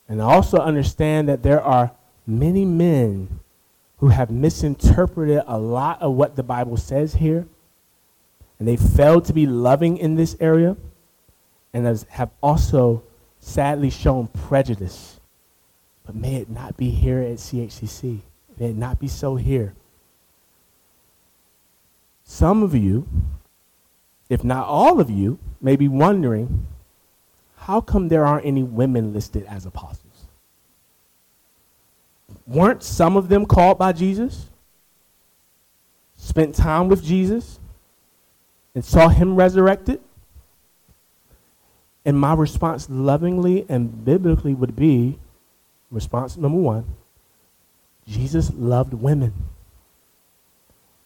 and 0.08 0.22
also 0.22 0.58
understand 0.58 1.28
that 1.30 1.44
there 1.44 1.62
are 1.62 1.92
many 2.26 2.66
men 2.66 3.40
who 3.98 4.10
have 4.10 4.32
misinterpreted 4.32 5.44
a 5.46 5.60
lot 5.60 6.02
of 6.02 6.14
what 6.14 6.36
the 6.36 6.44
Bible 6.44 6.78
says 6.78 7.16
here, 7.16 7.48
and 8.58 8.68
they 8.68 8.78
failed 8.78 9.26
to 9.26 9.34
be 9.34 9.46
loving 9.46 9.98
in 9.98 10.16
this 10.16 10.36
area, 10.40 10.78
and 11.74 11.86
as, 11.86 12.04
have 12.10 12.30
also 12.42 13.04
sadly 13.40 13.90
shown 13.90 14.28
prejudice. 14.28 15.20
But 16.06 16.16
may 16.16 16.36
it 16.36 16.50
not 16.50 16.78
be 16.78 16.90
here 16.90 17.20
at 17.20 17.38
CHCC. 17.38 18.20
May 18.58 18.70
it 18.72 18.76
not 18.76 19.00
be 19.00 19.08
so 19.08 19.36
here. 19.36 19.74
Some 22.24 22.64
of 22.64 22.76
you 22.76 23.08
if 24.30 24.44
not 24.44 24.68
all 24.68 25.00
of 25.00 25.10
you, 25.10 25.40
may 25.60 25.76
be 25.76 25.88
wondering 25.88 26.68
how 27.58 27.82
come 27.82 28.08
there 28.08 28.26
aren't 28.26 28.46
any 28.46 28.64
women 28.64 29.14
listed 29.14 29.46
as 29.46 29.66
apostles? 29.66 30.06
Weren't 32.48 32.82
some 32.82 33.18
of 33.18 33.30
them 33.30 33.46
called 33.46 33.78
by 33.78 33.92
Jesus? 33.92 34.48
Spent 36.16 36.56
time 36.56 36.88
with 36.88 37.04
Jesus? 37.04 37.60
And 38.74 38.86
saw 38.86 39.10
him 39.10 39.36
resurrected? 39.36 40.00
And 42.06 42.20
my 42.20 42.34
response, 42.34 42.90
lovingly 42.90 43.66
and 43.68 44.06
biblically, 44.06 44.54
would 44.54 44.76
be 44.76 45.20
response 45.92 46.38
number 46.38 46.58
one 46.60 46.86
Jesus 48.08 48.52
loved 48.56 48.94
women. 48.94 49.34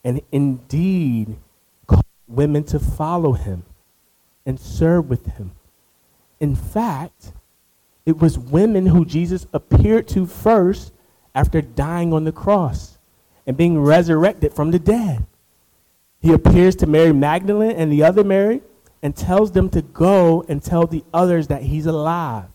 And 0.03 0.21
indeed, 0.31 1.35
women 2.27 2.63
to 2.65 2.79
follow 2.79 3.33
him 3.33 3.63
and 4.45 4.59
serve 4.59 5.09
with 5.09 5.25
him. 5.25 5.51
In 6.39 6.55
fact, 6.55 7.33
it 8.05 8.17
was 8.19 8.37
women 8.37 8.87
who 8.87 9.05
Jesus 9.05 9.47
appeared 9.53 10.07
to 10.09 10.25
first 10.25 10.93
after 11.33 11.61
dying 11.61 12.13
on 12.13 12.23
the 12.23 12.31
cross 12.31 12.97
and 13.47 13.55
being 13.57 13.79
resurrected 13.79 14.53
from 14.53 14.71
the 14.71 14.79
dead. 14.79 15.25
He 16.19 16.31
appears 16.31 16.75
to 16.77 16.87
Mary 16.87 17.13
Magdalene 17.13 17.71
and 17.75 17.91
the 17.91 18.03
other 18.03 18.23
Mary 18.23 18.61
and 19.01 19.15
tells 19.15 19.51
them 19.51 19.69
to 19.69 19.81
go 19.81 20.45
and 20.47 20.63
tell 20.63 20.87
the 20.87 21.03
others 21.13 21.47
that 21.47 21.63
he's 21.63 21.85
alive. 21.85 22.45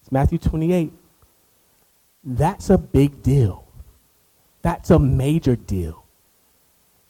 It's 0.00 0.10
Matthew 0.10 0.38
28. 0.38 0.92
That's 2.24 2.70
a 2.70 2.78
big 2.78 3.22
deal. 3.22 3.66
That's 4.62 4.90
a 4.90 4.98
major 4.98 5.56
deal. 5.56 6.04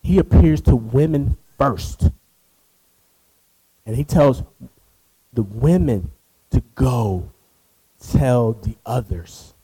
He 0.02 0.18
appears 0.18 0.60
to 0.62 0.76
women 0.76 1.36
first 1.60 2.10
And 3.84 3.94
he 3.96 4.04
tells 4.04 4.42
the 5.32 5.42
women 5.42 6.10
to 6.50 6.62
go 6.74 7.30
tell 8.00 8.52
the 8.52 8.76
others. 8.86 9.54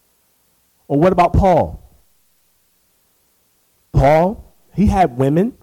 Or 0.88 0.98
what 0.98 1.12
about 1.12 1.32
Paul? 1.32 1.82
Paul, 3.92 4.52
he 4.74 4.86
had 4.86 5.16
women 5.16 5.56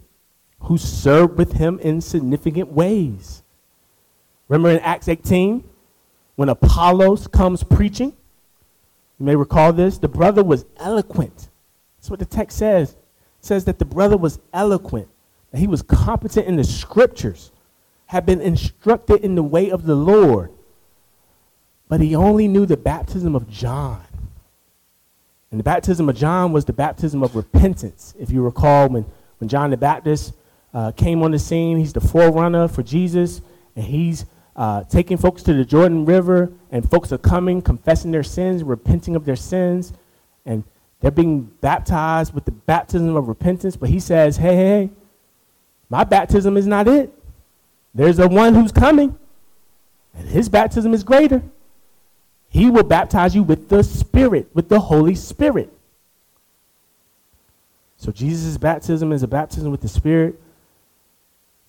who 0.62 0.78
served 0.78 1.38
with 1.38 1.54
him 1.54 1.80
in 1.80 2.02
significant 2.02 2.72
ways. 2.72 3.44
Remember 4.48 4.72
in 4.72 4.80
Acts 4.80 5.08
18 5.08 5.64
when 6.36 6.50
Apollos 6.50 7.28
comes 7.28 7.64
preaching? 7.64 8.14
You 9.20 9.26
may 9.26 9.36
recall 9.36 9.72
this. 9.72 10.00
The 10.00 10.08
brother 10.08 10.44
was 10.44 10.66
eloquent. 10.78 11.50
That's 11.98 12.10
what 12.10 12.20
the 12.20 12.26
text 12.26 12.58
says. 12.58 12.92
It 12.92 12.98
says 13.42 13.66
that 13.66 13.78
the 13.78 13.86
brother 13.86 14.18
was 14.18 14.40
eloquent, 14.52 15.10
that 15.54 15.60
he 15.60 15.68
was 15.68 15.84
competent 15.84 16.48
in 16.48 16.56
the 16.56 16.64
scriptures, 16.64 17.52
had 18.08 18.26
been 18.26 18.42
instructed 18.42 19.24
in 19.24 19.36
the 19.36 19.44
way 19.44 19.70
of 19.70 19.86
the 19.86 19.94
Lord. 19.96 20.52
But 21.88 22.02
he 22.02 22.16
only 22.16 22.48
knew 22.48 22.66
the 22.66 22.76
baptism 22.76 23.36
of 23.36 23.48
John. 23.48 24.02
And 25.52 25.60
the 25.60 25.64
baptism 25.64 26.10
of 26.10 26.16
John 26.16 26.52
was 26.52 26.66
the 26.66 26.74
baptism 26.74 27.22
of 27.22 27.36
repentance. 27.36 28.16
If 28.20 28.32
you 28.32 28.42
recall, 28.42 28.90
when, 28.90 29.06
when 29.38 29.48
John 29.48 29.70
the 29.70 29.78
Baptist 29.78 30.34
uh, 30.74 30.92
came 30.94 31.22
on 31.22 31.30
the 31.30 31.38
scene, 31.38 31.78
he's 31.78 31.94
the 31.94 32.02
forerunner 32.02 32.68
for 32.68 32.82
Jesus, 32.82 33.42
and 33.76 33.86
he's 33.86 34.26
uh, 34.56 34.84
taking 34.86 35.18
folks 35.18 35.44
to 35.44 35.54
the 35.54 35.64
Jordan 35.64 36.04
River, 36.04 36.52
and 36.72 36.90
folks 36.90 37.12
are 37.12 37.20
coming, 37.20 37.62
confessing 37.62 38.10
their 38.10 38.24
sins, 38.24 38.64
repenting 38.64 39.16
of 39.16 39.26
their 39.26 39.36
sins, 39.36 39.94
and 40.48 40.64
they're 41.00 41.12
being 41.12 41.42
baptized 41.62 42.34
with 42.34 42.46
the 42.46 42.52
baptism 42.52 43.16
of 43.16 43.28
repentance. 43.28 43.76
But 43.76 43.90
he 43.90 44.00
says, 44.00 44.38
hey, 44.38 44.56
hey, 44.56 44.66
hey, 44.88 44.90
my 45.94 46.04
baptism 46.04 46.58
is 46.58 46.66
not 46.66 46.88
it. 46.88 47.14
There's 47.94 48.18
a 48.18 48.28
one 48.28 48.56
who's 48.56 48.72
coming, 48.72 49.16
and 50.16 50.28
his 50.28 50.50
baptism 50.50 50.92
is 50.92 51.04
greater. 51.04 51.44
He 52.50 52.68
will 52.72 52.84
baptize 52.84 53.36
you 53.36 53.44
with 53.44 53.70
the 53.70 53.84
Spirit, 53.84 54.50
with 54.56 54.70
the 54.70 54.80
Holy 54.80 55.14
Spirit. 55.14 55.72
So 57.98 58.12
Jesus' 58.12 58.58
baptism 58.58 59.12
is 59.12 59.22
a 59.22 59.28
baptism 59.28 59.70
with 59.70 59.82
the 59.82 59.88
Spirit. 59.88 60.42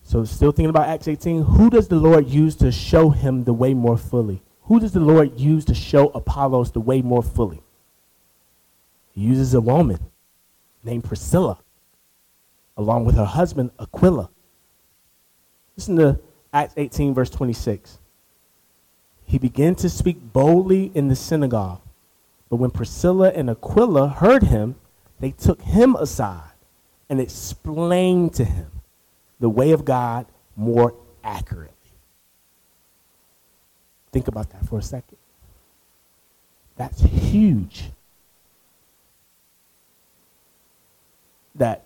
So 0.01 0.25
still 0.25 0.51
thinking 0.51 0.71
about 0.71 0.89
Acts 0.89 1.07
18, 1.07 1.43
who 1.43 1.69
does 1.69 1.87
the 1.87 1.97
Lord 1.97 2.27
use 2.27 2.55
to 2.55 2.71
show 2.71 3.11
him 3.11 3.43
the 3.43 3.53
way 3.53 3.75
more 3.75 3.95
fully? 3.95 4.41
Who 4.63 4.79
does 4.79 4.93
the 4.93 5.01
Lord 5.01 5.39
use 5.39 5.65
to 5.65 5.75
show 5.75 6.07
Apollos 6.07 6.71
the 6.71 6.81
way 6.81 7.03
more 7.03 7.21
fully? 7.21 7.61
He 9.11 9.21
uses 9.21 9.53
a 9.53 9.61
woman 9.61 9.99
named 10.83 11.03
Priscilla, 11.03 11.59
along 12.77 13.05
with 13.05 13.15
her 13.15 13.25
husband 13.25 13.71
Aquila. 13.79 14.29
Listen 15.77 15.95
to 15.97 16.19
Acts 16.53 16.73
18, 16.77 17.13
verse 17.13 17.29
26. 17.29 17.99
He 19.25 19.37
began 19.37 19.75
to 19.75 19.89
speak 19.89 20.17
boldly 20.33 20.91
in 20.93 21.07
the 21.07 21.15
synagogue. 21.15 21.81
But 22.49 22.57
when 22.57 22.71
Priscilla 22.71 23.29
and 23.29 23.49
Aquila 23.49 24.07
heard 24.07 24.43
him, 24.43 24.75
they 25.19 25.31
took 25.31 25.61
him 25.61 25.95
aside 25.95 26.51
and 27.09 27.19
explained 27.19 28.33
to 28.35 28.45
him 28.45 28.71
the 29.39 29.49
way 29.49 29.71
of 29.71 29.83
God 29.85 30.27
more 30.55 30.95
accurately. 31.23 31.71
Think 34.11 34.27
about 34.27 34.49
that 34.51 34.65
for 34.67 34.79
a 34.79 34.81
second. 34.81 35.17
That's 36.77 37.01
huge. 37.01 37.91
That 41.55 41.84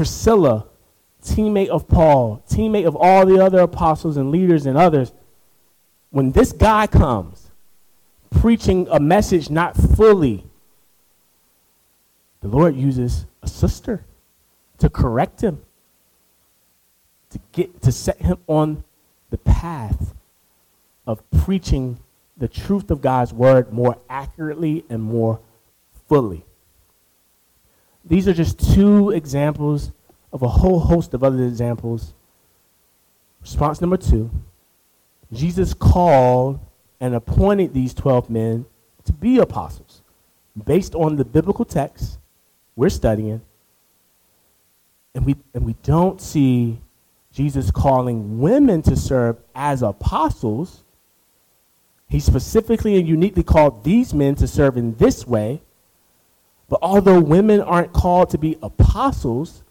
Priscilla, 0.00 0.64
teammate 1.22 1.68
of 1.68 1.86
Paul, 1.86 2.42
teammate 2.48 2.86
of 2.86 2.96
all 2.96 3.26
the 3.26 3.38
other 3.38 3.58
apostles 3.58 4.16
and 4.16 4.30
leaders 4.30 4.64
and 4.64 4.78
others, 4.78 5.12
when 6.08 6.32
this 6.32 6.52
guy 6.52 6.86
comes 6.86 7.50
preaching 8.30 8.88
a 8.90 8.98
message 8.98 9.50
not 9.50 9.76
fully, 9.76 10.46
the 12.40 12.48
Lord 12.48 12.74
uses 12.76 13.26
a 13.42 13.46
sister 13.46 14.06
to 14.78 14.88
correct 14.88 15.42
him, 15.42 15.60
to 17.28 17.38
get 17.52 17.82
to 17.82 17.92
set 17.92 18.22
him 18.22 18.38
on 18.46 18.82
the 19.28 19.36
path 19.36 20.14
of 21.06 21.22
preaching 21.30 21.98
the 22.38 22.48
truth 22.48 22.90
of 22.90 23.02
God's 23.02 23.34
word 23.34 23.70
more 23.70 23.98
accurately 24.08 24.82
and 24.88 25.02
more 25.02 25.40
fully. 26.08 26.46
These 28.04 28.28
are 28.28 28.32
just 28.32 28.74
two 28.74 29.10
examples 29.10 29.92
of 30.32 30.42
a 30.42 30.48
whole 30.48 30.80
host 30.80 31.14
of 31.14 31.22
other 31.22 31.44
examples. 31.44 32.14
Response 33.42 33.80
number 33.80 33.96
two 33.96 34.30
Jesus 35.32 35.74
called 35.74 36.60
and 37.00 37.14
appointed 37.14 37.72
these 37.72 37.94
12 37.94 38.30
men 38.30 38.66
to 39.04 39.12
be 39.12 39.38
apostles 39.38 40.02
based 40.66 40.94
on 40.94 41.16
the 41.16 41.24
biblical 41.24 41.64
text 41.64 42.18
we're 42.76 42.88
studying. 42.88 43.40
And 45.14 45.26
we, 45.26 45.36
and 45.54 45.64
we 45.64 45.74
don't 45.82 46.20
see 46.20 46.80
Jesus 47.32 47.70
calling 47.70 48.40
women 48.40 48.82
to 48.82 48.96
serve 48.96 49.38
as 49.54 49.82
apostles. 49.82 50.84
He 52.08 52.20
specifically 52.20 52.96
and 52.98 53.08
uniquely 53.08 53.42
called 53.42 53.84
these 53.84 54.14
men 54.14 54.34
to 54.36 54.46
serve 54.46 54.76
in 54.76 54.94
this 54.96 55.26
way. 55.26 55.62
But 56.70 56.78
although 56.82 57.20
women 57.20 57.60
aren't 57.60 57.92
called 57.92 58.30
to 58.30 58.38
be 58.38 58.56
apostles, 58.62 59.64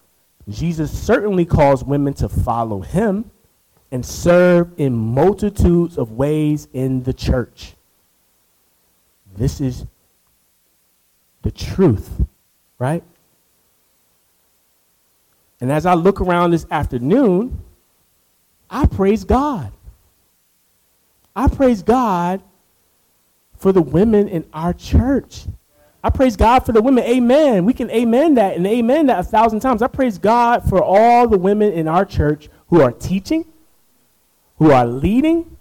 Jesus 0.49 0.91
certainly 0.91 1.45
calls 1.45 1.83
women 1.83 2.13
to 2.15 2.27
follow 2.27 2.81
him 2.81 3.31
and 3.89 4.05
serve 4.05 4.73
in 4.77 4.93
multitudes 4.93 5.97
of 5.97 6.11
ways 6.11 6.67
in 6.73 7.03
the 7.03 7.13
church. 7.13 7.73
This 9.35 9.61
is 9.61 9.85
the 11.41 11.51
truth, 11.51 12.21
right? 12.77 13.03
And 15.61 15.71
as 15.71 15.85
I 15.85 15.93
look 15.93 16.19
around 16.19 16.51
this 16.51 16.65
afternoon, 16.69 17.63
I 18.69 18.85
praise 18.85 19.23
God. 19.23 19.71
I 21.33 21.47
praise 21.47 21.81
God 21.81 22.43
for 23.57 23.71
the 23.71 23.81
women 23.81 24.27
in 24.27 24.45
our 24.51 24.73
church. 24.73 25.45
I 26.03 26.09
praise 26.09 26.37
God 26.37 26.65
for 26.65 26.71
the 26.71 26.81
women. 26.81 27.03
Amen. 27.03 27.65
We 27.65 27.73
can 27.73 27.89
amen 27.91 28.35
that 28.35 28.55
and 28.55 28.65
amen 28.65 29.07
that 29.07 29.19
a 29.19 29.23
thousand 29.23 29.59
times. 29.59 29.81
I 29.81 29.87
praise 29.87 30.17
God 30.17 30.67
for 30.67 30.81
all 30.81 31.27
the 31.27 31.37
women 31.37 31.73
in 31.73 31.87
our 31.87 32.05
church 32.05 32.49
who 32.67 32.81
are 32.81 32.91
teaching, 32.91 33.45
who 34.57 34.71
are 34.71 34.85
leading, 34.85 35.57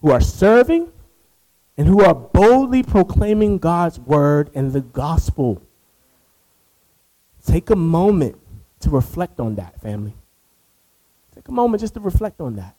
who 0.00 0.10
are 0.10 0.20
serving, 0.20 0.90
and 1.76 1.86
who 1.86 2.02
are 2.02 2.14
boldly 2.14 2.82
proclaiming 2.82 3.58
God's 3.58 4.00
word 4.00 4.50
and 4.54 4.72
the 4.72 4.80
gospel. 4.80 5.62
Take 7.44 7.70
a 7.70 7.76
moment 7.76 8.36
to 8.80 8.90
reflect 8.90 9.38
on 9.38 9.54
that, 9.56 9.80
family. 9.80 10.14
Take 11.34 11.46
a 11.48 11.52
moment 11.52 11.80
just 11.80 11.94
to 11.94 12.00
reflect 12.00 12.40
on 12.40 12.56
that 12.56 12.74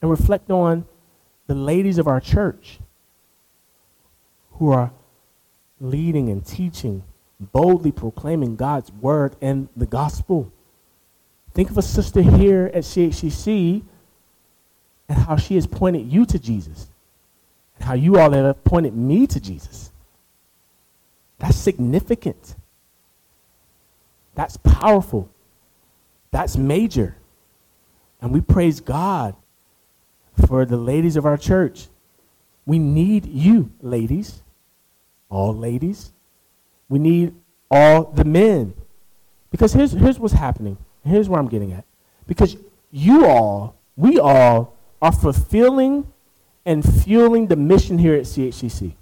and 0.00 0.10
reflect 0.10 0.50
on 0.50 0.86
the 1.46 1.54
ladies 1.54 1.98
of 1.98 2.08
our 2.08 2.20
church 2.20 2.80
who 4.52 4.70
are 4.70 4.92
leading 5.80 6.28
and 6.28 6.44
teaching, 6.44 7.02
boldly 7.40 7.92
proclaiming 7.92 8.56
God's 8.56 8.90
word 8.92 9.36
and 9.40 9.68
the 9.76 9.86
gospel. 9.86 10.52
Think 11.54 11.70
of 11.70 11.78
a 11.78 11.82
sister 11.82 12.22
here 12.22 12.70
at 12.74 12.84
CHCC 12.84 13.82
and 15.08 15.18
how 15.18 15.36
she 15.36 15.54
has 15.54 15.66
pointed 15.66 16.12
you 16.12 16.26
to 16.26 16.38
Jesus, 16.38 16.88
and 17.76 17.84
how 17.84 17.94
you 17.94 18.18
all 18.18 18.30
have 18.30 18.62
pointed 18.64 18.94
me 18.94 19.26
to 19.26 19.40
Jesus. 19.40 19.90
That's 21.38 21.56
significant. 21.56 22.56
That's 24.34 24.56
powerful. 24.58 25.30
That's 26.30 26.56
major. 26.56 27.16
And 28.20 28.32
we 28.32 28.40
praise 28.40 28.80
God 28.80 29.34
for 30.46 30.64
the 30.66 30.76
ladies 30.76 31.16
of 31.16 31.24
our 31.24 31.36
church. 31.36 31.88
We 32.66 32.78
need 32.78 33.26
you, 33.26 33.70
ladies, 33.80 34.42
all 35.28 35.54
ladies. 35.54 36.12
We 36.88 36.98
need 36.98 37.34
all 37.70 38.04
the 38.04 38.24
men. 38.24 38.74
Because 39.50 39.72
here's, 39.72 39.92
here's 39.92 40.18
what's 40.18 40.34
happening. 40.34 40.78
Here's 41.04 41.28
where 41.28 41.40
I'm 41.40 41.48
getting 41.48 41.72
at. 41.72 41.84
Because 42.26 42.56
you 42.90 43.26
all, 43.26 43.76
we 43.96 44.18
all 44.18 44.76
are 45.00 45.12
fulfilling 45.12 46.12
and 46.64 46.84
fueling 47.02 47.46
the 47.46 47.56
mission 47.56 47.98
here 47.98 48.14
at 48.14 48.22
CHCC. 48.22 48.94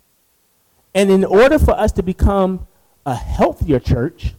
And 0.94 1.10
in 1.10 1.24
order 1.24 1.58
for 1.58 1.72
us 1.72 1.92
to 1.92 2.02
become 2.02 2.66
a 3.04 3.14
healthier 3.14 3.78
church, 3.78 4.34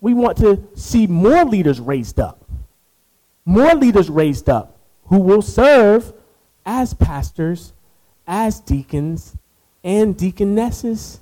we 0.00 0.14
want 0.14 0.38
to 0.38 0.62
see 0.74 1.06
more 1.06 1.44
leaders 1.44 1.80
raised 1.80 2.20
up. 2.20 2.44
More 3.44 3.74
leaders 3.74 4.10
raised 4.10 4.48
up 4.48 4.78
who 5.04 5.18
will 5.18 5.42
serve 5.42 6.12
as 6.64 6.94
pastors, 6.94 7.72
as 8.26 8.60
deacons, 8.60 9.36
and 9.86 10.16
deaconesses 10.16 11.20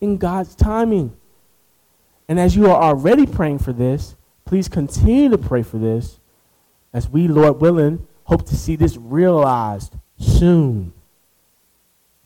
in 0.00 0.16
God's 0.18 0.54
timing. 0.54 1.16
And 2.28 2.38
as 2.38 2.54
you 2.54 2.70
are 2.70 2.80
already 2.80 3.26
praying 3.26 3.58
for 3.58 3.72
this, 3.72 4.14
please 4.44 4.68
continue 4.68 5.28
to 5.30 5.36
pray 5.36 5.64
for 5.64 5.78
this 5.78 6.20
as 6.92 7.08
we, 7.08 7.26
Lord 7.26 7.60
willing, 7.60 8.06
hope 8.22 8.46
to 8.46 8.56
see 8.56 8.76
this 8.76 8.96
realized 8.96 9.96
soon. 10.16 10.92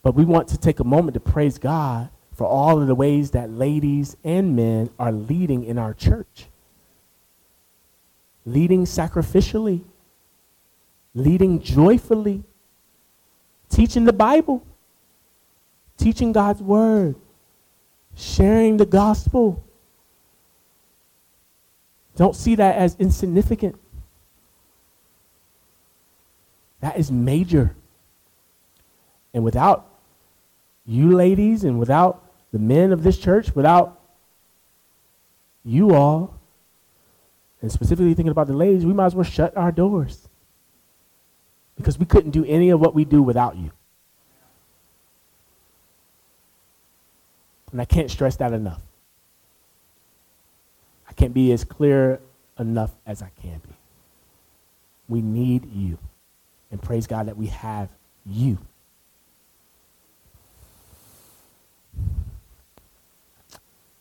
But 0.02 0.14
we 0.14 0.26
want 0.26 0.48
to 0.48 0.58
take 0.58 0.78
a 0.78 0.84
moment 0.84 1.14
to 1.14 1.20
praise 1.20 1.58
God 1.58 2.10
for 2.32 2.46
all 2.46 2.80
of 2.80 2.86
the 2.86 2.94
ways 2.94 3.30
that 3.30 3.50
ladies 3.50 4.14
and 4.22 4.54
men 4.54 4.90
are 4.98 5.10
leading 5.10 5.64
in 5.64 5.78
our 5.78 5.94
church. 5.94 6.48
Leading 8.44 8.84
sacrificially, 8.84 9.84
leading 11.14 11.62
joyfully, 11.62 12.44
teaching 13.70 14.04
the 14.04 14.12
Bible, 14.12 14.62
teaching 15.98 16.32
God's 16.32 16.62
word, 16.62 17.16
sharing 18.16 18.78
the 18.78 18.86
gospel. 18.86 19.64
Don't 22.16 22.34
see 22.34 22.54
that 22.54 22.76
as 22.76 22.96
insignificant. 22.98 23.78
That 26.80 26.98
is 26.98 27.10
major. 27.12 27.74
And 29.34 29.44
without 29.44 29.86
you 30.86 31.14
ladies 31.14 31.64
and 31.64 31.78
without 31.78 32.24
the 32.52 32.58
men 32.58 32.92
of 32.92 33.02
this 33.02 33.18
church, 33.18 33.54
without 33.54 34.00
you 35.64 35.94
all, 35.94 36.38
and 37.60 37.70
specifically 37.70 38.14
thinking 38.14 38.30
about 38.30 38.46
the 38.46 38.54
ladies, 38.54 38.86
we 38.86 38.92
might 38.92 39.06
as 39.06 39.14
well 39.14 39.24
shut 39.24 39.56
our 39.56 39.72
doors. 39.72 40.28
Because 41.76 41.98
we 41.98 42.06
couldn't 42.06 42.30
do 42.30 42.44
any 42.44 42.70
of 42.70 42.80
what 42.80 42.94
we 42.94 43.04
do 43.04 43.22
without 43.22 43.56
you. 43.56 43.70
And 47.72 47.80
I 47.80 47.84
can't 47.84 48.10
stress 48.10 48.36
that 48.36 48.52
enough. 48.52 48.82
I 51.08 51.12
can't 51.12 51.34
be 51.34 51.52
as 51.52 51.64
clear 51.64 52.20
enough 52.58 52.90
as 53.06 53.22
I 53.22 53.30
can 53.42 53.58
be. 53.58 53.74
We 55.08 55.22
need 55.22 55.70
you. 55.72 55.98
And 56.70 56.82
praise 56.82 57.06
God 57.06 57.26
that 57.26 57.36
we 57.36 57.46
have 57.46 57.88
you. 58.26 58.58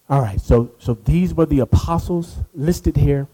All 0.09 0.22
right, 0.22 0.39
so, 0.39 0.72
so 0.80 0.93
these 0.93 1.34
were 1.34 1.45
the 1.45 1.59
apostles 1.59 2.38
listed 2.53 2.95
here. 2.95 3.28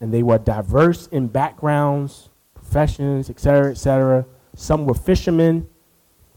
And 0.00 0.12
they 0.12 0.22
were 0.22 0.38
diverse 0.38 1.06
in 1.08 1.28
backgrounds, 1.28 2.30
professions, 2.54 3.30
etc., 3.30 3.70
etc. 3.70 4.24
Some 4.56 4.86
were 4.86 4.94
fishermen, 4.94 5.68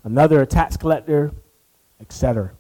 another 0.04 0.42
a 0.42 0.46
tax 0.46 0.78
collector, 0.78 1.32
etc. 2.04 2.52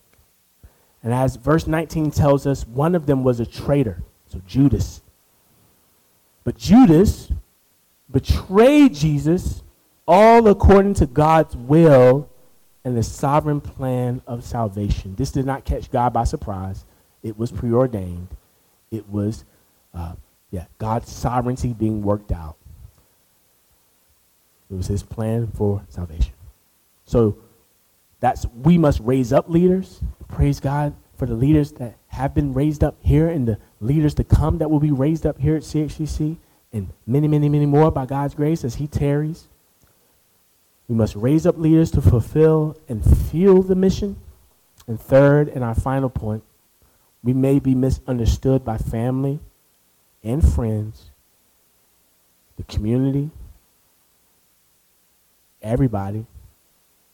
And 1.03 1.13
as 1.13 1.35
verse 1.35 1.67
19 1.67 2.11
tells 2.11 2.47
us, 2.47 2.65
one 2.65 2.95
of 2.95 3.05
them 3.05 3.23
was 3.23 3.39
a 3.39 3.45
traitor, 3.45 4.01
so 4.27 4.41
Judas. 4.47 5.01
But 6.43 6.57
Judas 6.57 7.31
betrayed 8.09 8.93
Jesus 8.93 9.63
all 10.07 10.47
according 10.47 10.93
to 10.95 11.05
God's 11.05 11.55
will 11.55 12.29
and 12.85 12.97
the 12.97 13.03
sovereign 13.03 13.61
plan 13.61 14.21
of 14.25 14.43
salvation. 14.43 15.15
This 15.15 15.31
did 15.31 15.45
not 15.45 15.65
catch 15.65 15.91
God 15.91 16.13
by 16.13 16.23
surprise. 16.23 16.85
It 17.21 17.37
was 17.37 17.51
preordained. 17.51 18.29
It 18.91 19.07
was, 19.09 19.45
uh, 19.93 20.15
yeah, 20.51 20.65
God's 20.77 21.11
sovereignty 21.11 21.73
being 21.73 22.01
worked 22.03 22.31
out. 22.31 22.55
It 24.69 24.75
was 24.75 24.87
his 24.87 25.03
plan 25.03 25.47
for 25.47 25.83
salvation. 25.89 26.33
So 27.05 27.37
that's 28.23 28.45
we 28.55 28.77
must 28.77 29.01
raise 29.01 29.33
up 29.33 29.49
leaders. 29.49 29.99
Praise 30.29 30.61
God 30.61 30.95
for 31.17 31.25
the 31.25 31.33
leaders 31.33 31.73
that 31.73 31.97
have 32.07 32.33
been 32.33 32.53
raised 32.53 32.81
up 32.81 32.95
here 33.01 33.27
and 33.27 33.45
the 33.45 33.57
leaders 33.81 34.13
to 34.13 34.23
come 34.23 34.59
that 34.59 34.71
will 34.71 34.79
be 34.79 34.91
raised 34.91 35.25
up 35.25 35.37
here 35.37 35.57
at 35.57 35.63
CHCC 35.63 36.37
and 36.71 36.87
many, 37.05 37.27
many, 37.27 37.49
many 37.49 37.65
more 37.65 37.91
by 37.91 38.05
God's 38.05 38.33
grace 38.33 38.63
as 38.63 38.75
he 38.75 38.87
tarries. 38.87 39.49
We 40.87 40.95
must 40.95 41.17
raise 41.17 41.45
up 41.45 41.57
leaders 41.57 41.91
to 41.91 42.01
fulfill 42.01 42.77
and 42.87 43.03
fuel 43.03 43.61
the 43.61 43.75
mission. 43.75 44.15
And 44.87 44.97
third, 44.97 45.49
and 45.49 45.61
our 45.61 45.75
final 45.75 46.09
point, 46.09 46.43
we 47.25 47.33
may 47.33 47.59
be 47.59 47.75
misunderstood 47.75 48.63
by 48.63 48.77
family 48.77 49.41
and 50.23 50.41
friends, 50.41 51.09
the 52.55 52.63
community, 52.63 53.31
everybody, 55.61 56.25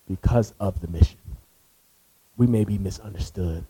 because 0.10 0.54
of 0.60 0.82
the 0.82 0.88
mission. 0.88 1.20
We 2.36 2.48
may 2.48 2.66
be 2.66 2.78
misunderstood. 2.78 3.64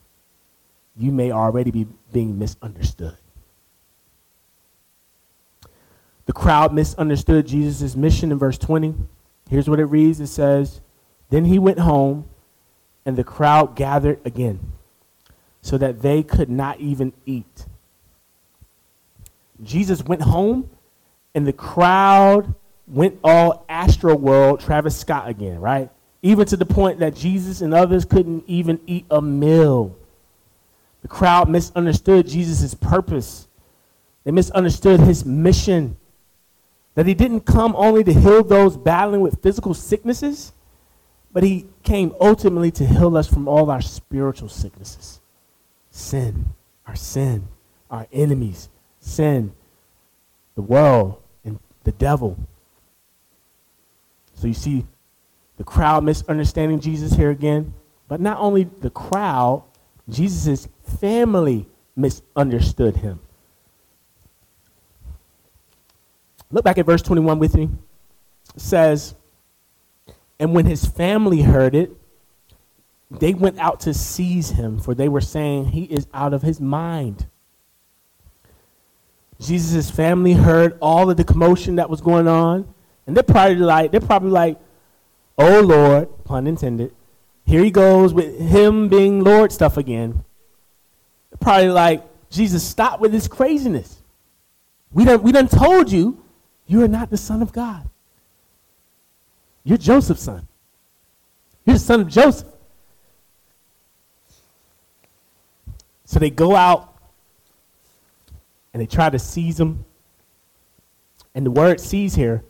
You 0.98 1.12
may 1.12 1.32
already 1.32 1.70
be 1.70 1.86
being 2.12 2.40
misunderstood. 2.40 3.18
The 6.26 6.34
crowd 6.34 6.74
misunderstood 6.74 7.48
Jesus' 7.48 7.96
mission 7.96 8.32
in 8.32 8.40
verse 8.40 8.58
20. 8.58 8.96
Here's 9.50 9.70
what 9.70 9.80
it 9.80 9.86
reads 9.86 10.20
it 10.20 10.28
says, 10.28 10.80
Then 11.30 11.46
he 11.46 11.60
went 11.60 11.80
home, 11.80 12.30
and 13.06 13.18
the 13.18 13.24
crowd 13.24 13.76
gathered 13.76 14.20
again, 14.24 14.60
so 15.62 15.78
that 15.78 16.02
they 16.02 16.24
could 16.24 16.50
not 16.50 16.80
even 16.80 17.14
eat. 17.26 17.66
Jesus 19.64 20.04
went 20.04 20.22
home, 20.22 20.70
and 21.34 21.48
the 21.48 21.54
crowd 21.54 22.54
went 22.88 23.20
all 23.24 23.66
Astroworld, 23.70 24.64
Travis 24.64 24.96
Scott 24.96 25.28
again, 25.28 25.60
right? 25.60 25.90
Even 26.22 26.46
to 26.48 26.58
the 26.58 26.66
point 26.66 27.00
that 27.00 27.16
Jesus 27.16 27.62
and 27.62 27.74
others 27.74 28.06
couldn't 28.06 28.44
even 28.48 28.80
eat 28.86 29.06
a 29.10 29.22
meal. 29.22 29.96
The 31.02 31.08
crowd 31.08 31.50
misunderstood 31.50 32.28
Jesus' 32.28 32.74
purpose. 32.74 33.48
They 34.24 34.32
misunderstood 34.32 35.00
his 35.00 35.26
mission. 35.26 35.98
That 36.96 37.06
he 37.06 37.14
didn't 37.14 37.42
come 37.42 37.74
only 37.78 38.04
to 38.04 38.14
heal 38.14 38.44
those 38.44 38.76
battling 38.76 39.22
with 39.22 39.42
physical 39.42 39.74
sicknesses, 39.74 40.52
but 41.32 41.44
he 41.44 41.68
came 41.84 42.14
ultimately 42.20 42.72
to 42.72 42.86
heal 42.86 43.16
us 43.16 43.28
from 43.28 43.48
all 43.48 43.72
our 43.72 43.82
spiritual 43.82 44.50
sicknesses 44.50 45.20
sin, 45.92 46.46
our 46.88 46.96
sin, 46.96 47.48
our 47.90 48.08
enemies, 48.12 48.70
sin, 49.00 49.52
the 50.56 50.62
world, 50.62 51.22
and 51.44 51.60
the 51.84 51.92
devil. 51.92 52.38
So 54.36 54.48
you 54.48 54.54
see 54.54 54.86
the 55.60 55.66
crowd 55.66 56.06
misunderstanding 56.06 56.80
Jesus 56.80 57.12
here 57.14 57.32
again, 57.32 57.74
but 58.08 58.22
not 58.22 58.40
only 58.40 58.64
the 58.64 58.90
crowd, 58.90 59.62
Jesus' 60.08 60.70
family 61.02 61.68
misunderstood 61.98 62.96
him. 62.96 63.20
Look 66.50 66.64
back 66.64 66.78
at 66.78 66.86
verse 66.86 67.02
21 67.02 67.40
with 67.40 67.56
me. 67.56 67.70
It 68.56 68.62
says, 68.62 69.16
And 70.40 70.56
when 70.56 70.66
his 70.66 70.86
family 70.86 71.42
heard 71.42 71.76
it, 71.76 71.92
they 73.12 73.34
went 73.34 73.60
out 73.60 73.82
to 73.82 73.94
seize 73.94 74.52
him, 74.52 74.80
for 74.80 74.96
they 74.96 75.10
were 75.10 75.20
saying, 75.20 75.66
He 75.66 75.84
is 75.84 76.08
out 76.14 76.34
of 76.34 76.42
his 76.42 76.62
mind. 76.62 77.28
Jesus' 79.42 79.92
family 79.92 80.34
heard 80.34 80.78
all 80.80 81.10
of 81.10 81.18
the 81.18 81.26
commotion 81.26 81.76
that 81.76 81.90
was 81.90 82.00
going 82.00 82.30
on, 82.30 82.74
and 83.06 83.14
they're 83.14 83.24
probably 83.24 83.58
like, 83.58 83.92
they're 83.92 84.00
probably 84.00 84.32
like, 84.32 84.58
Oh 85.40 85.62
Lord, 85.62 86.10
pun 86.26 86.48
intended. 86.48 86.94
Here 87.46 87.64
he 87.64 87.72
goes 87.72 88.14
with 88.14 88.38
him 88.40 88.90
being 88.90 89.24
Lord 89.24 89.54
stuff 89.54 89.78
again. 89.78 90.26
Probably 91.40 91.70
like, 91.70 92.04
Jesus, 92.30 92.62
stop 92.64 93.00
with 93.00 93.14
this 93.14 93.28
craziness. 93.28 94.04
We 94.92 95.06
done, 95.06 95.24
we 95.24 95.32
done 95.32 95.48
told 95.48 95.92
you 95.92 96.22
you 96.68 96.84
are 96.84 96.88
not 96.90 97.10
the 97.10 97.18
Son 97.18 97.42
of 97.42 97.54
God. 97.54 97.90
You're 99.64 99.78
Joseph's 99.78 100.24
son. 100.24 100.48
You're 101.66 101.76
the 101.76 101.80
son 101.80 102.02
of 102.02 102.08
Joseph. 102.08 102.48
So 106.06 106.20
they 106.20 106.30
go 106.30 106.56
out 106.56 106.96
and 108.74 108.82
they 108.82 108.88
try 108.88 109.10
to 109.10 109.20
seize 109.20 109.60
him. 109.60 109.86
And 111.36 111.46
the 111.46 111.52
word 111.52 111.80
seize 111.80 112.16
here, 112.16 112.44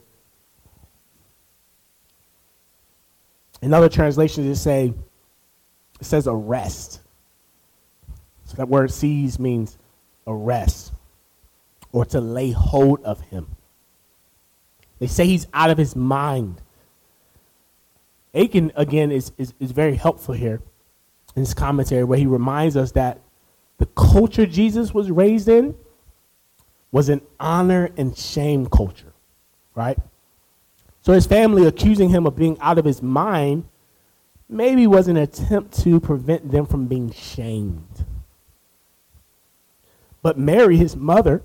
in 3.61 3.73
other 3.73 3.89
translations, 3.89 4.47
it 4.47 4.61
say 4.61 4.93
it 5.99 6.05
says 6.05 6.27
arrest. 6.27 7.01
So 8.45 8.55
that 8.55 8.69
word 8.69 8.91
seize 8.91 9.37
means 9.39 9.77
arrest 10.25 10.93
or 11.91 12.05
to 12.05 12.21
lay 12.21 12.51
hold 12.51 13.03
of 13.03 13.19
him. 13.21 13.55
They 14.99 15.07
say 15.07 15.25
he's 15.25 15.47
out 15.53 15.69
of 15.69 15.77
his 15.77 15.95
mind. 15.95 16.61
Akin, 18.33 18.71
again, 18.75 19.11
is, 19.11 19.31
is, 19.37 19.53
is 19.59 19.71
very 19.71 19.95
helpful 19.95 20.33
here 20.33 20.61
in 21.35 21.41
his 21.41 21.53
commentary, 21.53 22.03
where 22.03 22.19
he 22.19 22.25
reminds 22.25 22.75
us 22.77 22.91
that 22.93 23.19
the 23.77 23.85
culture 23.87 24.45
Jesus 24.45 24.93
was 24.93 25.09
raised 25.09 25.47
in 25.47 25.75
was 26.91 27.09
an 27.09 27.21
honor 27.39 27.89
and 27.97 28.17
shame 28.17 28.67
culture, 28.67 29.13
right? 29.73 29.97
So 31.09 31.13
his 31.13 31.25
family 31.25 31.65
accusing 31.65 32.09
him 32.09 32.27
of 32.27 32.35
being 32.35 32.55
out 32.59 32.77
of 32.77 32.85
his 32.85 33.01
mind 33.01 33.63
maybe 34.47 34.85
was 34.85 35.07
an 35.07 35.17
attempt 35.17 35.73
to 35.79 35.99
prevent 35.99 36.51
them 36.51 36.67
from 36.67 36.85
being 36.85 37.11
shamed. 37.11 38.05
But 40.21 40.37
Mary, 40.37 40.77
his 40.77 40.95
mother, 40.95 41.41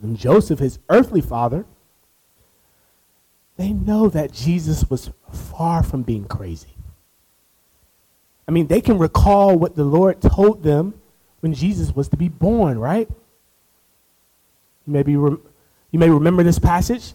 and 0.00 0.16
Joseph, 0.16 0.60
his 0.60 0.78
earthly 0.88 1.20
father, 1.20 1.66
they 3.56 3.72
know 3.72 4.08
that 4.10 4.32
Jesus 4.32 4.88
was 4.88 5.10
far 5.32 5.82
from 5.82 6.02
being 6.02 6.26
crazy. 6.26 6.76
I 8.46 8.52
mean, 8.52 8.68
they 8.68 8.80
can 8.80 8.98
recall 8.98 9.58
what 9.58 9.74
the 9.74 9.82
Lord 9.82 10.22
told 10.22 10.62
them 10.62 10.94
when 11.40 11.54
Jesus 11.54 11.92
was 11.92 12.08
to 12.10 12.16
be 12.16 12.28
born, 12.28 12.78
right? 12.78 13.08
You 14.86 14.92
may, 14.92 15.02
be 15.02 15.10
you 15.10 15.40
may 15.90 16.08
remember 16.08 16.44
this 16.44 16.60
passage. 16.60 17.14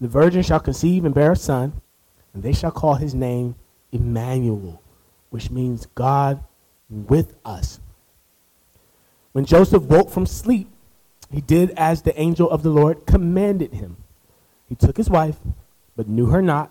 the 0.00 0.08
virgin 0.08 0.42
shall 0.42 0.60
conceive 0.60 1.04
and 1.04 1.14
bear 1.14 1.32
a 1.32 1.36
son, 1.36 1.80
and 2.32 2.42
they 2.42 2.52
shall 2.52 2.70
call 2.70 2.94
his 2.94 3.14
name 3.14 3.56
Emmanuel, 3.92 4.82
which 5.30 5.50
means 5.50 5.86
God 5.94 6.44
with 6.88 7.34
us. 7.44 7.80
When 9.32 9.44
Joseph 9.44 9.82
woke 9.84 10.10
from 10.10 10.26
sleep, 10.26 10.68
he 11.30 11.40
did 11.40 11.70
as 11.76 12.02
the 12.02 12.18
angel 12.18 12.48
of 12.50 12.62
the 12.62 12.70
Lord 12.70 13.06
commanded 13.06 13.74
him. 13.74 13.96
He 14.68 14.74
took 14.74 14.96
his 14.96 15.10
wife, 15.10 15.36
but 15.96 16.08
knew 16.08 16.26
her 16.26 16.42
not 16.42 16.70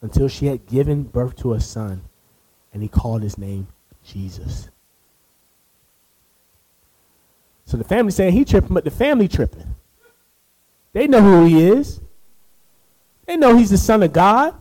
until 0.00 0.28
she 0.28 0.46
had 0.46 0.66
given 0.66 1.02
birth 1.02 1.36
to 1.36 1.52
a 1.52 1.60
son, 1.60 2.02
and 2.72 2.82
he 2.82 2.88
called 2.88 3.22
his 3.22 3.36
name 3.36 3.68
Jesus. 4.04 4.68
So 7.66 7.76
the 7.76 7.84
family 7.84 8.12
saying 8.12 8.32
he 8.32 8.44
tripping, 8.44 8.72
but 8.72 8.84
the 8.84 8.90
family 8.90 9.28
tripping. 9.28 9.74
They 10.94 11.06
know 11.06 11.20
who 11.20 11.44
he 11.44 11.62
is. 11.68 12.00
They 13.28 13.36
know 13.36 13.54
he's 13.58 13.68
the 13.68 13.76
son 13.76 14.02
of 14.02 14.10
God. 14.10 14.54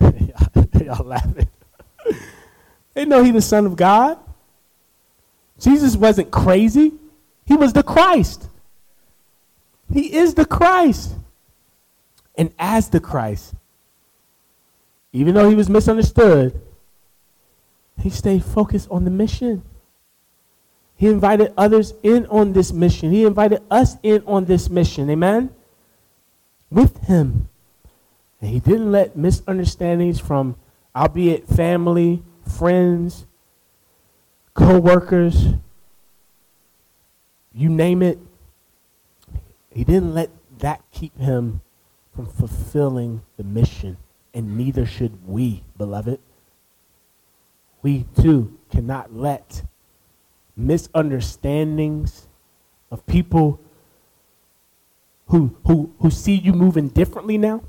Y'all 0.00 1.06
laughing. 1.06 1.48
they 2.92 3.04
know 3.04 3.22
he's 3.22 3.34
the 3.34 3.40
son 3.40 3.66
of 3.66 3.76
God. 3.76 4.18
Jesus 5.60 5.94
wasn't 5.94 6.32
crazy. 6.32 6.92
He 7.46 7.54
was 7.54 7.72
the 7.72 7.84
Christ. 7.84 8.48
He 9.92 10.12
is 10.12 10.34
the 10.34 10.44
Christ. 10.44 11.14
And 12.36 12.52
as 12.58 12.88
the 12.88 12.98
Christ, 12.98 13.54
even 15.12 15.34
though 15.34 15.48
he 15.48 15.54
was 15.54 15.68
misunderstood, 15.68 16.60
he 18.02 18.10
stayed 18.10 18.44
focused 18.44 18.90
on 18.90 19.04
the 19.04 19.10
mission. 19.10 19.62
He 20.96 21.06
invited 21.06 21.54
others 21.56 21.94
in 22.02 22.26
on 22.26 22.54
this 22.54 22.72
mission. 22.72 23.12
He 23.12 23.24
invited 23.24 23.62
us 23.70 23.96
in 24.02 24.24
on 24.26 24.46
this 24.46 24.68
mission. 24.68 25.08
Amen? 25.10 25.54
With 26.70 27.04
him. 27.04 27.48
And 28.40 28.50
he 28.50 28.60
didn't 28.60 28.92
let 28.92 29.16
misunderstandings 29.16 30.20
from, 30.20 30.56
albeit 30.94 31.48
family, 31.48 32.22
friends, 32.46 33.26
co 34.54 34.78
workers, 34.78 35.54
you 37.52 37.68
name 37.68 38.02
it, 38.02 38.18
he 39.70 39.84
didn't 39.84 40.14
let 40.14 40.30
that 40.58 40.82
keep 40.92 41.16
him 41.18 41.60
from 42.14 42.26
fulfilling 42.26 43.22
the 43.36 43.44
mission, 43.44 43.96
and 44.34 44.56
neither 44.56 44.84
should 44.84 45.26
we, 45.26 45.62
beloved. 45.76 46.20
We 47.82 48.06
too 48.20 48.58
cannot 48.70 49.14
let 49.14 49.62
misunderstandings 50.56 52.26
of 52.90 53.06
people 53.06 53.60
who, 55.28 55.56
who, 55.66 55.94
who 56.00 56.10
see 56.10 56.34
you 56.34 56.52
moving 56.52 56.88
differently 56.88 57.38
now, 57.38 57.62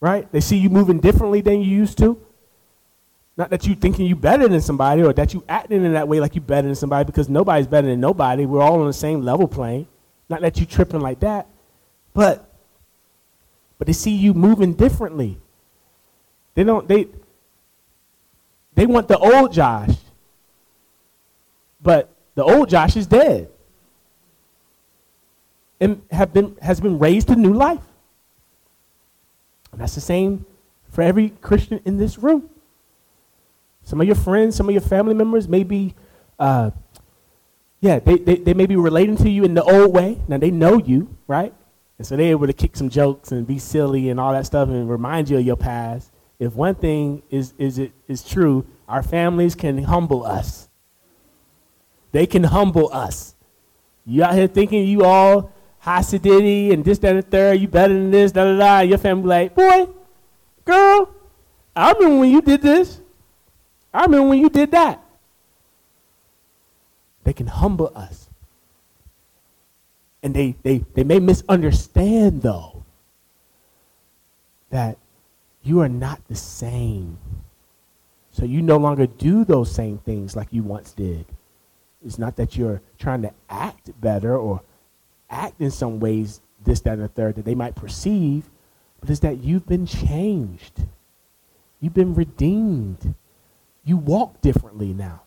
right? 0.00 0.30
They 0.32 0.40
see 0.40 0.56
you 0.56 0.70
moving 0.70 1.00
differently 1.00 1.40
than 1.40 1.60
you 1.60 1.76
used 1.76 1.98
to. 1.98 2.20
Not 3.36 3.50
that 3.50 3.66
you 3.66 3.76
thinking 3.76 4.06
you 4.06 4.16
better 4.16 4.48
than 4.48 4.60
somebody 4.60 5.02
or 5.02 5.12
that 5.12 5.32
you 5.32 5.44
acting 5.48 5.84
in 5.84 5.92
that 5.92 6.08
way 6.08 6.18
like 6.18 6.34
you 6.34 6.40
better 6.40 6.66
than 6.66 6.74
somebody 6.74 7.04
because 7.04 7.28
nobody's 7.28 7.68
better 7.68 7.86
than 7.86 8.00
nobody. 8.00 8.46
We're 8.46 8.62
all 8.62 8.80
on 8.80 8.86
the 8.86 8.92
same 8.92 9.22
level 9.22 9.46
plane. 9.46 9.86
Not 10.28 10.40
that 10.40 10.58
you 10.58 10.66
tripping 10.66 11.00
like 11.00 11.20
that, 11.20 11.46
but 12.14 12.44
but 13.78 13.86
they 13.86 13.92
see 13.92 14.10
you 14.10 14.34
moving 14.34 14.74
differently. 14.74 15.38
They 16.54 16.64
don't 16.64 16.88
they 16.88 17.06
they 18.74 18.86
want 18.86 19.06
the 19.06 19.18
old 19.18 19.52
Josh. 19.52 19.94
But 21.80 22.10
the 22.34 22.42
old 22.42 22.68
Josh 22.68 22.96
is 22.96 23.06
dead. 23.06 23.48
And 25.80 26.02
have 26.10 26.32
been 26.32 26.56
has 26.60 26.80
been 26.80 26.98
raised 26.98 27.28
to 27.28 27.36
new 27.36 27.52
life. 27.52 27.82
And 29.72 29.80
that's 29.80 29.94
the 29.94 30.00
same 30.00 30.46
for 30.90 31.02
every 31.02 31.30
Christian 31.30 31.80
in 31.84 31.98
this 31.98 32.18
room. 32.18 32.50
Some 33.84 34.00
of 34.00 34.06
your 34.06 34.16
friends, 34.16 34.56
some 34.56 34.68
of 34.68 34.72
your 34.72 34.82
family 34.82 35.14
members 35.14 35.48
may 35.48 35.62
be 35.62 35.94
uh, 36.38 36.70
yeah, 37.80 38.00
they, 38.00 38.16
they, 38.16 38.36
they 38.36 38.54
may 38.54 38.66
be 38.66 38.76
relating 38.76 39.16
to 39.18 39.30
you 39.30 39.44
in 39.44 39.54
the 39.54 39.62
old 39.62 39.94
way. 39.94 40.20
Now 40.26 40.38
they 40.38 40.50
know 40.50 40.78
you, 40.78 41.16
right? 41.26 41.54
And 41.98 42.06
so 42.06 42.16
they're 42.16 42.30
able 42.30 42.46
to 42.46 42.52
kick 42.52 42.76
some 42.76 42.88
jokes 42.88 43.32
and 43.32 43.46
be 43.46 43.58
silly 43.58 44.08
and 44.08 44.18
all 44.18 44.32
that 44.32 44.46
stuff 44.46 44.68
and 44.68 44.88
remind 44.90 45.30
you 45.30 45.38
of 45.38 45.44
your 45.44 45.56
past. 45.56 46.10
If 46.38 46.54
one 46.54 46.74
thing 46.74 47.22
is, 47.30 47.54
is, 47.58 47.78
it, 47.78 47.92
is 48.06 48.22
true, 48.22 48.66
our 48.88 49.02
families 49.02 49.54
can 49.54 49.82
humble 49.84 50.24
us. 50.24 50.68
They 52.12 52.26
can 52.26 52.44
humble 52.44 52.90
us. 52.92 53.34
You 54.06 54.24
out 54.24 54.34
here 54.34 54.46
thinking 54.46 54.86
you 54.86 55.04
all 55.04 55.52
Hasidity 55.84 56.72
and 56.72 56.84
this, 56.84 56.98
that, 56.98 57.14
and 57.14 57.18
the 57.18 57.22
third, 57.22 57.60
you 57.60 57.68
better 57.68 57.94
than 57.94 58.10
this, 58.10 58.32
da 58.32 58.44
da 58.44 58.56
da. 58.56 58.80
Your 58.80 58.98
family 58.98 59.28
like, 59.28 59.54
boy, 59.54 59.88
girl, 60.64 61.10
I 61.74 61.92
remember 61.92 62.20
when 62.20 62.30
you 62.30 62.42
did 62.42 62.62
this. 62.62 63.00
I 63.92 64.02
remember 64.02 64.28
when 64.28 64.38
you 64.38 64.50
did 64.50 64.70
that. 64.72 65.02
They 67.24 67.32
can 67.32 67.46
humble 67.46 67.92
us. 67.94 68.28
And 70.22 70.34
they, 70.34 70.56
they, 70.62 70.84
they 70.94 71.04
may 71.04 71.20
misunderstand, 71.20 72.42
though, 72.42 72.84
that 74.70 74.98
you 75.62 75.80
are 75.80 75.88
not 75.88 76.26
the 76.28 76.34
same. 76.34 77.18
So 78.32 78.44
you 78.44 78.62
no 78.62 78.76
longer 78.76 79.06
do 79.06 79.44
those 79.44 79.70
same 79.70 79.98
things 79.98 80.36
like 80.36 80.48
you 80.52 80.62
once 80.62 80.92
did. 80.92 81.26
It's 82.04 82.18
not 82.18 82.36
that 82.36 82.56
you're 82.56 82.80
trying 82.98 83.22
to 83.22 83.32
act 83.48 83.90
better 84.00 84.36
or 84.36 84.62
act 85.30 85.60
in 85.60 85.70
some 85.70 86.00
ways, 86.00 86.40
this, 86.64 86.80
that, 86.80 86.94
and 86.94 87.02
the 87.02 87.08
third, 87.08 87.36
that 87.36 87.44
they 87.44 87.54
might 87.54 87.74
perceive, 87.74 88.50
but 89.00 89.10
it's 89.10 89.20
that 89.20 89.42
you've 89.42 89.66
been 89.66 89.86
changed. 89.86 90.84
You've 91.80 91.94
been 91.94 92.14
redeemed. 92.14 93.14
You 93.84 93.96
walk 93.96 94.40
differently 94.40 94.92
now 94.92 95.22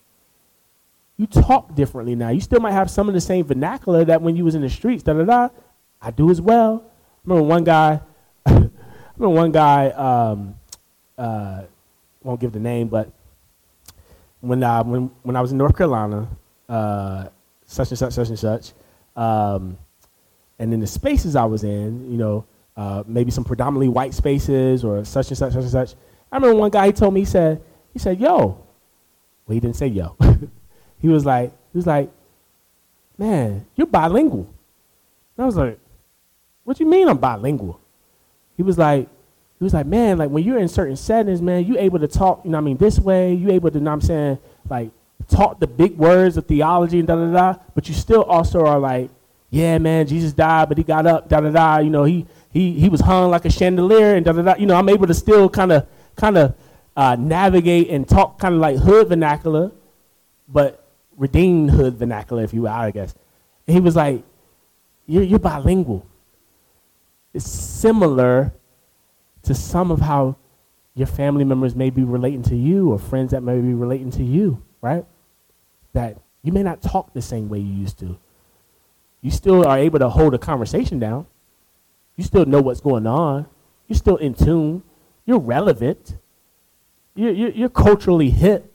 you 1.22 1.26
talk 1.26 1.74
differently 1.74 2.16
now. 2.16 2.30
You 2.30 2.40
still 2.40 2.60
might 2.60 2.72
have 2.72 2.90
some 2.90 3.06
of 3.08 3.14
the 3.14 3.20
same 3.20 3.44
vernacular 3.44 4.04
that 4.04 4.22
when 4.22 4.34
you 4.34 4.44
was 4.44 4.56
in 4.56 4.62
the 4.62 4.68
streets, 4.68 5.04
da 5.04 5.12
da 5.12 5.24
da. 5.24 5.48
I 6.00 6.10
do 6.10 6.30
as 6.30 6.40
well. 6.40 6.82
I 6.84 7.20
remember 7.24 7.48
one 7.48 7.64
guy. 7.64 8.00
I 8.46 8.70
remember 9.16 9.36
one 9.36 9.52
guy. 9.52 9.90
Um, 9.90 10.56
uh, 11.16 11.62
won't 12.24 12.40
give 12.40 12.52
the 12.52 12.58
name, 12.58 12.88
but 12.88 13.12
when 14.40 14.62
uh, 14.64 14.82
when 14.82 15.10
when 15.22 15.36
I 15.36 15.40
was 15.40 15.52
in 15.52 15.58
North 15.58 15.76
Carolina, 15.76 16.28
uh, 16.68 17.26
such 17.66 17.90
and 17.90 17.98
such, 17.98 18.14
such 18.14 18.28
and 18.28 18.38
such, 18.38 18.72
um, 19.14 19.78
and 20.58 20.72
in 20.72 20.80
the 20.80 20.86
spaces 20.86 21.36
I 21.36 21.44
was 21.44 21.64
in, 21.64 22.10
you 22.10 22.18
know, 22.18 22.44
uh, 22.76 23.02
maybe 23.06 23.30
some 23.30 23.44
predominantly 23.44 23.88
white 23.88 24.14
spaces 24.14 24.84
or 24.84 25.04
such 25.04 25.28
and 25.28 25.38
such, 25.38 25.52
such 25.52 25.62
and 25.62 25.70
such. 25.70 25.94
I 26.30 26.36
remember 26.36 26.56
one 26.56 26.70
guy 26.70 26.86
he 26.86 26.92
told 26.92 27.14
me 27.14 27.20
he 27.20 27.26
said 27.26 27.60
he 27.92 27.98
said 27.98 28.20
yo, 28.20 28.64
well 29.46 29.54
he 29.54 29.60
didn't 29.60 29.76
say 29.76 29.88
yo. 29.88 30.16
he 30.98 31.08
was 31.08 31.26
like, 31.26 31.50
he 31.72 31.78
was 31.78 31.86
like, 31.86 32.10
man, 33.18 33.66
you're 33.76 33.86
bilingual. 33.86 34.52
And 35.36 35.44
I 35.44 35.46
was 35.46 35.56
like, 35.56 35.78
What 36.64 36.76
do 36.76 36.84
you 36.84 36.90
mean 36.90 37.08
I'm 37.08 37.18
bilingual? 37.18 37.80
He 38.56 38.62
was 38.62 38.78
like, 38.78 39.08
he 39.58 39.64
was 39.64 39.74
like, 39.74 39.86
man, 39.86 40.18
like 40.18 40.30
when 40.30 40.42
you're 40.44 40.58
in 40.58 40.68
certain 40.68 40.96
settings, 40.96 41.40
man, 41.40 41.64
you 41.64 41.78
able 41.78 41.98
to 42.00 42.08
talk, 42.08 42.44
you 42.44 42.50
know 42.50 42.58
what 42.58 42.62
I 42.62 42.64
mean, 42.64 42.76
this 42.78 42.98
way, 42.98 43.32
you 43.32 43.50
able 43.50 43.70
to, 43.70 43.78
you 43.78 43.84
know 43.84 43.90
what 43.90 43.94
I'm 43.94 44.00
saying, 44.00 44.38
like 44.68 44.90
talk 45.28 45.60
the 45.60 45.66
big 45.66 45.96
words 45.96 46.36
of 46.36 46.46
theology 46.46 46.98
and 46.98 47.06
da 47.06 47.16
da 47.16 47.32
da, 47.32 47.62
but 47.74 47.88
you 47.88 47.94
still 47.94 48.22
also 48.22 48.64
are 48.66 48.78
like, 48.78 49.10
yeah, 49.52 49.76
man, 49.76 50.06
Jesus 50.06 50.32
died, 50.32 50.70
but 50.70 50.78
he 50.78 50.82
got 50.82 51.06
up, 51.06 51.28
da 51.28 51.38
da 51.40 51.50
da, 51.50 51.76
you 51.76 51.90
know, 51.90 52.04
he 52.04 52.26
he 52.50 52.72
he 52.72 52.88
was 52.88 53.02
hung 53.02 53.30
like 53.30 53.44
a 53.44 53.50
chandelier 53.50 54.14
and 54.14 54.24
da 54.24 54.32
da 54.32 54.40
da. 54.40 54.54
You 54.58 54.64
know, 54.64 54.74
I'm 54.74 54.88
able 54.88 55.06
to 55.06 55.12
still 55.12 55.50
kind 55.50 55.70
of 55.72 55.86
kind 56.16 56.38
of 56.38 56.54
uh, 56.96 57.16
navigate 57.18 57.90
and 57.90 58.08
talk 58.08 58.38
kind 58.38 58.54
of 58.54 58.62
like 58.62 58.78
hood 58.78 59.08
vernacular, 59.08 59.70
but 60.48 60.88
redeemed 61.18 61.70
hood 61.70 61.98
vernacular, 61.98 62.42
if 62.42 62.54
you 62.54 62.62
will, 62.62 62.68
I 62.68 62.92
guess. 62.92 63.14
And 63.66 63.74
he 63.74 63.80
was 63.82 63.94
like, 63.94 64.24
you're, 65.06 65.22
you're 65.22 65.38
bilingual. 65.38 66.06
It's 67.34 67.46
similar 67.46 68.54
to 69.42 69.54
some 69.54 69.90
of 69.90 70.00
how 70.00 70.36
your 70.94 71.06
family 71.06 71.44
members 71.44 71.76
may 71.76 71.90
be 71.90 72.04
relating 72.04 72.42
to 72.44 72.56
you 72.56 72.90
or 72.90 72.98
friends 72.98 73.32
that 73.32 73.42
may 73.42 73.60
be 73.60 73.74
relating 73.74 74.10
to 74.12 74.24
you, 74.24 74.62
right? 74.80 75.04
That 75.92 76.16
you 76.42 76.52
may 76.52 76.62
not 76.62 76.80
talk 76.80 77.12
the 77.12 77.20
same 77.20 77.50
way 77.50 77.58
you 77.58 77.74
used 77.74 77.98
to. 77.98 78.18
You 79.22 79.30
still 79.30 79.66
are 79.66 79.78
able 79.78 80.00
to 80.00 80.08
hold 80.08 80.34
a 80.34 80.38
conversation 80.38 80.98
down. 80.98 81.26
You 82.16 82.24
still 82.24 82.44
know 82.44 82.60
what's 82.60 82.80
going 82.80 83.06
on. 83.06 83.46
You're 83.88 83.96
still 83.96 84.16
in 84.16 84.34
tune. 84.34 84.82
You're 85.24 85.38
relevant. 85.38 86.16
You're, 87.14 87.32
you're, 87.32 87.50
you're 87.50 87.68
culturally 87.68 88.30
hip. 88.30 88.70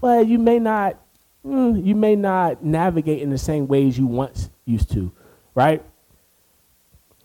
But 0.00 0.28
you 0.28 0.38
may 0.38 0.58
not, 0.58 0.96
mm, 1.44 1.84
you 1.84 1.94
may 1.94 2.14
not 2.14 2.62
navigate 2.62 3.22
in 3.22 3.30
the 3.30 3.38
same 3.38 3.66
ways 3.66 3.98
you 3.98 4.06
once 4.06 4.50
used 4.64 4.92
to, 4.92 5.10
right? 5.54 5.82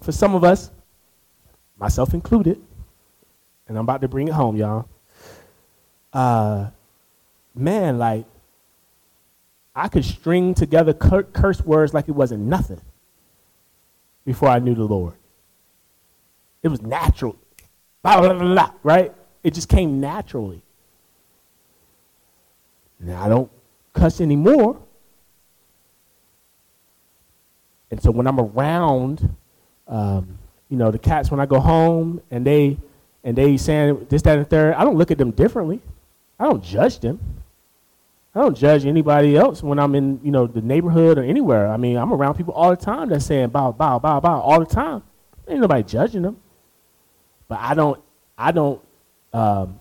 For 0.02 0.12
some 0.12 0.34
of 0.34 0.44
us, 0.44 0.72
myself 1.78 2.14
included, 2.14 2.60
and 3.68 3.78
I'm 3.78 3.84
about 3.84 4.02
to 4.02 4.08
bring 4.08 4.28
it 4.28 4.34
home, 4.34 4.56
y'all. 4.56 4.88
Uh, 6.12 6.70
man, 7.54 7.98
like, 7.98 8.26
I 9.76 9.88
could 9.88 10.06
string 10.06 10.54
together 10.54 10.94
cur- 10.94 11.24
curse 11.24 11.62
words 11.62 11.94
like 11.94 12.08
it 12.08 12.12
wasn't 12.12 12.44
nothing 12.44 12.82
before 14.26 14.50
I 14.50 14.60
knew 14.60 14.76
the 14.76 14.84
Lord. 14.84 15.16
It 16.62 16.68
was 16.70 16.82
natural. 16.82 17.36
Blah, 18.04 18.22
blah, 18.22 18.34
blah, 18.34 18.54
blah, 18.54 18.72
right? 18.84 19.14
It 19.44 19.54
just 19.54 19.70
came 19.70 20.00
naturally. 20.00 20.62
Now, 23.00 23.24
I 23.24 23.28
don't 23.28 23.52
cuss 23.94 24.22
anymore. 24.22 24.80
And 27.92 28.02
so 28.02 28.12
when 28.12 28.28
I'm 28.28 28.40
around 28.40 29.36
um, 29.88 30.40
you 30.70 30.78
know, 30.78 30.92
the 30.92 31.00
cats 31.00 31.30
when 31.30 31.40
I 31.40 31.46
go 31.46 31.60
home 31.60 32.22
and 32.32 32.46
they 32.46 32.78
and 33.24 33.38
they 33.38 33.58
saying 33.58 34.08
this, 34.10 34.22
that, 34.24 34.38
and 34.38 34.50
third, 34.50 34.74
I 34.74 34.84
don't 34.84 34.98
look 34.98 35.12
at 35.12 35.18
them 35.18 35.32
differently. 35.32 35.82
I 36.40 36.46
don't 36.46 36.64
judge 36.64 37.00
them. 37.00 37.20
I 38.36 38.42
don't 38.42 38.58
judge 38.58 38.86
anybody 38.86 39.38
else 39.38 39.62
when 39.62 39.78
I'm 39.78 39.94
in, 39.94 40.20
you 40.24 40.32
know, 40.32 40.48
the 40.48 40.62
neighborhood 40.62 41.20
or 41.20 41.24
anywhere. 41.24 41.68
I 41.68 41.78
mean, 41.78 41.98
I'm 41.98 42.12
around 42.12 42.34
people 42.34 42.54
all 42.54 42.72
the 42.72 42.76
time 42.76 43.10
that's 43.10 43.26
saying 43.26 43.50
bow, 43.50 43.72
bow, 43.72 44.00
bow, 44.00 44.20
bow 44.20 44.40
all 44.42 44.60
the 44.60 44.66
time. 44.66 45.04
Ain't 45.48 45.62
nobody 45.62 45.84
judging 45.84 46.24
them. 46.24 46.38
But 47.48 47.60
I 47.60 47.76
don't, 47.76 48.02
I 48.38 48.52
don't, 48.52 48.82
um, 49.34 49.80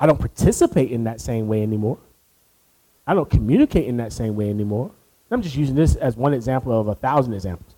I 0.00 0.06
don't 0.06 0.18
participate 0.18 0.90
in 0.90 1.04
that 1.04 1.20
same 1.20 1.46
way 1.46 1.62
anymore. 1.62 1.98
I 3.06 3.12
don't 3.12 3.28
communicate 3.28 3.86
in 3.86 3.98
that 3.98 4.12
same 4.12 4.36
way 4.36 4.48
anymore. 4.48 4.90
I'm 5.30 5.42
just 5.42 5.56
using 5.56 5.74
this 5.74 5.96
as 5.96 6.16
one 6.16 6.32
example 6.32 6.78
of 6.78 6.88
a 6.88 6.94
thousand 6.94 7.34
examples. 7.34 7.74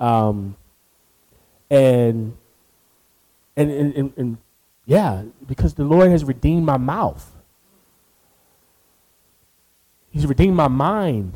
Um, 0.00 0.56
and, 1.70 2.36
and, 3.56 3.70
and, 3.70 3.94
and, 3.94 4.12
and 4.16 4.38
yeah, 4.86 5.22
because 5.46 5.74
the 5.74 5.84
Lord 5.84 6.10
has 6.10 6.24
redeemed 6.24 6.64
my 6.64 6.76
mouth. 6.76 7.30
He's 10.10 10.26
redeemed 10.26 10.56
my 10.56 10.68
mind. 10.68 11.34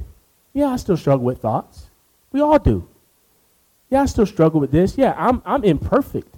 Yeah, 0.53 0.69
I 0.69 0.77
still 0.77 0.97
struggle 0.97 1.25
with 1.25 1.41
thoughts. 1.41 1.87
We 2.33 2.41
all 2.41 2.59
do. 2.59 2.89
Yeah, 3.91 4.03
I 4.03 4.07
still 4.07 4.27
struggle 4.27 4.61
with 4.61 4.73
this. 4.73 4.99
Yeah, 4.99 5.15
I'm, 5.17 5.43
I'm 5.45 5.65
imperfect. 5.65 6.35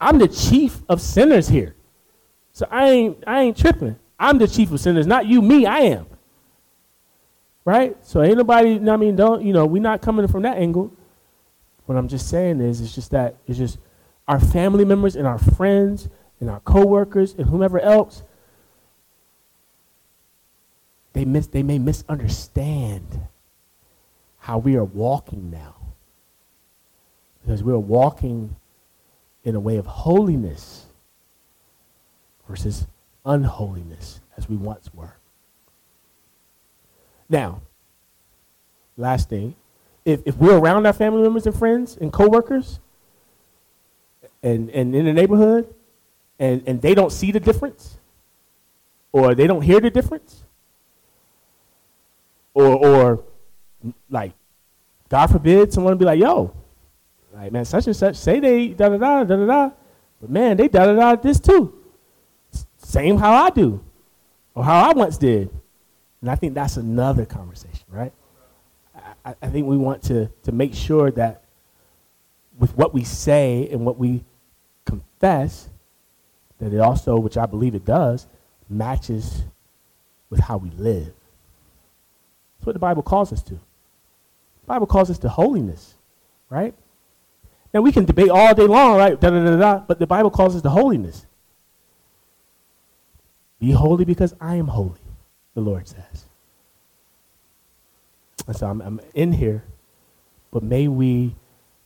I'm 0.00 0.18
the 0.18 0.28
chief 0.28 0.82
of 0.88 1.00
sinners 1.00 1.48
here. 1.48 1.74
So 2.52 2.66
I 2.70 2.88
ain't, 2.90 3.24
I 3.26 3.42
ain't 3.42 3.56
tripping. 3.56 3.96
I'm 4.18 4.38
the 4.38 4.46
chief 4.46 4.70
of 4.70 4.80
sinners, 4.80 5.06
not 5.06 5.26
you, 5.26 5.42
me, 5.42 5.66
I 5.66 5.78
am. 5.78 6.06
Right? 7.64 7.96
So 8.04 8.22
ain't 8.22 8.36
nobody, 8.36 8.78
I 8.88 8.96
mean, 8.96 9.16
don't, 9.16 9.42
you 9.42 9.52
know, 9.52 9.66
we're 9.66 9.82
not 9.82 10.02
coming 10.02 10.28
from 10.28 10.42
that 10.42 10.58
angle. 10.58 10.92
What 11.86 11.98
I'm 11.98 12.08
just 12.08 12.28
saying 12.28 12.60
is, 12.60 12.80
it's 12.80 12.94
just 12.94 13.10
that 13.10 13.36
it's 13.46 13.58
just 13.58 13.78
our 14.26 14.40
family 14.40 14.84
members 14.84 15.16
and 15.16 15.26
our 15.26 15.38
friends 15.38 16.08
and 16.40 16.48
our 16.48 16.60
coworkers 16.60 17.34
and 17.34 17.48
whomever 17.48 17.80
else. 17.80 18.22
They 21.14 21.24
miss. 21.24 21.46
They 21.46 21.62
may 21.62 21.78
misunderstand 21.78 23.28
how 24.40 24.58
we 24.58 24.76
are 24.76 24.84
walking 24.84 25.50
now, 25.50 25.76
because 27.40 27.62
we 27.62 27.72
are 27.72 27.78
walking 27.78 28.56
in 29.44 29.54
a 29.54 29.60
way 29.60 29.78
of 29.78 29.86
holiness 29.86 30.86
versus 32.48 32.86
unholiness 33.24 34.20
as 34.36 34.48
we 34.48 34.56
once 34.56 34.92
were. 34.92 35.14
Now, 37.28 37.62
last 38.96 39.28
thing, 39.28 39.54
if, 40.04 40.20
if 40.26 40.36
we're 40.36 40.58
around 40.58 40.86
our 40.86 40.92
family 40.92 41.22
members 41.22 41.46
and 41.46 41.56
friends 41.56 41.96
and 41.96 42.12
coworkers 42.12 42.80
and, 44.42 44.68
and 44.70 44.94
in 44.94 45.06
the 45.06 45.12
neighborhood 45.12 45.74
and, 46.38 46.62
and 46.66 46.82
they 46.82 46.94
don't 46.94 47.10
see 47.10 47.32
the 47.32 47.40
difference 47.40 47.98
or 49.12 49.34
they 49.34 49.46
don't 49.46 49.62
hear 49.62 49.80
the 49.80 49.90
difference 49.90 50.43
or, 52.54 52.86
or 52.86 53.24
like, 54.08 54.32
God 55.08 55.26
forbid 55.28 55.72
someone 55.72 55.98
be 55.98 56.04
like, 56.04 56.18
yo, 56.18 56.54
like, 57.32 57.52
man, 57.52 57.64
such 57.64 57.86
and 57.86 57.96
such 57.96 58.16
say 58.16 58.40
they 58.40 58.68
da 58.68 58.88
da 58.88 58.96
da 58.96 59.24
da 59.24 59.36
da 59.36 59.46
da, 59.46 59.70
but 60.20 60.30
man, 60.30 60.56
they 60.56 60.68
da 60.68 60.86
da 60.86 60.94
da 60.94 61.16
this 61.16 61.40
too. 61.40 61.74
Same 62.78 63.18
how 63.18 63.32
I 63.32 63.50
do 63.50 63.84
or 64.54 64.64
how 64.64 64.90
I 64.90 64.92
once 64.92 65.18
did. 65.18 65.50
And 66.20 66.30
I 66.30 66.36
think 66.36 66.54
that's 66.54 66.76
another 66.76 67.26
conversation, 67.26 67.84
right? 67.90 68.12
I, 69.24 69.34
I 69.42 69.48
think 69.48 69.66
we 69.66 69.76
want 69.76 70.02
to, 70.04 70.30
to 70.44 70.52
make 70.52 70.74
sure 70.74 71.10
that 71.12 71.42
with 72.58 72.76
what 72.76 72.94
we 72.94 73.04
say 73.04 73.68
and 73.70 73.84
what 73.84 73.98
we 73.98 74.24
confess, 74.84 75.68
that 76.58 76.72
it 76.72 76.78
also, 76.78 77.18
which 77.18 77.36
I 77.36 77.46
believe 77.46 77.74
it 77.74 77.84
does, 77.84 78.26
matches 78.68 79.42
with 80.30 80.40
how 80.40 80.56
we 80.56 80.70
live. 80.70 81.12
That's 82.64 82.68
what 82.68 82.72
the 82.76 82.78
Bible 82.78 83.02
calls 83.02 83.30
us 83.30 83.42
to. 83.42 83.52
The 83.52 84.66
Bible 84.66 84.86
calls 84.86 85.10
us 85.10 85.18
to 85.18 85.28
holiness, 85.28 85.96
right? 86.48 86.74
Now 87.74 87.82
we 87.82 87.92
can 87.92 88.06
debate 88.06 88.30
all 88.30 88.54
day 88.54 88.66
long, 88.66 88.96
right? 88.96 89.20
Da, 89.20 89.28
da, 89.28 89.44
da, 89.44 89.56
da, 89.56 89.78
but 89.80 89.98
the 89.98 90.06
Bible 90.06 90.30
calls 90.30 90.56
us 90.56 90.62
to 90.62 90.70
holiness. 90.70 91.26
Be 93.60 93.72
holy 93.72 94.06
because 94.06 94.34
I 94.40 94.54
am 94.54 94.68
holy, 94.68 95.02
the 95.52 95.60
Lord 95.60 95.86
says. 95.86 96.24
And 98.46 98.56
so 98.56 98.66
I'm, 98.68 98.80
I'm 98.80 98.98
in 99.12 99.32
here, 99.32 99.64
but 100.50 100.62
may 100.62 100.88
we, 100.88 101.36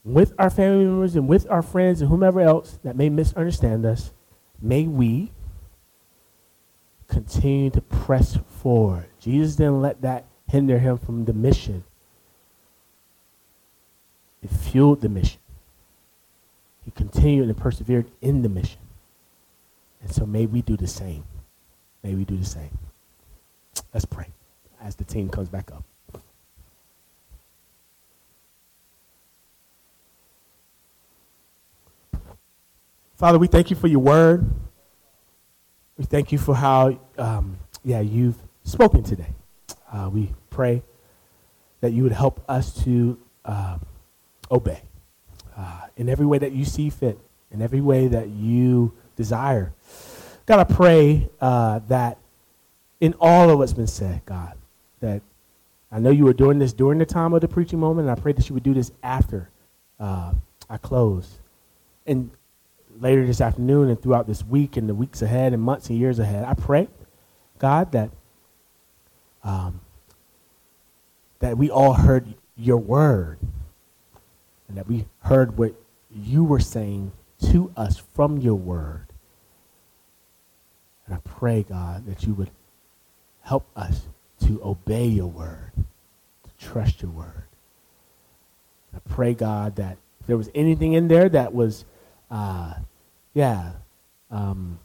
with 0.05 0.33
our 0.39 0.49
family 0.49 0.85
members 0.85 1.17
and 1.17 1.27
with 1.27 1.51
our 1.51 1.63
friends 1.63 2.01
and 2.01 2.09
whomever 2.09 2.41
else 2.41 2.79
that 2.85 2.95
may 2.95 3.09
misunderstand 3.09 3.85
us, 3.85 4.13
may 4.63 4.87
we 4.87 5.33
continue 7.09 7.71
to 7.71 7.81
press 7.81 8.39
forward. 8.47 9.07
Jesus 9.19 9.57
didn't 9.57 9.83
let 9.83 10.03
that 10.03 10.28
hinder 10.49 10.79
him 10.79 10.99
from 10.99 11.25
the 11.25 11.33
mission. 11.33 11.85
It 14.43 14.51
fueled 14.51 15.01
the 15.01 15.09
mission. 15.09 15.41
He 16.85 16.91
continued 16.91 17.49
and 17.49 17.57
persevered 17.57 18.07
in 18.21 18.43
the 18.43 18.49
mission. 18.49 18.81
And 20.01 20.13
so 20.13 20.25
may 20.25 20.47
we 20.47 20.63
do 20.63 20.77
the 20.77 20.87
same. 20.87 21.25
May 22.03 22.15
we 22.15 22.25
do 22.25 22.37
the 22.37 22.47
same. 22.47 22.79
Let's 23.93 24.05
pray 24.05 24.29
as 24.81 24.97
the 24.97 25.05
team 25.05 25.29
comes 25.29 25.49
back 25.49 25.71
up. 25.73 25.85
Father, 33.17 33.39
we 33.39 33.49
thank 33.49 33.69
you 33.69 33.77
for 33.77 33.89
your 33.89 33.99
word. 33.99 34.49
We 35.97 36.05
thank 36.05 36.31
you 36.31 36.39
for 36.39 36.55
how, 36.55 37.01
um, 37.19 37.59
yeah, 37.85 37.99
you've 37.99 38.37
spoken 38.63 39.03
today. 39.03 39.35
Uh, 39.93 40.11
we 40.13 40.35
pray 40.51 40.83
that 41.81 41.93
you 41.93 42.03
would 42.03 42.13
help 42.13 42.43
us 42.49 42.83
to 42.85 43.19
uh, 43.45 43.79
obey 44.51 44.83
uh, 45.57 45.83
in 45.97 46.09
every 46.09 46.27
way 46.27 46.39
that 46.39 46.53
you 46.53 46.65
see 46.65 46.91
fit, 46.91 47.19
in 47.51 47.63
every 47.63 47.81
way 47.81 48.09
that 48.09 48.29
you 48.29 48.93
desire. 49.17 49.73
God, 50.47 50.61
I 50.61 50.65
pray 50.65 51.29
uh, 51.41 51.81
that 51.89 52.19
in 53.01 53.15
all 53.21 53.51
of 53.51 53.59
what's 53.59 53.73
been 53.73 53.87
said, 53.87 54.23
God, 54.27 54.55
that 55.01 55.23
I 55.91 56.01
know 56.01 56.11
you 56.11 56.25
were 56.25 56.33
doing 56.33 56.59
this 56.59 56.73
during 56.73 56.99
the 56.99 57.07
time 57.07 57.33
of 57.33 57.41
the 57.41 57.49
preaching 57.49 57.79
moment, 57.79 58.09
and 58.09 58.19
I 58.19 58.21
pray 58.21 58.33
that 58.33 58.49
you 58.49 58.55
would 58.55 58.63
do 58.63 58.75
this 58.75 58.93
after 59.03 59.51
uh, 59.99 60.33
I 60.69 60.77
close. 60.77 61.39
And 62.07 62.31
later 63.01 63.25
this 63.27 63.41
afternoon 63.41 63.89
and 63.89 64.01
throughout 64.01 64.27
this 64.27 64.45
week 64.45 64.77
and 64.77 64.89
the 64.89 64.95
weeks 64.95 65.23
ahead 65.23 65.53
and 65.53 65.63
months 65.63 65.89
and 65.89 65.99
years 65.99 66.19
ahead, 66.19 66.45
I 66.45 66.55
pray, 66.55 66.89
God, 67.59 67.93
that 67.93 68.11
um, 69.49 69.81
that 71.39 71.57
we 71.57 71.71
all 71.71 71.95
heard 71.95 72.35
your 72.55 72.77
word 72.77 73.39
and 74.69 74.77
that 74.77 74.87
we 74.87 75.07
heard 75.21 75.57
what 75.57 75.75
you 76.15 76.45
were 76.45 76.61
saying 76.61 77.13
to 77.51 77.73
us 77.75 78.03
from 78.15 78.37
your 78.37 78.57
word. 78.57 79.07
And 81.07 81.15
I 81.15 81.21
pray, 81.25 81.63
God, 81.63 82.07
that 82.07 82.25
you 82.25 82.35
would 82.35 82.51
help 83.41 83.67
us 83.75 84.03
to 84.43 84.61
obey 84.63 85.07
your 85.07 85.29
word, 85.29 85.73
to 86.45 86.67
trust 86.67 87.01
your 87.01 87.11
word. 87.11 87.45
I 88.95 88.99
pray, 89.09 89.33
God, 89.33 89.77
that 89.77 89.97
if 90.21 90.27
there 90.27 90.37
was 90.37 90.51
anything 90.55 90.93
in 90.93 91.09
there 91.09 91.31
that 91.31 91.55
was, 91.55 91.87
uh, 92.31 92.75
yeah, 93.33 93.73
um, 94.31 94.79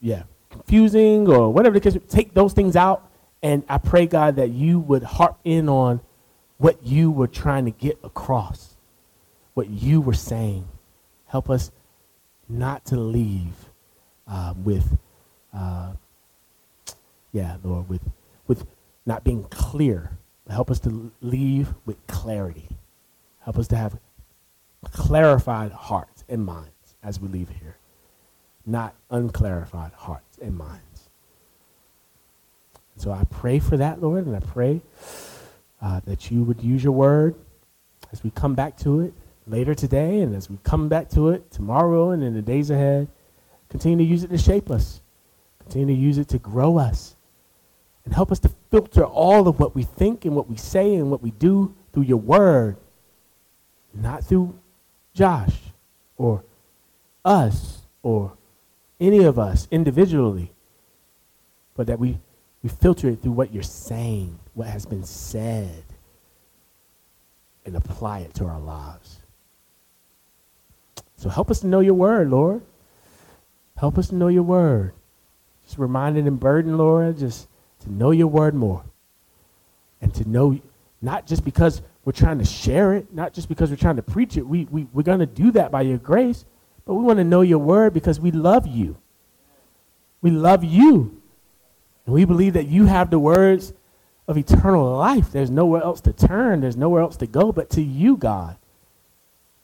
yeah, 0.00 0.22
confusing 0.50 1.28
or 1.28 1.52
whatever 1.52 1.78
the 1.78 1.90
case, 1.90 2.00
take 2.08 2.34
those 2.34 2.52
things 2.52 2.76
out. 2.76 3.08
And 3.42 3.64
I 3.68 3.78
pray, 3.78 4.06
God, 4.06 4.36
that 4.36 4.50
you 4.50 4.80
would 4.80 5.02
harp 5.02 5.38
in 5.44 5.68
on 5.68 6.00
what 6.58 6.84
you 6.84 7.10
were 7.10 7.26
trying 7.26 7.64
to 7.64 7.70
get 7.70 7.98
across, 8.04 8.76
what 9.54 9.70
you 9.70 10.00
were 10.00 10.14
saying. 10.14 10.68
Help 11.26 11.48
us 11.48 11.70
not 12.48 12.84
to 12.86 12.96
leave 12.96 13.70
uh, 14.26 14.52
with, 14.56 14.98
uh, 15.54 15.92
yeah, 17.32 17.56
Lord, 17.62 17.88
with, 17.88 18.02
with 18.46 18.66
not 19.06 19.24
being 19.24 19.44
clear. 19.44 20.18
Help 20.50 20.70
us 20.70 20.80
to 20.80 21.12
leave 21.20 21.72
with 21.86 22.04
clarity. 22.08 22.68
Help 23.40 23.56
us 23.56 23.68
to 23.68 23.76
have 23.76 23.98
clarified 24.90 25.72
hearts 25.72 26.24
and 26.28 26.44
minds 26.44 26.70
as 27.02 27.20
we 27.20 27.28
leave 27.28 27.48
here, 27.48 27.76
not 28.66 28.94
unclarified 29.10 29.92
hearts 29.92 30.29
and 30.40 30.56
minds. 30.56 31.08
So 32.96 33.10
I 33.10 33.24
pray 33.24 33.58
for 33.58 33.76
that, 33.78 34.02
Lord, 34.02 34.26
and 34.26 34.36
I 34.36 34.40
pray 34.40 34.82
uh, 35.80 36.00
that 36.04 36.30
you 36.30 36.42
would 36.42 36.62
use 36.62 36.84
your 36.84 36.92
word 36.92 37.34
as 38.12 38.22
we 38.22 38.30
come 38.30 38.54
back 38.54 38.76
to 38.78 39.00
it 39.00 39.14
later 39.46 39.74
today 39.74 40.20
and 40.20 40.34
as 40.34 40.50
we 40.50 40.58
come 40.64 40.88
back 40.88 41.08
to 41.10 41.30
it 41.30 41.50
tomorrow 41.50 42.10
and 42.10 42.22
in 42.22 42.34
the 42.34 42.42
days 42.42 42.70
ahead. 42.70 43.08
Continue 43.68 44.04
to 44.04 44.10
use 44.10 44.24
it 44.24 44.30
to 44.30 44.38
shape 44.38 44.70
us, 44.70 45.00
continue 45.60 45.94
to 45.94 46.00
use 46.00 46.18
it 46.18 46.28
to 46.28 46.38
grow 46.38 46.76
us, 46.76 47.16
and 48.04 48.12
help 48.12 48.32
us 48.32 48.40
to 48.40 48.50
filter 48.70 49.04
all 49.04 49.46
of 49.46 49.60
what 49.60 49.74
we 49.74 49.84
think 49.84 50.24
and 50.24 50.34
what 50.34 50.50
we 50.50 50.56
say 50.56 50.94
and 50.94 51.10
what 51.10 51.22
we 51.22 51.30
do 51.30 51.74
through 51.92 52.02
your 52.02 52.18
word, 52.18 52.76
not 53.94 54.24
through 54.24 54.58
Josh 55.14 55.56
or 56.16 56.44
us 57.24 57.82
or 58.02 58.32
any 59.00 59.24
of 59.24 59.38
us 59.38 59.66
individually, 59.70 60.52
but 61.74 61.86
that 61.86 61.98
we, 61.98 62.18
we 62.62 62.68
filter 62.68 63.08
it 63.08 63.22
through 63.22 63.32
what 63.32 63.52
you're 63.52 63.62
saying, 63.62 64.38
what 64.54 64.68
has 64.68 64.86
been 64.86 65.04
said, 65.04 65.82
and 67.64 67.76
apply 67.76 68.20
it 68.20 68.34
to 68.34 68.44
our 68.44 68.60
lives. 68.60 69.20
So 71.16 71.28
help 71.28 71.50
us 71.50 71.60
to 71.60 71.66
know 71.66 71.80
your 71.80 71.94
word, 71.94 72.30
Lord. 72.30 72.62
Help 73.76 73.98
us 73.98 74.08
to 74.08 74.14
know 74.14 74.28
your 74.28 74.42
word. 74.42 74.92
Just 75.64 75.78
reminded 75.78 76.26
and 76.26 76.40
burdened, 76.40 76.78
Lord, 76.78 77.18
just 77.18 77.48
to 77.80 77.92
know 77.92 78.10
your 78.10 78.26
word 78.26 78.54
more. 78.54 78.84
And 80.02 80.14
to 80.14 80.28
know, 80.28 80.58
not 81.02 81.26
just 81.26 81.44
because 81.44 81.82
we're 82.04 82.12
trying 82.12 82.38
to 82.38 82.44
share 82.44 82.94
it, 82.94 83.12
not 83.12 83.32
just 83.32 83.48
because 83.48 83.70
we're 83.70 83.76
trying 83.76 83.96
to 83.96 84.02
preach 84.02 84.36
it. 84.36 84.46
We, 84.46 84.66
we, 84.70 84.86
we're 84.92 85.02
going 85.02 85.18
to 85.20 85.26
do 85.26 85.50
that 85.52 85.70
by 85.70 85.82
your 85.82 85.98
grace, 85.98 86.44
but 86.90 86.96
we 86.96 87.04
want 87.04 87.18
to 87.18 87.24
know 87.24 87.42
your 87.42 87.60
word 87.60 87.94
because 87.94 88.18
we 88.18 88.32
love 88.32 88.66
you. 88.66 88.96
We 90.22 90.32
love 90.32 90.64
you. 90.64 91.22
And 92.04 92.12
we 92.12 92.24
believe 92.24 92.54
that 92.54 92.66
you 92.66 92.86
have 92.86 93.10
the 93.10 93.18
words 93.20 93.72
of 94.26 94.36
eternal 94.36 94.96
life. 94.96 95.30
There's 95.30 95.52
nowhere 95.52 95.84
else 95.84 96.00
to 96.00 96.12
turn, 96.12 96.62
there's 96.62 96.76
nowhere 96.76 97.02
else 97.02 97.16
to 97.18 97.28
go 97.28 97.52
but 97.52 97.70
to 97.70 97.80
you, 97.80 98.16
God. 98.16 98.56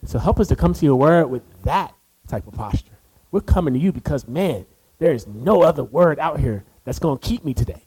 So 0.04 0.20
help 0.20 0.38
us 0.38 0.46
to 0.46 0.54
come 0.54 0.72
to 0.74 0.84
your 0.84 0.94
word 0.94 1.26
with 1.26 1.42
that 1.64 1.96
type 2.28 2.46
of 2.46 2.54
posture. 2.54 2.96
We're 3.32 3.40
coming 3.40 3.74
to 3.74 3.80
you 3.80 3.90
because, 3.90 4.28
man, 4.28 4.64
there 5.00 5.12
is 5.12 5.26
no 5.26 5.62
other 5.62 5.82
word 5.82 6.20
out 6.20 6.38
here 6.38 6.62
that's 6.84 7.00
going 7.00 7.18
to 7.18 7.28
keep 7.28 7.44
me 7.44 7.54
today. 7.54 7.82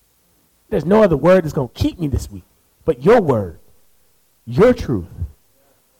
There's 0.67 0.83
no 0.83 1.01
other 1.01 1.15
word 1.15 1.45
that's 1.45 1.53
going 1.53 1.69
to 1.69 1.73
keep 1.73 1.97
me 1.97 2.09
this 2.09 2.29
week 2.29 2.43
but 2.83 3.05
your 3.05 3.21
word 3.21 3.61
your 4.45 4.73
truth. 4.73 5.07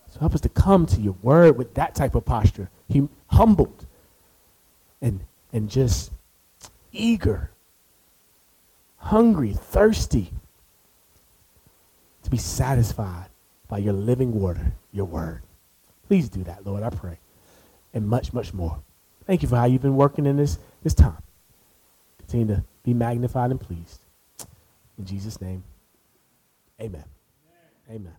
So 0.10 0.20
help 0.20 0.34
us 0.34 0.42
to 0.42 0.50
come 0.50 0.86
to 0.88 1.00
your 1.00 1.16
word 1.22 1.58
with 1.58 1.76
that 1.76 1.96
type 1.96 2.16
of 2.16 2.26
posture, 2.26 2.70
hum- 2.92 3.10
humbled 3.28 3.86
and, 5.02 5.22
and 5.54 5.70
just 5.70 6.12
eager, 6.92 7.52
hungry, 8.98 9.54
thirsty 9.54 10.32
to 12.24 12.30
be 12.30 12.38
satisfied 12.38 13.28
by 13.68 13.78
your 13.78 13.94
living 13.94 14.34
water, 14.34 14.74
your 14.92 15.06
word. 15.06 15.42
Please 16.08 16.30
do 16.30 16.44
that, 16.44 16.66
Lord, 16.66 16.84
I 16.84 16.90
pray. 16.90 17.20
And 17.94 18.08
much, 18.08 18.34
much 18.34 18.54
more. 18.54 18.80
Thank 19.26 19.44
you 19.44 19.48
for 19.48 19.56
how 19.56 19.66
you've 19.66 19.82
been 19.82 19.96
working 19.96 20.26
in 20.26 20.38
this, 20.38 20.58
this 20.84 20.94
time. 20.94 21.22
Continue 22.18 22.56
to 22.56 22.64
be 22.84 22.94
magnified 22.94 23.52
and 23.52 23.60
pleased. 23.60 24.00
In 24.98 25.06
Jesus' 25.06 25.40
name, 25.40 25.64
amen. 26.82 27.06
Amen. 27.90 28.19